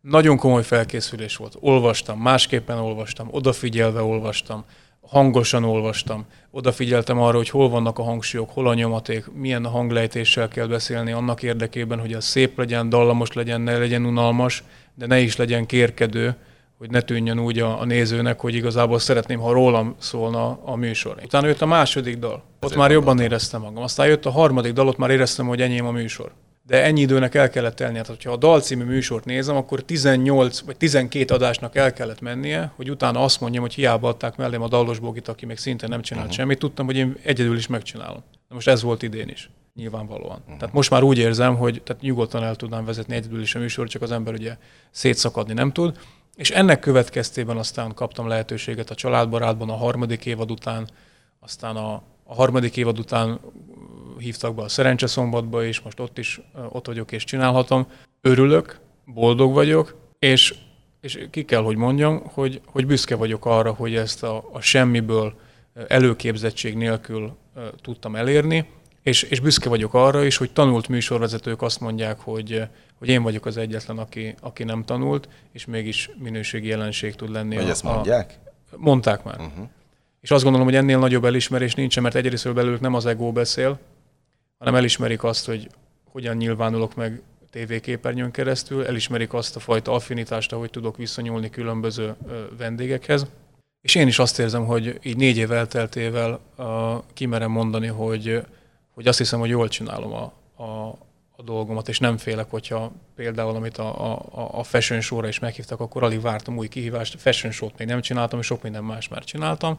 Nagyon 0.01 0.37
komoly 0.37 0.63
felkészülés 0.63 1.35
volt. 1.35 1.57
Olvastam, 1.59 2.19
másképpen 2.19 2.77
olvastam, 2.77 3.27
odafigyelve 3.31 4.01
olvastam, 4.01 4.65
hangosan 5.01 5.63
olvastam, 5.63 6.25
odafigyeltem 6.51 7.19
arra, 7.19 7.37
hogy 7.37 7.49
hol 7.49 7.69
vannak 7.69 7.99
a 7.99 8.03
hangsúlyok, 8.03 8.49
hol 8.49 8.67
a 8.67 8.73
nyomaték, 8.73 9.31
milyen 9.31 9.65
hanglejtéssel 9.65 10.47
kell 10.47 10.67
beszélni 10.67 11.11
annak 11.11 11.43
érdekében, 11.43 11.99
hogy 11.99 12.13
az 12.13 12.25
szép 12.25 12.57
legyen, 12.57 12.89
dallamos 12.89 13.33
legyen, 13.33 13.61
ne 13.61 13.77
legyen 13.77 14.05
unalmas, 14.05 14.63
de 14.95 15.05
ne 15.05 15.19
is 15.19 15.35
legyen 15.35 15.65
kérkedő, 15.65 16.35
hogy 16.83 16.91
ne 16.91 17.01
tűnjön 17.01 17.39
úgy 17.39 17.59
a, 17.59 17.79
a 17.79 17.85
nézőnek, 17.85 18.39
hogy 18.39 18.55
igazából 18.55 18.99
szeretném, 18.99 19.39
ha 19.39 19.51
rólam 19.51 19.95
szólna 19.97 20.59
a 20.63 20.75
műsor. 20.75 21.17
Utána 21.23 21.47
jött 21.47 21.61
a 21.61 21.65
második 21.65 22.17
dal. 22.17 22.33
Ott 22.33 22.43
Ezért 22.59 22.79
már 22.79 22.91
jobban 22.91 23.05
gondoltam. 23.05 23.31
éreztem 23.31 23.61
magam. 23.61 23.83
Aztán 23.83 24.07
jött 24.07 24.25
a 24.25 24.31
harmadik 24.31 24.73
dal, 24.73 24.87
ott 24.87 24.97
már 24.97 25.09
éreztem, 25.09 25.47
hogy 25.47 25.61
enyém 25.61 25.85
a 25.85 25.91
műsor. 25.91 26.31
De 26.65 26.83
ennyi 26.83 27.01
időnek 27.01 27.35
el 27.35 27.49
kellett 27.49 27.75
telnie. 27.75 28.01
Tehát, 28.01 28.23
ha 28.23 28.31
a 28.31 28.37
dal 28.37 28.61
című 28.61 28.83
műsort 28.83 29.25
nézem, 29.25 29.55
akkor 29.55 29.81
18 29.81 30.59
vagy 30.59 30.77
12 30.77 31.33
adásnak 31.33 31.75
el 31.75 31.93
kellett 31.93 32.21
mennie, 32.21 32.71
hogy 32.75 32.89
utána 32.89 33.23
azt 33.23 33.41
mondjam, 33.41 33.63
hogy 33.63 33.73
hiába 33.73 34.07
adták 34.07 34.35
mellém 34.35 34.61
a 34.61 34.67
dallos 34.67 34.99
bogit, 34.99 35.27
aki 35.27 35.45
még 35.45 35.57
szinte 35.57 35.87
nem 35.87 36.01
csinált 36.01 36.25
uh-huh. 36.25 36.39
semmit. 36.39 36.59
Tudtam, 36.59 36.85
hogy 36.85 36.97
én 36.97 37.15
egyedül 37.23 37.57
is 37.57 37.67
megcsinálom. 37.67 38.23
De 38.49 38.53
most 38.53 38.67
ez 38.67 38.81
volt 38.81 39.03
idén 39.03 39.27
is. 39.27 39.49
Nyilvánvalóan. 39.75 40.39
Uh-huh. 40.41 40.57
Tehát 40.57 40.73
most 40.73 40.89
már 40.89 41.03
úgy 41.03 41.17
érzem, 41.17 41.55
hogy 41.55 41.81
tehát 41.83 42.01
nyugodtan 42.01 42.43
el 42.43 42.55
tudnám 42.55 42.85
vezetni 42.85 43.15
egyedül 43.15 43.41
is 43.41 43.55
a 43.55 43.59
műsor, 43.59 43.87
csak 43.87 44.01
az 44.01 44.11
ember 44.11 44.33
ugye 44.33 44.57
szétszakadni 44.91 45.53
nem 45.53 45.71
tud. 45.71 45.97
És 46.35 46.51
ennek 46.51 46.79
következtében 46.79 47.57
aztán 47.57 47.93
kaptam 47.93 48.27
lehetőséget 48.27 48.89
a 48.89 48.95
családbarátban 48.95 49.69
a 49.69 49.75
harmadik 49.75 50.25
évad 50.25 50.51
után, 50.51 50.89
aztán 51.39 51.75
a, 51.75 51.93
a 52.23 52.33
harmadik 52.33 52.77
évad 52.77 52.99
után 52.99 53.39
hívtak 54.17 54.55
be 54.55 54.61
a 54.61 54.67
Szerencse 54.69 55.07
szombatba, 55.07 55.65
és 55.65 55.81
most 55.81 55.99
ott 55.99 56.17
is 56.17 56.41
ott 56.69 56.85
vagyok 56.85 57.11
és 57.11 57.23
csinálhatom. 57.23 57.87
Örülök, 58.21 58.79
boldog 59.05 59.53
vagyok, 59.53 59.95
és, 60.19 60.55
és 61.01 61.27
ki 61.29 61.45
kell, 61.45 61.61
hogy 61.61 61.75
mondjam, 61.75 62.21
hogy, 62.25 62.61
hogy 62.65 62.85
büszke 62.85 63.15
vagyok 63.15 63.45
arra, 63.45 63.73
hogy 63.73 63.95
ezt 63.95 64.23
a, 64.23 64.49
a 64.51 64.61
semmiből 64.61 65.33
előképzettség 65.87 66.75
nélkül 66.75 67.35
tudtam 67.81 68.15
elérni, 68.15 68.69
és, 69.01 69.23
és 69.23 69.39
büszke 69.39 69.69
vagyok 69.69 69.93
arra 69.93 70.23
is, 70.23 70.37
hogy 70.37 70.51
tanult 70.51 70.87
műsorvezetők 70.87 71.61
azt 71.61 71.79
mondják, 71.79 72.19
hogy, 72.19 72.61
hogy 72.99 73.09
én 73.09 73.23
vagyok 73.23 73.45
az 73.45 73.57
egyetlen, 73.57 73.97
aki, 73.97 74.35
aki 74.41 74.63
nem 74.63 74.83
tanult, 74.83 75.29
és 75.51 75.65
mégis 75.65 76.09
minőségi 76.17 76.67
jelenség 76.67 77.15
tud 77.15 77.29
lenni. 77.29 77.55
Hogy 77.55 77.65
a, 77.65 77.69
ezt 77.69 77.85
a, 77.85 77.93
mondják? 77.93 78.39
Mondták 78.77 79.23
már. 79.23 79.39
Uh-huh. 79.39 79.67
És 80.21 80.31
azt 80.31 80.43
gondolom, 80.43 80.67
hogy 80.67 80.75
ennél 80.75 80.99
nagyobb 80.99 81.25
elismerés 81.25 81.75
nincsen, 81.75 82.03
mert 82.03 82.15
egyrészt 82.15 82.53
belőlük 82.53 82.79
nem 82.79 82.93
az 82.93 83.05
ego 83.05 83.31
beszél, 83.31 83.79
hanem 84.57 84.75
elismerik 84.75 85.23
azt, 85.23 85.45
hogy 85.45 85.69
hogyan 86.11 86.35
nyilvánulok 86.35 86.95
meg 86.95 87.21
tévéképernyőn 87.49 88.31
keresztül, 88.31 88.85
elismerik 88.85 89.33
azt 89.33 89.55
a 89.55 89.59
fajta 89.59 89.91
affinitást, 89.91 90.51
ahogy 90.53 90.69
tudok 90.69 90.97
viszonyulni 90.97 91.49
különböző 91.49 92.15
vendégekhez. 92.57 93.27
És 93.81 93.95
én 93.95 94.07
is 94.07 94.19
azt 94.19 94.39
érzem, 94.39 94.65
hogy 94.65 94.99
így 95.03 95.17
négy 95.17 95.37
év 95.37 95.51
elteltével 95.51 96.39
uh, 96.57 96.67
kimerem 97.13 97.51
mondani, 97.51 97.87
hogy, 97.87 98.43
hogy 98.93 99.07
azt 99.07 99.17
hiszem, 99.17 99.39
hogy 99.39 99.49
jól 99.49 99.67
csinálom 99.67 100.13
a, 100.13 100.33
a, 100.63 100.97
a 101.35 101.43
dolgomat, 101.43 101.89
és 101.89 101.99
nem 101.99 102.17
félek, 102.17 102.49
hogyha 102.49 102.91
például, 103.15 103.55
amit 103.55 103.77
a, 103.77 104.11
a, 104.11 104.59
a 104.59 104.63
fashion 104.63 105.01
show-ra 105.01 105.27
is 105.27 105.39
meghívtak, 105.39 105.79
akkor 105.79 106.03
alig 106.03 106.21
vártam 106.21 106.57
új 106.57 106.67
kihívást. 106.67 107.21
Fashion 107.21 107.51
show-t 107.51 107.77
még 107.77 107.87
nem 107.87 108.01
csináltam, 108.01 108.39
és 108.39 108.45
sok 108.45 108.61
minden 108.61 108.83
más 108.83 109.07
már 109.07 109.23
csináltam. 109.23 109.75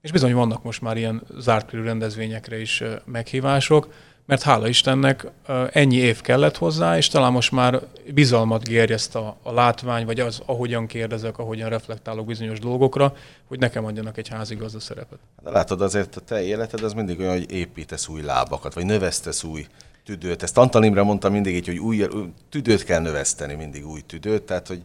És 0.00 0.10
bizony 0.12 0.34
vannak 0.34 0.62
most 0.62 0.80
már 0.80 0.96
ilyen 0.96 1.22
zárt 1.38 1.66
körű 1.66 1.82
rendezvényekre 1.82 2.60
is 2.60 2.82
meghívások, 3.04 3.88
mert 4.26 4.42
hála 4.42 4.68
Istennek 4.68 5.26
ennyi 5.72 5.96
év 5.96 6.20
kellett 6.20 6.56
hozzá, 6.56 6.96
és 6.96 7.08
talán 7.08 7.32
most 7.32 7.52
már 7.52 7.80
bizalmat 8.14 8.68
gerjeszt 8.68 9.14
a, 9.14 9.36
a 9.42 9.52
látvány, 9.52 10.06
vagy 10.06 10.20
az, 10.20 10.42
ahogyan 10.46 10.86
kérdezek, 10.86 11.38
ahogyan 11.38 11.68
reflektálok 11.68 12.26
bizonyos 12.26 12.58
dolgokra, 12.58 13.14
hogy 13.44 13.58
nekem 13.58 13.84
adjanak 13.84 14.18
egy 14.18 14.28
házigazda 14.28 14.80
szerepet. 14.80 15.18
De 15.42 15.50
látod, 15.50 15.80
azért 15.80 16.16
a 16.16 16.20
te 16.20 16.42
életed 16.42 16.82
az 16.82 16.92
mindig 16.92 17.18
olyan, 17.20 17.32
hogy 17.32 17.50
építesz 17.50 18.08
új 18.08 18.22
lábakat, 18.22 18.74
vagy 18.74 18.84
növesztesz 18.84 19.44
új 19.44 19.66
tüdőt. 20.06 20.42
Ezt 20.42 20.58
Antal 20.58 20.84
Imre 20.84 21.02
mondta 21.02 21.30
mindig 21.30 21.54
így, 21.54 21.66
hogy 21.66 21.78
új, 21.78 22.06
tüdőt 22.48 22.84
kell 22.84 23.00
növeszteni, 23.00 23.54
mindig 23.54 23.86
új 23.86 24.00
tüdőt. 24.00 24.42
Tehát, 24.42 24.66
hogy 24.66 24.82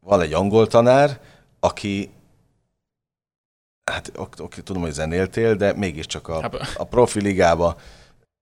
van 0.00 0.20
egy 0.20 0.32
angol 0.32 0.66
tanár, 0.66 1.20
aki 1.60 2.10
hát 3.84 4.12
ok, 4.16 4.34
ok, 4.38 4.54
tudom, 4.54 4.82
hogy 4.82 4.92
zenéltél, 4.92 5.54
de 5.54 5.72
mégiscsak 5.72 6.28
a, 6.28 6.40
Hát- 6.40 6.76
a 6.76 6.84
profi 6.84 7.20
ligába 7.20 7.76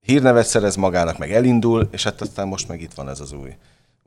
hírnevet 0.01 0.47
szerez 0.47 0.77
magának, 0.77 1.19
meg 1.19 1.33
elindul, 1.33 1.89
és 1.91 2.05
hát 2.05 2.21
aztán 2.21 2.49
most 2.49 2.69
meg 2.69 2.81
itt 2.81 2.95
van 2.95 3.09
ez 3.09 3.21
az 3.21 3.33
új, 3.33 3.57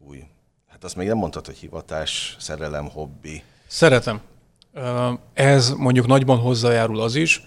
új. 0.08 0.24
Hát 0.68 0.84
azt 0.84 0.96
még 0.96 1.08
nem 1.08 1.18
mondtad, 1.18 1.46
hogy 1.46 1.58
hivatás, 1.58 2.36
szerelem, 2.40 2.90
hobbi. 2.90 3.44
Szeretem. 3.68 4.22
Ez 5.34 5.70
mondjuk 5.70 6.08
nagyban 6.08 6.38
hozzájárul 6.38 7.00
az 7.02 7.16
is, 7.16 7.44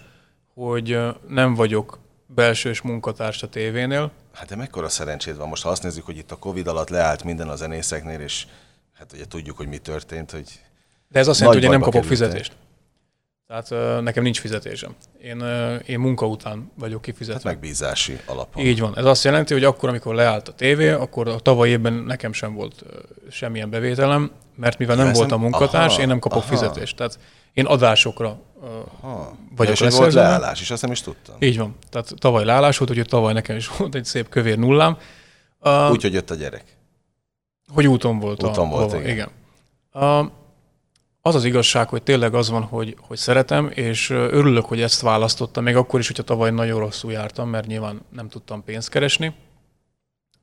hogy 0.53 0.97
nem 1.27 1.53
vagyok 1.53 1.99
belsős 2.25 2.81
munkatárs 2.81 3.43
a 3.43 3.49
tévénél. 3.49 4.11
Hát 4.33 4.47
de 4.47 4.55
mekkora 4.55 4.89
szerencséd 4.89 5.37
van 5.37 5.47
most, 5.47 5.63
ha 5.63 5.69
azt 5.69 5.83
nézzük, 5.83 6.05
hogy 6.05 6.17
itt 6.17 6.31
a 6.31 6.35
Covid 6.35 6.67
alatt 6.67 6.89
leállt 6.89 7.23
minden 7.23 7.49
a 7.49 7.55
zenészeknél, 7.55 8.19
és 8.19 8.45
hát 8.93 9.13
ugye 9.13 9.25
tudjuk, 9.25 9.57
hogy 9.57 9.67
mi 9.67 9.77
történt, 9.77 10.31
hogy 10.31 10.59
De 11.07 11.19
ez 11.19 11.27
azt 11.27 11.39
jelenti, 11.39 11.65
hogy 11.65 11.73
én 11.73 11.79
nem 11.79 11.89
kapok 11.89 12.01
kerültél. 12.01 12.27
fizetést. 12.27 12.51
Tehát 13.47 14.01
nekem 14.01 14.23
nincs 14.23 14.39
fizetésem. 14.39 14.95
Én, 15.21 15.39
én 15.85 15.99
munka 15.99 16.27
után 16.27 16.71
vagyok 16.75 17.01
kifizetve. 17.01 17.33
hát 17.33 17.43
megbízási 17.43 18.19
alapon. 18.25 18.65
Így 18.65 18.79
van. 18.79 18.97
Ez 18.97 19.05
azt 19.05 19.23
jelenti, 19.23 19.53
hogy 19.53 19.63
akkor, 19.63 19.89
amikor 19.89 20.15
leállt 20.15 20.47
a 20.47 20.53
tévé, 20.53 20.89
akkor 20.89 21.27
a 21.27 21.39
tavaly 21.39 21.69
évben 21.69 21.93
nekem 21.93 22.33
sem 22.33 22.53
volt 22.53 22.83
semmilyen 23.29 23.69
bevételem, 23.69 24.31
mert 24.55 24.77
mivel 24.77 24.95
nem 24.95 25.13
voltam 25.13 25.41
munkatárs, 25.41 25.93
aha, 25.93 26.01
én 26.01 26.07
nem 26.07 26.19
kapok 26.19 26.41
aha. 26.43 26.47
fizetést. 26.47 26.95
Tehát 26.95 27.19
én 27.55 27.65
adásokra 27.65 28.39
Ha. 29.01 29.35
vagyok 29.55 29.79
és 29.79 29.95
volt 29.95 30.13
leállás, 30.13 30.61
és 30.61 30.71
azt 30.71 30.81
nem 30.81 30.91
is 30.91 31.01
tudtam. 31.01 31.35
Így 31.39 31.57
van. 31.57 31.75
Tehát 31.89 32.13
tavaly 32.17 32.45
leállás 32.45 32.77
volt, 32.77 32.89
úgyhogy 32.89 33.07
tavaly 33.07 33.33
nekem 33.33 33.55
is 33.55 33.67
volt 33.67 33.95
egy 33.95 34.05
szép 34.05 34.29
kövér 34.29 34.57
nullám. 34.57 34.97
Uh, 35.59 35.91
Úgy, 35.91 36.01
hogy 36.01 36.13
jött 36.13 36.29
a 36.29 36.35
gyerek. 36.35 36.63
hogy 37.73 37.87
úton 37.87 38.19
volt. 38.19 38.43
Úton 38.43 38.67
a, 38.67 38.69
volt, 38.69 38.91
hova, 38.91 39.03
igen. 39.03 39.13
igen. 39.13 40.31
Az 41.21 41.35
az 41.35 41.43
igazság, 41.43 41.89
hogy 41.89 42.03
tényleg 42.03 42.33
az 42.33 42.49
van, 42.49 42.63
hogy, 42.63 42.97
hogy 42.99 43.17
szeretem, 43.17 43.71
és 43.73 44.09
örülök, 44.09 44.65
hogy 44.65 44.81
ezt 44.81 45.01
választottam, 45.01 45.63
még 45.63 45.75
akkor 45.75 45.99
is, 45.99 46.07
hogyha 46.07 46.23
tavaly 46.23 46.51
nagyon 46.51 46.79
rosszul 46.79 47.11
jártam, 47.11 47.49
mert 47.49 47.67
nyilván 47.67 48.01
nem 48.09 48.29
tudtam 48.29 48.63
pénzt 48.63 48.89
keresni. 48.89 49.33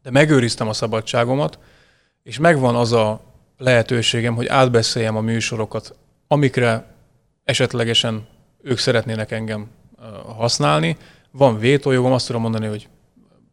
De 0.03 0.11
megőriztem 0.11 0.69
a 0.69 0.73
szabadságomat, 0.73 1.59
és 2.23 2.39
megvan 2.39 2.75
az 2.75 2.93
a 2.93 3.21
lehetőségem, 3.59 4.35
hogy 4.35 4.47
átbeszéljem 4.47 5.17
a 5.17 5.21
műsorokat, 5.21 5.95
amikre 6.29 6.92
esetlegesen 7.45 8.27
ők 8.63 8.79
szeretnének 8.79 9.31
engem 9.31 9.69
használni. 10.37 10.97
Van 11.31 11.59
vétójogom, 11.59 12.13
azt 12.13 12.27
tudom 12.27 12.43
mondani, 12.43 12.67
hogy 12.67 12.89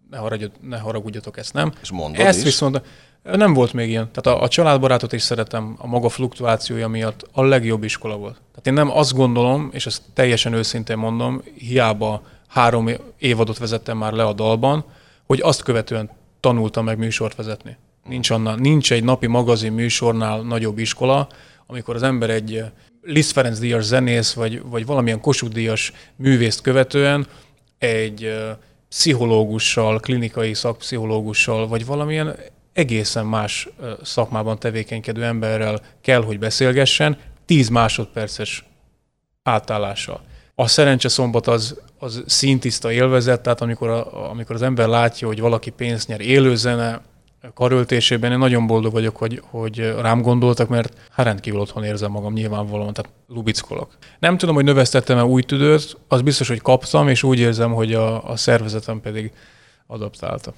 ne, 0.09 0.17
haragudjatok, 0.17 0.69
ne 0.69 0.77
haragudjatok, 0.77 1.37
ezt 1.37 1.53
nem. 1.53 1.71
És 1.81 1.91
mondod 1.91 2.25
Ezt 2.25 2.37
is. 2.37 2.43
viszont 2.43 2.81
nem 3.23 3.53
volt 3.53 3.73
még 3.73 3.89
ilyen. 3.89 4.09
Tehát 4.11 4.39
a, 4.39 4.43
a 4.43 4.47
családbarátot 4.47 5.13
is 5.13 5.21
szeretem 5.21 5.75
a 5.77 5.87
maga 5.87 6.09
fluktuációja 6.09 6.87
miatt 6.87 7.27
a 7.31 7.43
legjobb 7.43 7.83
iskola 7.83 8.17
volt. 8.17 8.33
Tehát 8.33 8.67
én 8.67 8.73
nem 8.73 8.97
azt 8.97 9.13
gondolom, 9.13 9.69
és 9.73 9.85
ezt 9.85 10.01
teljesen 10.13 10.53
őszintén 10.53 10.97
mondom, 10.97 11.41
hiába 11.57 12.21
három 12.47 12.89
évadot 13.17 13.57
vezettem 13.57 13.97
már 13.97 14.13
le 14.13 14.23
a 14.25 14.33
dalban, 14.33 14.83
hogy 15.25 15.39
azt 15.41 15.63
követően 15.63 16.09
tanultam 16.39 16.85
meg 16.85 16.97
műsort 16.97 17.35
vezetni. 17.35 17.77
Nincs, 18.07 18.29
annál, 18.29 18.55
nincs 18.55 18.91
egy 18.91 19.03
napi 19.03 19.27
magazin 19.27 19.71
műsornál 19.71 20.41
nagyobb 20.41 20.77
iskola, 20.77 21.27
amikor 21.67 21.95
az 21.95 22.03
ember 22.03 22.29
egy 22.29 22.63
Liszt 23.01 23.31
Ferenc 23.31 23.59
díjas 23.59 23.83
zenész, 23.83 24.33
vagy, 24.33 24.61
vagy 24.61 24.85
valamilyen 24.85 25.21
Kossuth 25.21 25.53
díjas 25.53 25.93
művészt 26.15 26.61
követően 26.61 27.27
egy 27.77 28.33
pszichológussal, 28.89 29.99
klinikai 29.99 30.53
szakpszichológussal, 30.53 31.67
vagy 31.67 31.85
valamilyen 31.85 32.35
egészen 32.73 33.25
más 33.25 33.69
szakmában 34.03 34.59
tevékenykedő 34.59 35.23
emberrel 35.23 35.81
kell, 36.01 36.23
hogy 36.23 36.39
beszélgessen, 36.39 37.17
10 37.45 37.69
másodperces 37.69 38.65
átállással. 39.43 40.21
A 40.55 40.67
szerencse 40.67 41.07
szombat 41.07 41.47
az, 41.47 41.81
az 41.97 42.23
színtiszta 42.25 42.91
élvezet, 42.91 43.41
tehát 43.41 43.61
amikor, 43.61 43.89
a, 43.89 44.29
amikor 44.29 44.55
az 44.55 44.61
ember 44.61 44.87
látja, 44.87 45.27
hogy 45.27 45.39
valaki 45.39 45.69
pénzt 45.69 46.07
nyer 46.07 46.21
élőzene 46.21 47.01
karöltésében, 47.53 48.31
én 48.31 48.37
nagyon 48.37 48.67
boldog 48.67 48.91
vagyok, 48.91 49.17
hogy, 49.17 49.41
hogy 49.49 49.93
rám 50.01 50.21
gondoltak, 50.21 50.69
mert 50.69 50.93
hát 51.11 51.25
rendkívül 51.25 51.59
otthon 51.59 51.83
érzem 51.83 52.11
magam 52.11 52.33
nyilvánvalóan, 52.33 52.93
tehát 52.93 53.11
lubickolok. 53.27 53.97
Nem 54.19 54.37
tudom, 54.37 54.55
hogy 54.55 54.63
növesztettem-e 54.63 55.23
új 55.23 55.41
tüdőt, 55.41 55.97
az 56.07 56.21
biztos, 56.21 56.47
hogy 56.47 56.61
kaptam, 56.61 57.07
és 57.07 57.23
úgy 57.23 57.39
érzem, 57.39 57.73
hogy 57.73 57.93
a, 57.93 58.29
a 58.29 58.35
szervezetem 58.35 59.01
pedig 59.01 59.31
adaptálta. 59.87 60.53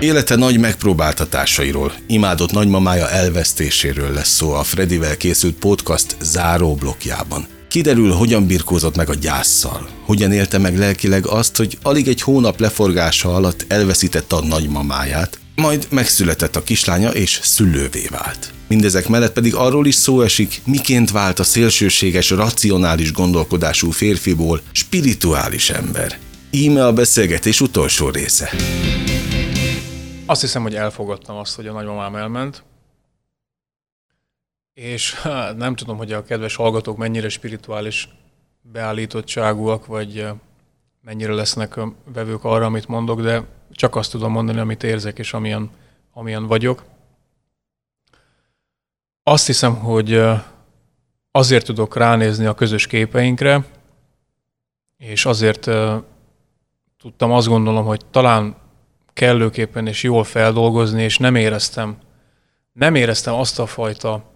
Élete 0.00 0.36
nagy 0.36 0.60
megpróbáltatásairól, 0.60 1.92
imádott 2.06 2.52
nagymamája 2.52 3.10
elvesztéséről 3.10 4.12
lesz 4.12 4.28
szó 4.28 4.52
a 4.52 4.62
Fredivel 4.62 5.16
készült 5.16 5.54
podcast 5.54 6.16
záró 6.20 6.74
blokkjában. 6.74 7.46
Kiderül, 7.72 8.12
hogyan 8.12 8.46
birkózott 8.46 8.96
meg 8.96 9.08
a 9.08 9.14
gyászsal, 9.14 9.88
hogyan 10.04 10.32
élte 10.32 10.58
meg 10.58 10.78
lelkileg 10.78 11.26
azt, 11.26 11.56
hogy 11.56 11.78
alig 11.82 12.08
egy 12.08 12.20
hónap 12.20 12.60
leforgása 12.60 13.34
alatt 13.34 13.64
elveszítette 13.68 14.36
a 14.36 14.44
nagymamáját, 14.44 15.38
majd 15.56 15.86
megszületett 15.90 16.56
a 16.56 16.62
kislánya 16.62 17.10
és 17.10 17.40
szülővé 17.42 18.06
vált. 18.10 18.52
Mindezek 18.68 19.08
mellett 19.08 19.32
pedig 19.32 19.54
arról 19.54 19.86
is 19.86 19.94
szó 19.94 20.20
esik, 20.20 20.60
miként 20.64 21.10
vált 21.10 21.38
a 21.38 21.44
szélsőséges, 21.44 22.30
racionális 22.30 23.12
gondolkodású 23.12 23.90
férfiból 23.90 24.60
spirituális 24.72 25.70
ember. 25.70 26.18
Íme 26.50 26.86
a 26.86 26.92
beszélgetés 26.92 27.60
utolsó 27.60 28.08
része. 28.08 28.50
Azt 30.26 30.40
hiszem, 30.40 30.62
hogy 30.62 30.74
elfogadtam 30.74 31.36
azt, 31.36 31.54
hogy 31.54 31.66
a 31.66 31.72
nagymamám 31.72 32.16
elment, 32.16 32.62
és 34.74 35.14
hát, 35.22 35.56
nem 35.56 35.74
tudom, 35.74 35.96
hogy 35.96 36.12
a 36.12 36.24
kedves 36.24 36.56
hallgatók 36.56 36.96
mennyire 36.96 37.28
spirituális 37.28 38.08
beállítottságúak, 38.60 39.86
vagy 39.86 40.28
mennyire 41.00 41.32
lesznek 41.32 41.80
vevők 42.04 42.44
arra, 42.44 42.64
amit 42.64 42.88
mondok, 42.88 43.20
de 43.20 43.44
csak 43.70 43.96
azt 43.96 44.10
tudom 44.10 44.32
mondani, 44.32 44.58
amit 44.58 44.82
érzek, 44.82 45.18
és 45.18 45.32
amilyen, 45.32 45.70
amilyen 46.12 46.46
vagyok. 46.46 46.84
Azt 49.22 49.46
hiszem, 49.46 49.74
hogy 49.74 50.22
azért 51.30 51.64
tudok 51.64 51.96
ránézni 51.96 52.46
a 52.46 52.54
közös 52.54 52.86
képeinkre, 52.86 53.64
és 54.96 55.26
azért 55.26 55.70
tudtam 56.98 57.32
azt 57.32 57.48
gondolom, 57.48 57.84
hogy 57.84 58.00
talán 58.10 58.56
kellőképpen 59.12 59.86
és 59.86 60.02
jól 60.02 60.24
feldolgozni, 60.24 61.02
és 61.02 61.18
nem 61.18 61.34
éreztem, 61.34 61.96
nem 62.72 62.94
éreztem 62.94 63.34
azt 63.34 63.58
a 63.58 63.66
fajta 63.66 64.31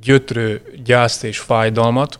gyötrő 0.00 0.74
gyászt 0.84 1.24
és 1.24 1.38
fájdalmat, 1.38 2.18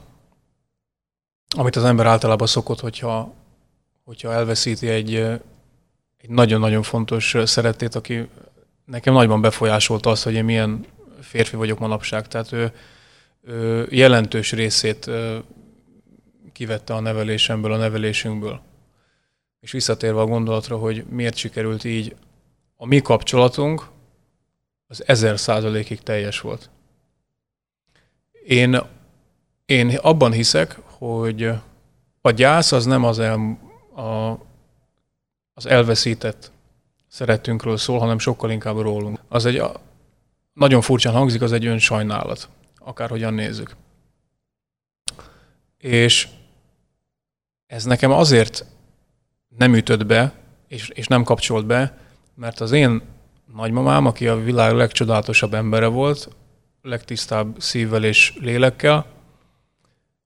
amit 1.57 1.77
az 1.77 1.85
ember 1.85 2.07
általában 2.07 2.47
szokott, 2.47 2.81
hogyha, 2.81 3.35
hogyha 4.05 4.33
elveszíti 4.33 4.89
egy, 4.89 5.15
egy 5.15 6.29
nagyon-nagyon 6.29 6.83
fontos 6.83 7.37
szeretét, 7.45 7.95
aki 7.95 8.29
nekem 8.85 9.15
nagyban 9.15 9.41
befolyásolta 9.41 10.11
azt, 10.11 10.23
hogy 10.23 10.35
én 10.35 10.45
milyen 10.45 10.87
férfi 11.21 11.57
vagyok 11.57 11.79
manapság. 11.79 12.29
Tehát 12.29 12.53
ő, 12.53 12.73
ő 13.43 13.87
jelentős 13.91 14.53
részét 14.53 15.11
kivette 16.53 16.95
a 16.95 17.01
nevelésemből, 17.01 17.73
a 17.73 17.77
nevelésünkből. 17.77 18.61
És 19.61 19.73
visszatérve 19.73 20.21
a 20.21 20.27
gondolatra, 20.27 20.77
hogy 20.77 21.05
miért 21.09 21.37
sikerült 21.37 21.85
így, 21.85 22.17
a 22.77 22.87
mi 22.87 23.01
kapcsolatunk 23.01 23.87
az 24.87 25.03
ezer 25.07 25.39
százalékig 25.39 26.01
teljes 26.01 26.41
volt. 26.41 26.71
Én, 28.47 28.81
én 29.65 29.97
abban 29.97 30.33
hiszek, 30.33 30.79
hogy 30.85 31.51
a 32.21 32.31
gyász 32.31 32.73
az 32.73 32.85
nem 32.85 33.05
az, 33.05 33.19
el, 33.19 33.59
a, 33.95 34.39
az 35.55 35.67
elveszített 35.67 36.53
szeretünkről 37.09 37.77
szól, 37.77 37.99
hanem 37.99 38.19
sokkal 38.19 38.51
inkább 38.51 38.81
rólunk. 38.81 39.19
Az 39.29 39.45
egy, 39.45 39.63
nagyon 40.53 40.81
furcsán 40.81 41.13
hangzik, 41.13 41.43
az 41.43 41.53
egy 41.53 41.67
önsajnálat, 41.67 42.49
akárhogyan 42.79 43.35
nézzük. 43.35 43.77
És 45.79 46.29
ez 47.67 47.85
nekem 47.85 48.11
azért 48.11 48.65
nem 49.57 49.75
ütött 49.75 50.07
be, 50.07 50.33
és, 50.69 50.89
és 50.89 51.07
nem 51.07 51.23
kapcsolt 51.23 51.67
be, 51.67 51.99
mert 52.35 52.61
az 52.61 52.73
én 52.73 53.03
nagymamám, 53.55 54.07
aki 54.07 54.29
a 54.29 54.37
világ 54.37 54.75
legcsodálatosabb 54.75 55.55
embere 55.55 55.87
volt, 55.87 56.29
legtisztább 56.85 57.57
szívvel 57.59 58.05
és 58.05 58.35
lélekkel, 58.41 59.07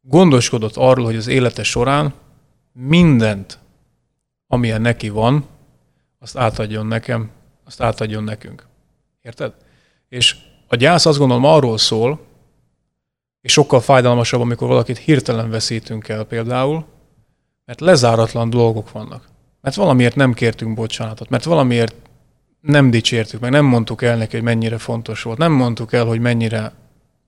gondoskodott 0.01 0.77
arról, 0.77 1.05
hogy 1.05 1.17
az 1.17 1.27
élete 1.27 1.63
során 1.63 2.15
mindent, 2.73 3.59
amilyen 4.47 4.81
neki 4.81 5.09
van, 5.09 5.47
azt 6.19 6.37
átadjon 6.37 6.87
nekem, 6.87 7.31
azt 7.65 7.81
átadjon 7.81 8.25
nekünk. 8.25 8.67
Érted? 9.23 9.53
És 10.09 10.37
a 10.67 10.77
gyász 10.77 11.07
azt 11.07 11.19
gondolom 11.19 11.45
arról 11.45 11.79
szól, 11.79 12.21
és 13.41 13.53
sokkal 13.53 13.81
fájdalmasabb, 13.81 14.41
amikor 14.41 14.69
valakit 14.69 14.99
hirtelen 14.99 15.51
veszítünk 15.51 16.09
el 16.09 16.25
például, 16.25 16.85
mert 17.65 17.81
lezáratlan 17.81 18.51
dolgok 18.51 18.93
vannak. 18.93 19.29
Mert 19.61 19.77
valamiért 19.77 20.15
nem 20.15 20.33
kértünk 20.33 20.75
bocsánatot, 20.75 21.29
mert 21.29 21.45
valamiért 21.45 21.95
nem 22.69 22.91
dicsértük 22.91 23.41
meg, 23.41 23.51
nem 23.51 23.65
mondtuk 23.65 24.03
el 24.03 24.17
neki, 24.17 24.37
hogy 24.37 24.45
mennyire 24.45 24.79
fontos 24.79 25.23
volt, 25.23 25.39
nem 25.39 25.53
mondtuk 25.53 25.93
el, 25.93 26.05
hogy 26.05 26.21
mennyire 26.21 26.73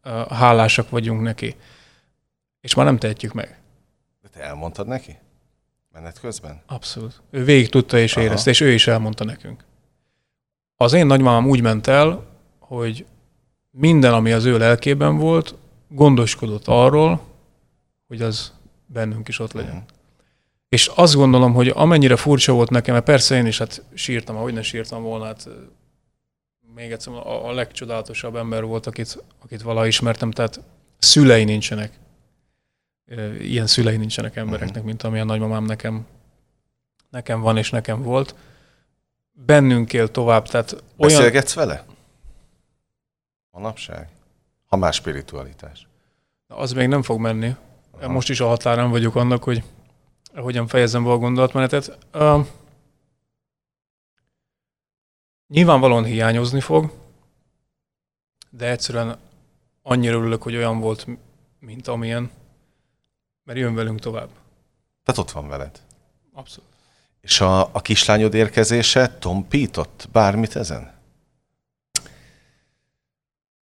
uh, 0.05 0.31
hálásak 0.31 0.91
vagyunk 0.91 1.23
neki. 1.23 1.57
És 2.61 2.75
már 2.75 2.87
nem 2.87 2.99
tehetjük 2.99 3.33
meg. 3.33 3.59
De 4.23 4.29
te 4.29 4.41
elmondtad 4.41 4.87
neki? 4.87 5.19
Menet 5.93 6.21
közben? 6.21 6.63
Abszolút. 6.67 7.21
Ő 7.31 7.45
végig 7.45 7.69
tudta 7.69 7.99
és 7.99 8.17
Aha. 8.17 8.25
érezte, 8.25 8.51
és 8.51 8.61
ő 8.61 8.71
is 8.71 8.87
elmondta 8.87 9.25
nekünk. 9.25 9.65
Az 10.77 10.93
én 10.93 11.07
nagymamám 11.07 11.49
úgy 11.49 11.61
ment 11.61 11.87
el, 11.87 12.27
hogy 12.59 13.07
minden, 13.71 14.13
ami 14.13 14.33
az 14.33 14.45
ő 14.45 14.59
lelkében 14.59 15.17
volt, 15.17 15.55
gondoskodott 15.89 16.67
arról, 16.67 17.21
hogy 18.07 18.23
az 18.23 18.53
bennünk 18.87 19.29
is 19.29 19.39
ott 19.39 19.53
legyen. 19.53 19.75
Mhm. 19.75 19.85
És 20.71 20.87
azt 20.87 21.15
gondolom, 21.15 21.53
hogy 21.53 21.69
amennyire 21.69 22.17
furcsa 22.17 22.53
volt 22.53 22.71
nekem, 22.71 22.95
mert 22.95 23.07
persze 23.07 23.37
én 23.37 23.47
is 23.47 23.59
hát 23.59 23.83
sírtam, 23.95 24.37
ahogy 24.37 24.53
ne 24.53 24.63
sírtam 24.63 25.03
volna, 25.03 25.25
hát 25.25 25.49
még 26.75 26.93
egyszer 26.93 27.13
a, 27.13 27.49
a 27.49 27.53
legcsodálatosabb 27.53 28.37
ember 28.37 28.65
volt, 28.65 28.87
akit, 28.87 29.25
akit 29.43 29.63
valaha 29.63 29.87
ismertem, 29.87 30.31
tehát 30.31 30.61
szülei 30.99 31.45
nincsenek. 31.45 31.99
Ilyen 33.41 33.67
szülei 33.67 33.97
nincsenek 33.97 34.37
embereknek, 34.37 34.83
mint 34.83 35.03
amilyen 35.03 35.27
nagymamám 35.27 35.65
nekem, 35.65 36.07
nekem 37.09 37.41
van 37.41 37.57
és 37.57 37.71
nekem 37.71 38.03
volt. 38.03 38.35
Bennünk 39.33 39.93
él 39.93 40.11
tovább, 40.11 40.49
tehát 40.49 40.73
olyan... 40.73 41.17
Beszélgetsz 41.17 41.55
vele? 41.55 41.85
Manapság? 43.51 44.09
Ha 44.67 44.77
más 44.77 44.97
spiritualitás. 44.97 45.87
Az 46.47 46.73
még 46.73 46.89
nem 46.89 47.03
fog 47.03 47.21
menni. 47.21 47.57
Most 48.07 48.31
is 48.31 48.41
a 48.41 48.47
határán 48.47 48.91
vagyok 48.91 49.17
annak, 49.17 49.45
hogy 49.45 49.63
hogyan 50.35 50.67
fejezem 50.67 51.05
be 51.05 51.11
a 51.11 51.19
gondolatmenetet. 51.19 51.99
Uh, 52.15 52.47
nyilvánvalóan 55.47 56.05
hiányozni 56.05 56.61
fog, 56.61 56.93
de 58.51 58.71
egyszerűen 58.71 59.19
annyira 59.83 60.17
örülök, 60.17 60.43
hogy 60.43 60.57
olyan 60.57 60.81
volt, 60.81 61.07
mint 61.59 61.89
amilyen, 61.89 62.31
mert 63.45 63.59
jön 63.59 63.75
velünk 63.75 64.01
tovább. 64.01 64.29
Tehát 65.05 65.21
ott 65.21 65.31
van 65.31 65.49
veled. 65.49 65.83
Abszolút. 66.33 66.71
És 67.21 67.41
a, 67.41 67.75
a 67.75 67.81
kislányod 67.81 68.35
érkezése 68.35 69.19
tompított 69.19 70.09
bármit 70.13 70.57
ezen? 70.57 70.93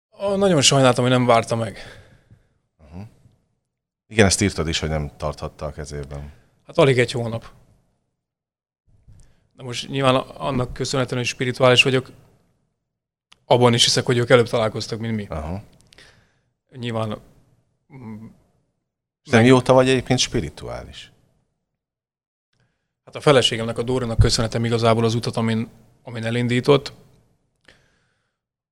A, 0.08 0.34
nagyon 0.34 0.60
sajnáltam, 0.60 1.04
hogy 1.04 1.12
nem 1.12 1.26
várta 1.26 1.56
meg. 1.56 1.78
Igen, 4.06 4.26
ezt 4.26 4.40
írtad 4.40 4.68
is, 4.68 4.78
hogy 4.78 4.88
nem 4.88 5.10
tarthatta 5.16 5.66
a 5.66 5.72
kezében. 5.72 6.32
Hát 6.66 6.78
alig 6.78 6.98
egy 6.98 7.10
hónap. 7.10 7.50
De 9.56 9.62
most 9.62 9.88
nyilván 9.88 10.14
annak 10.14 10.72
köszönhetően, 10.72 11.20
hogy 11.20 11.30
spirituális 11.30 11.82
vagyok, 11.82 12.10
abban 13.44 13.74
is 13.74 13.84
hiszek, 13.84 14.04
hogy 14.04 14.18
ők 14.18 14.30
előbb 14.30 14.48
találkoztak, 14.48 14.98
mint 14.98 15.16
mi. 15.16 15.26
Aha. 15.28 15.62
Nyilván 16.70 17.18
mm, 17.94 18.26
És 19.24 19.30
nem 19.30 19.42
mióta 19.42 19.72
vagy 19.72 19.88
egyébként 19.88 20.18
spirituális? 20.18 21.12
Hát 23.04 23.16
a 23.16 23.20
feleségemnek, 23.20 23.78
a 23.78 23.82
Dórinak 23.82 24.18
köszönhetem 24.18 24.64
igazából 24.64 25.04
az 25.04 25.14
utat, 25.14 25.36
amin, 25.36 25.68
amin 26.02 26.24
elindított. 26.24 26.92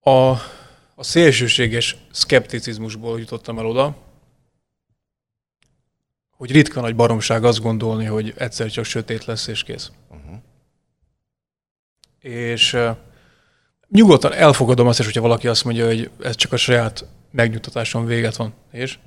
A, 0.01 0.30
a 0.95 1.03
szélsőséges 1.03 1.97
szkepticizmusból 2.11 3.18
jutottam 3.18 3.59
el 3.59 3.66
oda, 3.66 3.97
hogy 6.41 6.53
ritka 6.53 6.80
nagy 6.80 6.97
baromság 6.97 7.45
azt 7.45 7.61
gondolni, 7.61 8.05
hogy 8.05 8.34
egyszer 8.36 8.70
csak 8.70 8.84
sötét 8.84 9.24
lesz 9.24 9.47
és 9.47 9.62
kész. 9.62 9.91
Uh-huh. 10.11 10.38
És 12.20 12.72
uh, 12.72 12.97
nyugodtan 13.88 14.32
elfogadom 14.32 14.86
azt 14.86 14.99
is, 14.99 15.05
hogyha 15.05 15.20
valaki 15.20 15.49
azt 15.49 15.64
mondja, 15.64 15.86
hogy 15.86 16.11
ez 16.22 16.34
csak 16.34 16.53
a 16.53 16.57
saját 16.57 17.05
megnyugtatáson 17.30 18.07
véget 18.07 18.36
van. 18.36 18.55
És? 18.72 18.99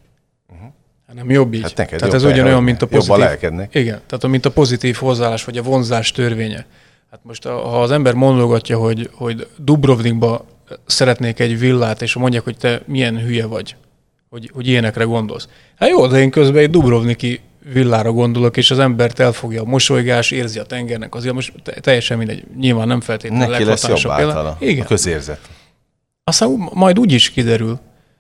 Uh-huh. 0.52 0.68
Nem 1.14 1.30
jobb 1.30 1.54
így. 1.54 1.62
Hát 1.62 1.76
neked 1.76 2.00
tehát 2.00 2.14
jobb 2.14 2.24
ez 2.24 2.32
ugyanolyan, 2.32 2.64
mint 2.64 2.82
a 2.82 2.88
jobb 2.92 2.94
a 2.94 3.06
pozitív. 3.06 3.26
lelkednek. 3.26 3.76
Igen, 3.76 4.02
tehát 4.06 4.28
mint 4.28 4.46
a 4.46 4.52
pozitív 4.52 4.96
hozzáállás, 4.96 5.46
vagy 5.46 5.58
a 5.58 5.62
vonzás 5.62 6.12
törvénye. 6.12 6.66
Hát 7.12 7.20
most, 7.24 7.46
a- 7.46 7.62
ha 7.62 7.82
az 7.82 7.92
ember 7.92 8.14
mondogatja, 8.14 8.78
hogy, 8.78 9.10
hogy 9.14 9.48
Dubrovnikba 9.58 10.46
szeretnék 10.86 11.40
egy 11.40 11.60
villát, 11.60 12.02
és 12.02 12.14
mondják, 12.14 12.44
hogy 12.44 12.58
te 12.58 12.82
milyen 12.86 13.20
hülye 13.20 13.46
vagy, 13.46 13.76
hogy, 14.34 14.50
hogy 14.54 14.68
ilyenekre 14.68 15.04
gondolsz. 15.04 15.48
Hát 15.76 15.90
jó, 15.90 16.08
de 16.08 16.20
én 16.20 16.30
közben 16.30 16.64
egy 16.64 16.70
Dubrovniki 16.70 17.40
villára 17.74 18.12
gondolok, 18.12 18.58
és 18.58 18.72
az 18.72 18.80
embert 18.80 19.20
elfogja 19.20 19.62
a 19.62 19.66
mosolygás, 19.66 20.32
érzi 20.32 20.60
a 20.60 20.64
tengernek 20.64 21.16
azért 21.16 21.34
most 21.34 21.54
te- 21.64 21.80
teljesen 21.80 22.18
mindegy. 22.18 22.44
Nyilván 22.58 22.88
nem 22.88 23.02
feltétlenül 23.02 23.48
Neki 23.48 23.64
lesz 23.64 23.88
jobb 23.88 24.12
általa. 24.12 24.58
Igen. 24.60 24.84
A 24.84 24.88
közérzet. 24.88 25.40
Aztán 26.24 26.70
majd 26.74 27.00
úgy 27.00 27.12
is 27.12 27.30
kiderül. 27.30 27.80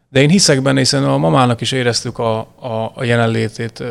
De 0.09 0.22
én 0.22 0.30
hiszek 0.30 0.61
benne, 0.61 0.80
hiszen 0.80 1.03
a 1.03 1.18
mamának 1.18 1.61
is 1.61 1.72
éreztük 1.72 2.18
a, 2.18 2.38
a, 2.59 2.91
a 2.95 3.03
jelenlétét 3.03 3.84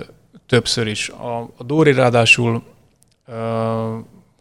többször 0.47 0.87
is. 0.87 1.09
A, 1.09 1.51
a 1.57 1.65
Dóri 1.65 1.93
ráadásul 1.93 2.63
ö, 3.27 3.33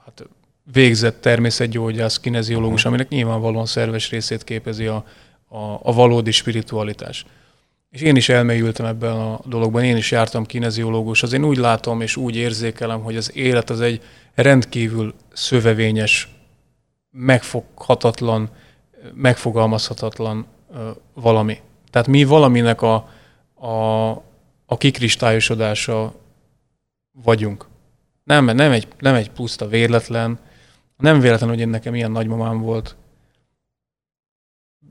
hát 0.05 0.25
végzett 0.73 1.21
természetgyógyász, 1.21 2.19
kineziológus, 2.19 2.85
aminek 2.85 3.09
nyilvánvalóan 3.09 3.65
szerves 3.65 4.09
részét 4.09 4.43
képezi 4.43 4.85
a, 4.85 5.05
a, 5.47 5.79
a 5.83 5.93
valódi 5.93 6.31
spiritualitás. 6.31 7.25
És 7.91 8.01
én 8.01 8.15
is 8.15 8.29
elmélyültem 8.29 8.85
ebben 8.85 9.11
a 9.11 9.39
dologban, 9.45 9.83
én 9.83 9.97
is 9.97 10.11
jártam 10.11 10.45
kineziológus. 10.45 11.23
Az 11.23 11.33
én 11.33 11.43
úgy 11.43 11.57
látom 11.57 12.01
és 12.01 12.15
úgy 12.15 12.35
érzékelem, 12.35 13.01
hogy 13.01 13.15
az 13.15 13.35
élet 13.35 13.69
az 13.69 13.81
egy 13.81 14.01
rendkívül 14.33 15.13
szövevényes, 15.33 16.29
megfoghatatlan, 17.09 18.49
megfogalmazhatatlan 19.13 20.45
valami. 21.13 21.59
Tehát 21.89 22.07
mi 22.07 22.23
valaminek 22.23 22.81
a, 22.81 22.93
a, 23.53 24.09
a 24.65 24.77
kikristályosodása 24.77 26.13
vagyunk. 27.11 27.67
Nem, 28.23 28.45
nem, 28.45 28.71
egy, 28.71 28.87
nem 28.99 29.15
egy 29.15 29.29
puszta 29.29 29.67
véletlen, 29.67 30.39
nem 30.97 31.19
véletlen, 31.19 31.49
hogy 31.49 31.59
én 31.59 31.69
nekem 31.69 31.95
ilyen 31.95 32.11
nagymamám 32.11 32.59
volt. 32.59 32.95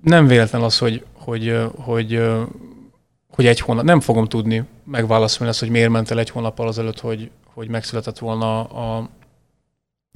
Nem 0.03 0.27
véletlen 0.27 0.63
az, 0.63 0.79
hogy, 0.79 1.05
hogy, 1.13 1.61
hogy, 1.77 2.15
ö, 2.15 2.43
hogy 3.31 3.47
egy 3.47 3.61
hónap, 3.61 3.85
nem 3.85 4.01
fogom 4.01 4.27
tudni 4.27 4.65
megválaszolni 4.85 5.51
azt, 5.53 5.61
hogy 5.61 5.71
miért 5.71 5.91
ment 5.91 6.11
el 6.11 6.19
egy 6.19 6.31
hónappal 6.31 6.67
azelőtt, 6.67 7.01
hogy, 7.01 7.31
hogy 7.55 7.69
megszületett 7.69 8.19
volna 8.19 8.65
a 8.65 9.09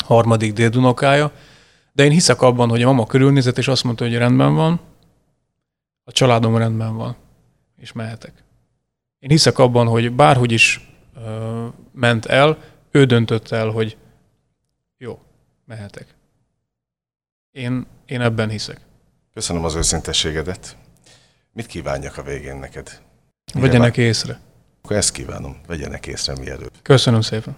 harmadik 0.04 0.52
dédunokája. 0.52 1.32
De 1.92 2.04
én 2.04 2.10
hiszek 2.10 2.42
abban, 2.42 2.68
hogy 2.68 2.82
a 2.82 2.86
mama 2.86 3.06
körülnézett, 3.06 3.58
és 3.58 3.68
azt 3.68 3.84
mondta, 3.84 4.04
hogy 4.04 4.16
rendben 4.16 4.54
van, 4.54 4.80
a 6.04 6.12
családom 6.12 6.56
rendben 6.56 6.96
van, 6.96 7.16
és 7.76 7.92
mehetek. 7.92 8.32
Én 9.18 9.30
hiszek 9.30 9.58
abban, 9.58 9.86
hogy 9.86 10.12
bárhogy 10.12 10.52
is 10.52 10.90
ö, 11.16 11.66
ment 11.92 12.26
el, 12.26 12.58
ő 12.90 13.04
döntött 13.04 13.50
el, 13.50 13.68
hogy 13.68 13.96
jó, 14.96 15.20
mehetek. 15.64 16.14
Én, 17.50 17.86
én 18.06 18.20
ebben 18.20 18.48
hiszek. 18.48 18.80
Köszönöm 19.34 19.64
az 19.64 19.74
őszintességedet. 19.74 20.76
Mit 21.55 21.66
kívánjak 21.66 22.18
a 22.18 22.22
végén 22.22 22.57
neked? 22.57 23.00
Mire 23.55 23.66
Vegyenek 23.66 23.96
észre. 23.96 24.40
Akkor 24.82 24.96
ezt 24.96 25.12
kívánom. 25.12 25.61
Vegyenek 25.66 26.07
észre 26.07 26.34
mielőbb. 26.38 26.72
Köszönöm 26.82 27.20
szépen. 27.20 27.57